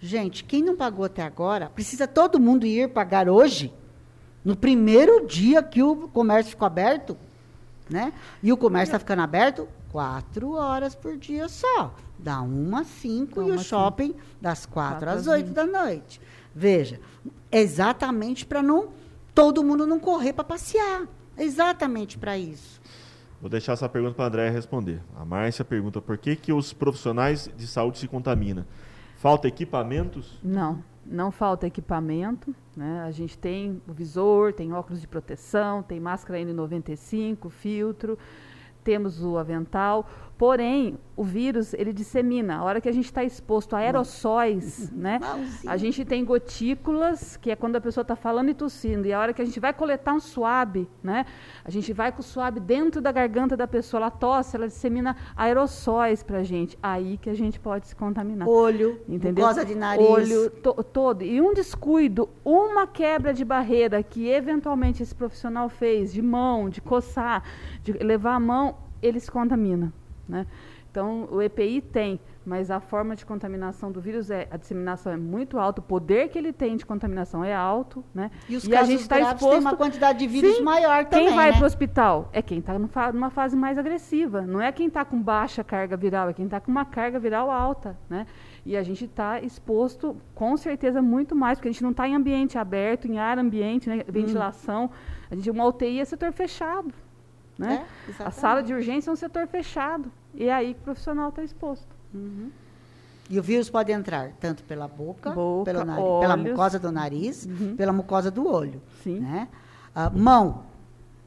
Gente, 0.00 0.44
quem 0.44 0.62
não 0.62 0.76
pagou 0.76 1.04
até 1.04 1.22
agora, 1.22 1.68
precisa 1.70 2.06
todo 2.06 2.38
mundo 2.38 2.64
ir 2.66 2.88
pagar 2.90 3.28
hoje, 3.28 3.72
no 4.44 4.56
primeiro 4.56 5.26
dia 5.26 5.62
que 5.62 5.82
o 5.82 6.08
comércio 6.08 6.50
ficou 6.50 6.66
aberto, 6.66 7.16
né? 7.90 8.12
E 8.42 8.52
o 8.52 8.56
comércio 8.56 8.90
está 8.90 8.98
ficando 8.98 9.22
aberto 9.22 9.68
quatro 9.92 10.52
horas 10.52 10.94
por 10.94 11.16
dia 11.16 11.48
só. 11.48 11.94
Da 12.18 12.40
uma 12.40 12.80
às 12.80 12.86
cinco 12.88 13.42
Da 13.42 13.48
e 13.48 13.52
o 13.52 13.58
shopping 13.58 14.14
das 14.40 14.64
quatro 14.64 15.06
Quatro 15.06 15.10
às 15.10 15.26
oito 15.26 15.50
da 15.50 15.66
noite. 15.66 16.20
Veja, 16.54 16.98
exatamente 17.50 18.46
para 18.46 18.62
não 18.62 18.88
todo 19.34 19.62
mundo 19.62 19.86
não 19.86 20.00
correr 20.00 20.32
para 20.32 20.44
passear. 20.44 21.06
Exatamente 21.36 22.18
para 22.18 22.36
isso. 22.36 22.80
Vou 23.40 23.50
deixar 23.50 23.72
essa 23.72 23.88
pergunta 23.88 24.14
para 24.14 24.24
a 24.24 24.28
Andréia 24.28 24.50
responder. 24.50 25.02
A 25.16 25.24
Márcia 25.24 25.64
pergunta 25.64 26.00
por 26.00 26.16
que, 26.16 26.36
que 26.36 26.52
os 26.52 26.72
profissionais 26.72 27.50
de 27.56 27.66
saúde 27.66 27.98
se 27.98 28.06
contaminam. 28.06 28.64
Falta 29.16 29.48
equipamentos? 29.48 30.38
Não, 30.42 30.82
não 31.04 31.32
falta 31.32 31.66
equipamento. 31.66 32.54
Né? 32.76 33.02
A 33.02 33.10
gente 33.10 33.36
tem 33.36 33.82
o 33.88 33.92
visor, 33.92 34.52
tem 34.52 34.72
óculos 34.72 35.00
de 35.00 35.08
proteção, 35.08 35.82
tem 35.82 35.98
máscara 35.98 36.38
N95, 36.38 37.50
filtro, 37.50 38.18
temos 38.82 39.22
o 39.22 39.38
avental. 39.38 40.06
Porém, 40.38 40.98
o 41.16 41.22
vírus 41.22 41.72
ele 41.74 41.92
dissemina. 41.92 42.56
A 42.56 42.64
hora 42.64 42.80
que 42.80 42.88
a 42.88 42.92
gente 42.92 43.04
está 43.04 43.22
exposto 43.22 43.76
a 43.76 43.78
aerossóis, 43.78 44.90
né? 44.94 45.18
Malzinho. 45.20 45.72
A 45.72 45.76
gente 45.76 46.04
tem 46.04 46.24
gotículas, 46.24 47.36
que 47.36 47.50
é 47.50 47.54
quando 47.56 47.76
a 47.76 47.80
pessoa 47.80 48.02
está 48.02 48.16
falando 48.16 48.48
e 48.48 48.54
tossindo. 48.54 49.06
E 49.06 49.12
a 49.12 49.20
hora 49.20 49.32
que 49.32 49.40
a 49.40 49.44
gente 49.44 49.60
vai 49.60 49.72
coletar 49.72 50.14
um 50.14 50.20
suave, 50.20 50.88
né? 51.02 51.26
A 51.64 51.70
gente 51.70 51.92
vai 51.92 52.10
com 52.10 52.20
o 52.20 52.22
suave 52.24 52.58
dentro 52.58 53.00
da 53.00 53.12
garganta 53.12 53.56
da 53.56 53.68
pessoa, 53.68 54.00
ela 54.00 54.10
tosse, 54.10 54.56
ela 54.56 54.66
dissemina 54.66 55.16
aerossóis 55.36 56.22
para 56.22 56.38
a 56.38 56.42
gente. 56.42 56.76
Aí 56.82 57.18
que 57.18 57.30
a 57.30 57.34
gente 57.34 57.60
pode 57.60 57.86
se 57.86 57.94
contaminar. 57.94 58.48
Olho, 58.48 59.00
Entendeu? 59.08 59.44
mucosa 59.44 59.64
de 59.64 59.74
nariz. 59.74 60.08
Olho 60.08 60.50
to- 60.50 60.82
todo. 60.82 61.22
E 61.22 61.40
um 61.40 61.54
descuido, 61.54 62.28
uma 62.44 62.86
quebra 62.86 63.32
de 63.32 63.44
barreira 63.44 64.02
que 64.02 64.28
eventualmente 64.28 65.02
esse 65.02 65.14
profissional 65.14 65.68
fez, 65.68 66.12
de 66.12 66.20
mão, 66.22 66.68
de 66.68 66.80
coçar, 66.80 67.44
de 67.82 67.92
levar 67.92 68.34
a 68.34 68.40
mão, 68.40 68.74
ele 69.00 69.20
se 69.20 69.30
contamina. 69.30 69.92
Né? 70.28 70.46
Então, 70.92 71.26
o 71.32 71.40
EPI 71.40 71.80
tem, 71.80 72.20
mas 72.44 72.70
a 72.70 72.78
forma 72.78 73.16
de 73.16 73.24
contaminação 73.24 73.90
do 73.90 73.98
vírus 73.98 74.30
é, 74.30 74.46
a 74.50 74.58
disseminação 74.58 75.10
é 75.10 75.16
muito 75.16 75.58
alta, 75.58 75.80
o 75.80 75.82
poder 75.82 76.28
que 76.28 76.36
ele 76.36 76.52
tem 76.52 76.76
de 76.76 76.84
contaminação 76.84 77.42
é 77.42 77.54
alto, 77.54 78.04
né? 78.14 78.30
E 78.46 78.54
os 78.54 78.68
a 78.68 78.70
casos 78.70 78.88
gente 78.88 79.00
está 79.00 79.18
exposto 79.18 79.58
uma 79.58 79.74
quantidade 79.74 80.18
de 80.18 80.26
vírus 80.26 80.56
Sim, 80.56 80.62
maior 80.62 81.06
também, 81.06 81.28
Quem 81.28 81.34
vai 81.34 81.50
né? 81.50 81.56
para 81.56 81.62
o 81.62 81.66
hospital 81.66 82.28
é 82.30 82.42
quem 82.42 82.58
está 82.58 82.78
numa 83.10 83.30
fase 83.30 83.56
mais 83.56 83.78
agressiva. 83.78 84.42
Não 84.42 84.60
é 84.60 84.70
quem 84.70 84.88
está 84.88 85.02
com 85.02 85.18
baixa 85.18 85.64
carga 85.64 85.96
viral, 85.96 86.28
é 86.28 86.34
quem 86.34 86.44
está 86.44 86.60
com 86.60 86.70
uma 86.70 86.84
carga 86.84 87.18
viral 87.18 87.50
alta. 87.50 87.96
Né? 88.10 88.26
E 88.66 88.76
a 88.76 88.82
gente 88.82 89.06
está 89.06 89.40
exposto, 89.40 90.14
com 90.34 90.54
certeza, 90.58 91.00
muito 91.00 91.34
mais, 91.34 91.56
porque 91.56 91.68
a 91.68 91.72
gente 91.72 91.82
não 91.82 91.90
está 91.90 92.06
em 92.06 92.14
ambiente 92.14 92.58
aberto, 92.58 93.08
em 93.08 93.18
ar 93.18 93.38
ambiente, 93.38 93.88
né? 93.88 94.04
Hum. 94.06 94.12
ventilação. 94.12 94.90
A 95.30 95.34
gente, 95.34 95.50
uma 95.50 95.64
UTI 95.64 96.00
é 96.00 96.04
setor 96.04 96.32
fechado. 96.32 96.92
Né? 97.58 97.86
É, 98.18 98.24
a 98.24 98.30
sala 98.30 98.62
de 98.62 98.72
urgência 98.72 99.10
é 99.10 99.12
um 99.12 99.16
setor 99.16 99.46
fechado. 99.46 100.10
E 100.34 100.44
é 100.46 100.52
aí 100.52 100.74
que 100.74 100.80
o 100.80 100.84
profissional 100.84 101.28
está 101.28 101.42
exposto. 101.42 101.86
E 103.30 103.38
o 103.38 103.42
vírus 103.42 103.70
pode 103.70 103.92
entrar 103.92 104.32
tanto 104.40 104.62
pela 104.64 104.86
boca, 104.88 105.30
Boca, 105.30 105.64
pelo 105.64 105.84
nariz, 105.84 106.04
pela 106.20 106.34
olhos. 106.34 106.50
mucosa 106.50 106.78
do 106.78 106.92
nariz, 106.92 107.48
pela 107.76 107.92
mucosa 107.92 108.30
do 108.30 108.46
olho. 108.46 108.82
Sim. 109.02 109.20
Né? 109.20 109.48
A 109.94 110.10
mão. 110.10 110.64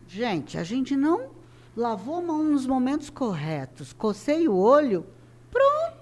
Gente, 0.08 0.58
a 0.58 0.64
gente 0.64 0.96
não 0.96 1.30
lavou 1.76 2.18
a 2.18 2.22
mão 2.22 2.44
nos 2.44 2.66
momentos 2.68 3.10
corretos. 3.10 3.92
Cocei 3.94 4.48
o 4.48 4.56
olho, 4.56 5.06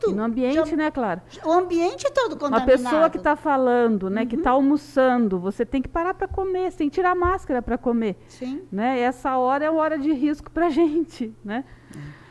E 0.10 0.14
no 0.14 0.24
ambiente, 0.24 0.70
Já- 0.70 0.76
né, 0.76 0.91
Clara? 0.91 1.24
O 1.45 1.51
ambiente 1.51 2.06
é 2.06 2.10
todo 2.12 2.34
Uma 2.34 2.39
contaminado. 2.39 2.66
pessoa 2.66 3.10
que 3.10 3.18
está 3.18 3.36
falando, 3.36 4.10
né, 4.10 4.22
Uhum. 4.22 4.28
que 4.28 4.36
está 4.36 4.51
almoçando, 4.51 5.39
você 5.39 5.66
tem 5.66 5.82
que 5.82 5.88
parar 5.89 6.14
para 6.14 6.28
comer, 6.28 6.72
você 6.72 6.78
tem 6.80 6.89
que 6.89 6.95
tirar 6.95 7.12
a 7.12 7.16
máscara 7.16 7.62
para 7.62 7.78
comer. 7.78 8.18
Sim. 8.28 8.62
né? 8.72 8.99
Essa 8.99 9.38
hora 9.38 9.66
é 9.66 9.70
uma 9.70 9.82
hora 9.82 9.97
de 9.97 10.12
risco 10.14 10.49
para 10.51 10.68
a 10.68 10.70
gente, 10.72 11.34
né? 11.43 11.64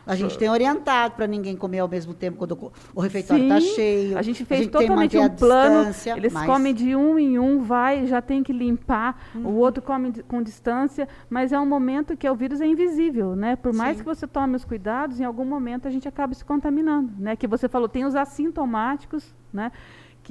A 0.07 0.17
gente 0.17 0.37
tem 0.37 0.49
orientado 0.49 1.15
para 1.15 1.27
ninguém 1.27 1.57
comer 1.57 1.79
ao 1.79 1.89
mesmo 1.89 2.13
tempo 2.13 2.37
quando 2.37 2.73
o- 2.95 3.01
refeitório 3.01 3.45
está 3.45 3.61
cheio. 3.61 4.19
A 4.19 4.23
gente 4.23 4.45
fez 4.45 4.61
tem 4.63 4.69
que 4.69 4.73
totalmente 4.73 5.17
um 5.17 5.23
a 5.25 5.31
plano. 5.31 5.91
Eles 6.17 6.33
mas- 6.33 6.47
comem 6.47 6.75
de 6.75 6.97
um 6.97 7.19
em 7.19 7.39
um, 7.39 7.63
vai, 7.63 8.07
já 8.07 8.21
tem 8.21 8.43
que 8.43 8.53
limpar. 8.53 9.21
Uhum. 9.35 9.47
O 9.47 9.55
outro 9.57 9.81
come 9.83 10.11
de- 10.11 10.23
com 10.25 10.43
distância, 10.43 11.09
mas 11.31 11.53
é 11.53 11.59
um 11.61 11.67
momento 11.67 12.17
que 12.17 12.29
o 12.29 12.35
vírus 12.35 12.61
é 12.61 12.67
invisível, 12.67 13.37
né? 13.37 13.55
Por 13.55 13.73
mais 13.73 13.97
Sim. 13.97 14.03
que 14.03 14.09
você 14.09 14.27
tome 14.27 14.57
os 14.57 14.65
cuidados, 14.65 15.21
em 15.21 15.25
algum 15.25 15.45
momento 15.45 15.87
a 15.87 15.91
gente 15.91 16.09
acaba 16.09 16.35
se 16.35 16.45
contaminando, 16.45 17.13
né? 17.19 17.37
Que 17.37 17.47
você 17.47 17.69
falou, 17.69 17.89
tem 17.89 18.05
os 18.05 18.17
assintomáticos, 18.17 19.35
né? 19.53 19.71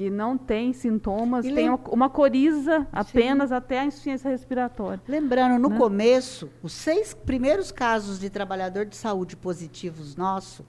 Que 0.02 0.10
não 0.10 0.36
tem 0.36 0.72
sintomas, 0.72 1.44
E 1.44 1.48
tem 1.54 1.68
lem- 1.70 1.78
uma- 1.90 2.10
coriza 2.10 2.86
apenas 2.92 3.52
até 3.52 3.78
a 3.78 3.84
insuficiência 3.84 4.28
respiratória. 4.30 5.00
Lembrando, 5.06 5.60
no 5.60 5.68
né? 5.68 5.78
começo, 5.78 6.50
os 6.60 6.72
seis 6.72 7.14
primeiros 7.14 7.70
casos 7.70 8.18
de 8.18 8.28
trabalhador 8.28 8.84
de 8.84 8.96
saúde 8.96 9.36
positivos 9.36 10.16
nosso 10.16 10.64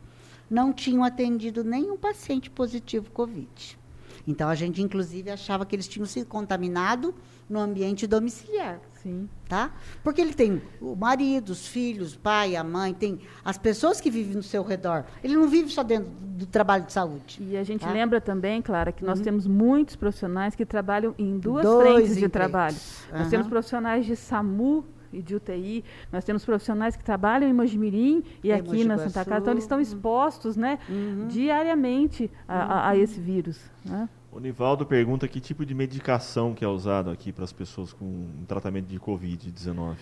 não 0.50 0.72
tinham 0.72 1.04
atendido 1.04 1.64
nenhum 1.64 1.98
paciente 1.98 2.48
positivo 2.50 3.10
Covid. 3.10 3.80
Então, 4.28 4.48
a 4.48 4.54
gente, 4.56 4.82
inclusive, 4.84 5.32
achava 5.32 5.66
que 5.66 5.76
eles 5.76 5.88
tinham 5.88 6.06
sido 6.06 6.28
contaminados 6.28 7.12
no 7.54 7.60
ambiente 7.60 8.08
domiciliar. 8.08 8.80
Sim. 9.02 9.30
Tá? 9.50 9.70
Porque 10.04 10.20
ele 10.22 10.34
tem 10.34 10.62
o 10.82 10.96
marido, 10.96 11.50
os 11.50 11.68
filhos, 11.68 12.16
o 12.16 12.20
pai, 12.20 12.56
a 12.56 12.64
mãe, 12.64 12.94
tem 12.94 13.20
as 13.44 13.58
pessoas 13.58 14.00
que 14.02 14.10
vivem 14.10 14.36
no 14.36 14.42
seu 14.44 14.64
redor. 14.64 15.04
Ele 15.24 15.36
não 15.36 15.48
vive 15.48 15.70
só 15.70 15.84
dentro 15.84 16.10
do 16.10 16.46
trabalho 16.46 16.86
de 16.86 16.94
saúde. 16.94 17.38
E 17.42 17.56
a 17.58 17.64
gente 17.64 17.82
Tá? 17.82 17.88
Uhum. 17.88 17.94
lembra 17.94 18.22
também, 18.22 18.62
Clara, 18.62 18.92
que 18.94 19.04
nós 19.04 19.20
temos 19.20 19.46
muitos 19.46 19.96
profissionais 19.98 20.56
que 20.56 20.66
trabalham 20.66 21.14
em 21.20 21.38
duas 21.38 21.64
Dois 21.64 21.84
frentes 21.86 22.16
de 22.16 22.26
empregos. 22.26 22.32
trabalho. 22.32 22.76
Nós 23.12 23.22
Aham. 23.22 23.30
temos 23.30 23.48
profissionais 23.48 24.06
de 24.06 24.16
SAMU 24.16 24.86
e 25.12 25.22
de 25.22 25.36
UTI, 25.36 25.84
nós 26.12 26.24
temos 26.24 26.44
profissionais 26.46 26.96
que 26.96 27.04
trabalham 27.04 27.48
em 27.48 27.54
Mojimirim 27.54 28.24
e 28.44 28.52
aqui 28.52 28.68
Mogi 28.70 28.86
na. 28.86 28.98
Santa 28.98 29.24
Casa. 29.26 29.42
Então, 29.42 29.54
eles 29.54 29.64
estão 29.66 29.80
expostos 29.82 30.56
né, 30.56 30.80
Uhum. 30.90 31.28
diariamente 31.28 32.32
a, 32.48 32.58
a- 32.64 32.90
a 32.90 32.98
esse 32.98 33.20
vírus. 33.20 33.60
Né? 33.86 34.10
O 34.36 34.40
Nivaldo 34.40 34.84
pergunta 34.84 35.28
que 35.28 35.40
tipo 35.40 35.64
de 35.64 35.76
medicação 35.76 36.56
que 36.56 36.66
é 36.66 36.68
usado 36.68 37.12
aqui 37.12 37.32
para 37.32 37.44
as 37.44 37.54
pessoas 37.54 37.94
com 37.94 38.04
um 38.06 38.46
tratamento 38.48 38.88
de 38.88 39.00
Covid-19. 39.00 39.96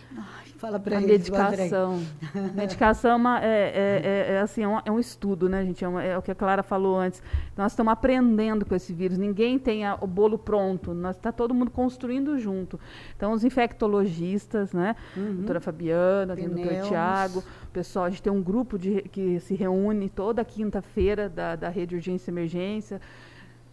Fala 0.57 0.79
para 0.79 0.99
A 0.99 1.01
eles, 1.01 1.29
medicação. 1.29 1.99
medicação 2.55 3.11
é, 3.11 3.15
uma- 3.15 3.43
é, 3.43 3.45
é- 3.45 4.01
é- 4.31 4.33
é 4.35 4.39
assim, 4.39 4.63
é 4.63 4.67
um, 4.69 4.79
é 4.85 4.89
um 4.91 4.99
estudo, 4.99 5.49
né, 5.49 5.65
gente? 5.65 5.83
É, 5.83 5.87
uma- 5.87 6.01
é 6.01 6.17
o 6.17 6.21
que 6.21 6.31
a 6.31 6.35
Clara 6.35 6.63
falou 6.63 6.97
antes. 6.97 7.21
Nós 7.57 7.73
estamos 7.73 7.91
aprendendo 7.91 8.65
com 8.65 8.73
esse 8.73 8.93
vírus. 8.93 9.17
Ninguém 9.17 9.59
tem 9.59 9.83
a- 9.85 9.97
o 9.99 10.07
bolo 10.07 10.37
pronto. 10.39 10.93
Nós 10.93 11.17
está 11.17 11.33
todo 11.33 11.53
mundo 11.53 11.69
construindo 11.69 12.39
junto. 12.39 12.79
Então, 13.17 13.33
os 13.33 13.43
infectologistas, 13.43 14.71
né? 14.71 14.95
Doutora 15.13 15.59
Fabiana, 15.59 16.35
o 16.35 16.37
doutor. 16.37 16.87
Tiago, 16.87 17.39
o 17.39 17.71
pessoal, 17.73 18.05
a 18.05 18.09
gente 18.09 18.23
tem 18.23 18.31
um 18.31 18.41
grupo 18.41 18.79
de, 18.79 19.01
que 19.11 19.41
se 19.41 19.55
reúne 19.55 20.07
toda 20.09 20.45
quinta-feira 20.45 21.27
da, 21.27 21.57
da 21.57 21.67
rede 21.67 21.95
urgência 21.95 22.31
e 22.31 22.33
emergência. 22.33 23.01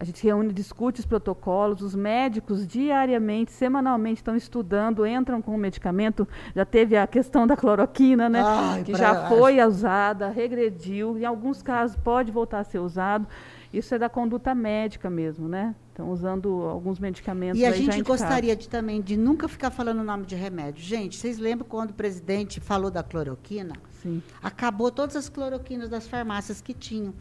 A 0.01 0.05
gente 0.05 0.23
reúne, 0.23 0.53
discute 0.53 1.01
os 1.01 1.07
protocolos, 1.07 1.83
os 1.83 1.95
médicos 1.95 2.65
diariamente, 2.65 3.51
semanalmente 3.51 4.19
estão 4.19 4.37
estudando, 4.37 5.05
entram 5.05 5.43
com 5.43 5.53
o 5.53 5.59
medicamento. 5.59 6.27
Já 6.55 6.65
teve 6.65 6.97
a 6.97 7.05
questão 7.07 7.49
da 7.49 7.57
cloroquina, 7.57 8.29
né? 8.29 8.41
Ai, 8.45 8.85
que 8.85 8.95
já 8.95 9.29
foi 9.29 9.61
usada, 9.61 10.29
regrediu, 10.29 11.19
em 11.19 11.25
alguns 11.25 11.63
casos 11.63 11.97
pode 11.97 12.31
voltar 12.31 12.61
a 12.61 12.65
ser 12.65 12.79
usado. 12.79 13.27
Isso 13.73 13.93
é 13.95 13.99
da 13.99 14.09
conduta 14.09 14.55
médica 14.55 15.11
mesmo, 15.11 15.49
né? 15.49 15.75
Estão 15.91 16.11
usando 16.11 16.63
alguns 16.63 17.01
medicamentos 17.01 17.61
E 17.61 17.67
a 17.67 17.73
gente 17.73 18.01
gostaria 18.03 18.55
de, 18.55 18.69
também 18.69 19.03
de 19.03 19.17
nunca 19.17 19.49
ficar 19.49 19.71
falando 19.71 19.99
o 19.99 20.05
nome 20.05 20.25
de 20.25 20.37
remédio. 20.37 20.83
Gente, 20.83 21.17
vocês 21.17 21.39
lembram 21.39 21.69
quando 21.69 21.91
o 21.91 21.95
presidente 21.95 22.61
falou 22.61 22.89
da 22.89 23.03
cloroquina? 23.03 23.75
Sim. 24.01 24.23
Acabou 24.41 24.93
todas 24.93 25.17
as 25.17 25.29
cloroquinas 25.29 25.89
das 25.89 26.07
farmácias 26.07 26.61
que 26.61 26.73
tinham. 26.73 27.13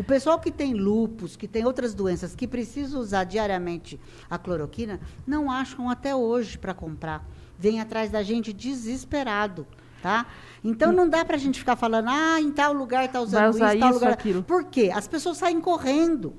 O 0.00 0.02
pessoal 0.02 0.38
que 0.38 0.50
tem 0.50 0.72
lupus, 0.72 1.36
que 1.36 1.46
tem 1.46 1.66
outras 1.66 1.92
doenças, 1.92 2.34
que 2.34 2.48
precisa 2.48 2.98
usar 2.98 3.24
diariamente 3.24 4.00
a 4.30 4.38
cloroquina, 4.38 4.98
não 5.26 5.50
acham 5.50 5.90
até 5.90 6.16
hoje 6.16 6.56
para 6.56 6.72
comprar. 6.72 7.22
Vem 7.58 7.82
atrás 7.82 8.10
da 8.10 8.22
gente 8.22 8.50
desesperado, 8.50 9.66
tá? 10.02 10.24
Então 10.64 10.90
não 10.90 11.06
dá 11.06 11.22
para 11.22 11.36
a 11.36 11.38
gente 11.38 11.58
ficar 11.58 11.76
falando, 11.76 12.08
ah, 12.08 12.40
em 12.40 12.50
tal 12.50 12.72
lugar 12.72 13.04
está 13.04 13.20
usando 13.20 13.40
Vai 13.40 13.50
usar 13.50 13.74
isso, 13.74 13.80
tal 13.80 13.92
lugar. 13.92 14.12
aquilo. 14.14 14.42
Por 14.42 14.64
quê? 14.64 14.90
As 14.90 15.06
pessoas 15.06 15.36
saem 15.36 15.60
correndo 15.60 16.32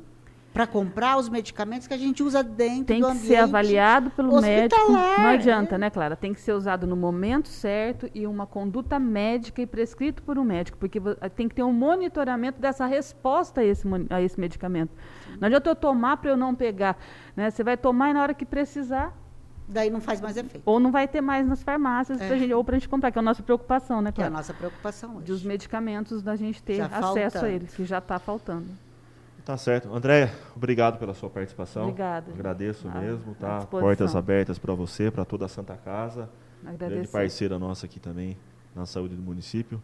para 0.54 0.68
comprar 0.68 1.18
os 1.18 1.30
medicamentos 1.30 1.88
que 1.88 1.93
a 1.93 1.97
gente 1.97 2.22
usa 2.22 2.43
dentro 2.43 2.86
Tem 2.86 2.99
do 2.99 3.06
que 3.08 3.12
ambiente. 3.12 3.28
ser 3.28 3.38
avaliado 3.38 4.10
pelo 4.12 4.41
médico. 4.41 4.82
hospitalar, 4.82 5.20
Não 5.22 5.30
adianta, 5.30 5.76
é. 5.76 5.78
né, 5.78 5.89
Clara? 5.89 6.16
Tem 6.16 6.34
que 6.34 6.41
ser 6.41 6.52
usado 6.54 6.86
no 6.86 6.95
momento 6.95 7.47
certo 7.47 8.10
e 8.14 8.28
uma 8.28 8.45
conduta 8.45 8.99
médica 8.99 9.62
e 9.62 9.66
prescrito 9.66 10.22
por 10.24 10.38
um 10.38 10.43
médico, 10.43 10.78
porque 10.78 10.99
vo- 10.99 11.16
tem 11.36 11.47
que 11.47 11.56
ter 11.56 11.64
um 11.64 11.72
monitoramento 11.72 12.60
dessa 12.60 12.86
resposta 12.86 13.62
a 13.62 13.64
esse, 13.64 13.88
a 14.10 14.22
esse 14.22 14.38
medicamento. 14.39 14.91
Não 15.39 15.45
adianta 15.47 15.70
eu 15.70 15.76
tomar 15.76 16.18
para 16.18 16.32
eu 16.32 16.38
não 16.38 16.54
pegar. 16.54 16.97
Né? 17.36 17.49
Você 17.49 17.64
vai 17.64 17.78
tomar 17.78 18.10
e 18.10 18.14
na 18.14 18.22
hora 18.22 18.34
que 18.34 18.45
precisar, 18.45 19.18
Daí 19.70 19.89
não 19.89 20.02
faz 20.02 20.20
mais 20.20 20.36
efeito. 20.36 20.64
ou 20.66 20.82
não 20.82 20.91
vai 20.91 21.08
ter 21.08 21.22
mais 21.22 21.47
nas 21.47 21.64
farmácias, 21.64 22.20
É. 22.20 22.28
pra 22.28 22.36
gente, 22.38 22.54
ou 22.54 22.62
para 22.62 22.76
a 22.76 22.80
gente 22.80 22.89
comprar, 22.89 23.10
que 23.10 23.18
é 23.18 23.22
a 23.22 23.24
nossa 23.24 23.41
preocupação, 23.41 24.02
né, 24.02 24.12
Que 24.12 24.20
é 24.22 24.26
a 24.26 24.28
Clara? 24.28 24.38
nossa 24.41 24.54
preocupação 24.54 25.16
hoje. 25.16 25.28
Dos 25.28 25.43
medicamentos, 25.43 26.22
da 26.22 26.36
gente 26.36 26.62
ter 26.62 26.76
Já 26.76 26.88
acesso 26.88 27.45
a 27.45 27.49
eles, 27.49 27.74
que 27.74 27.86
já 27.86 27.99
está 27.99 28.20
faltando. 28.20 28.66
Tá 29.52 29.58
certo. 29.58 29.93
Andréia, 29.93 30.32
obrigado 30.56 30.97
pela 30.97 31.14
sua 31.14 31.30
participação. 31.30 31.89
Obrigada. 31.89 32.32
Agradeço 32.32 32.89
mesmo, 32.89 33.36
tá? 33.36 33.66
Portas 33.66 34.16
abertas 34.16 34.58
para 34.58 34.74
você, 34.74 35.12
para 35.12 35.26
toda 35.26 35.43
a 35.43 35.49
Santa 35.49 35.76
Casa. 35.76 36.30
Grande 36.64 36.86
Agradecer. 36.86 37.12
parceira 37.12 37.60
nossa 37.60 37.86
aqui 37.86 37.99
também 37.99 38.38
na 38.74 38.86
saúde 38.86 39.14
do 39.14 39.22
município. 39.22 39.84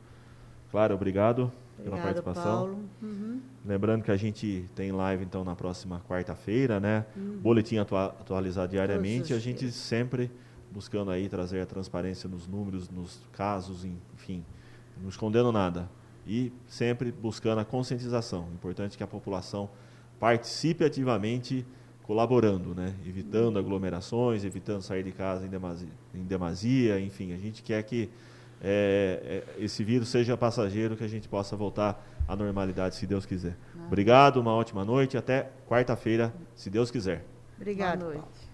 Claro, 0.72 0.96
obrigado 0.96 1.52
pela 1.76 1.98
Obrigada, 1.98 2.24
participação. 2.24 2.58
Paulo. 2.60 2.80
Uhum. 3.02 3.42
Lembrando 3.66 4.04
que 4.04 4.12
a 4.12 4.16
gente 4.16 4.70
tem 4.74 4.94
live 4.94 5.26
então 5.26 5.44
na 5.44 5.54
próxima 5.54 6.02
quarta-feira, 6.08 6.80
né? 6.80 7.06
Boletim 7.42 7.78
atua 7.78 8.06
atualizado 8.06 8.72
diariamente. 8.72 9.34
A 9.34 9.40
gente 9.40 9.60
dias. 9.66 9.76
sempre 9.76 10.32
buscando 10.72 11.12
aí 11.12 11.28
trazer 11.28 11.60
a 11.60 11.66
transparência 11.66 12.30
nos 12.30 12.48
números, 12.48 12.90
nos 12.90 13.20
casos, 13.34 13.84
enfim, 13.84 14.46
não 15.02 15.10
escondendo 15.10 15.52
nada. 15.52 15.90
E 16.28 16.52
sempre 16.68 17.12
buscando 17.12 17.60
a 17.60 17.66
conscientização. 17.66 18.50
Importante 18.54 18.98
que 18.98 19.04
a 19.04 19.08
população 19.08 19.70
participe 20.20 20.84
ativamente 20.84 21.66
colaborando, 22.04 22.74
né? 22.74 22.94
Evitando 23.06 23.60
aglomerações, 23.60 24.44
evitando 24.44 24.82
sair 24.82 25.04
de 25.04 25.12
casa 25.12 25.46
em 25.46 25.50
demasia, 25.50 25.90
em 26.14 26.24
demasia 26.24 27.00
enfim, 27.00 27.34
a 27.34 27.38
gente 27.38 27.62
quer 27.62 27.84
que 27.84 28.10
é, 28.62 29.44
é, 29.58 29.64
esse 29.64 29.84
vírus 29.84 30.08
seja 30.08 30.36
passageiro, 30.36 30.96
que 30.96 31.04
a 31.04 31.08
gente 31.08 31.28
possa 31.28 31.56
voltar 31.56 32.04
à 32.28 32.36
normalidade, 32.36 32.96
se 32.96 33.06
Deus 33.06 33.26
quiser. 33.26 33.56
Obrigado, 33.86 34.38
uma 34.38 34.54
ótima 34.54 34.84
noite, 34.84 35.18
até 35.18 35.52
quarta-feira, 35.68 36.34
se 36.56 36.70
Deus 36.70 36.90
quiser. 36.90 37.24
Obrigado, 37.58 38.00
Boa 38.00 38.14
noite. 38.16 38.47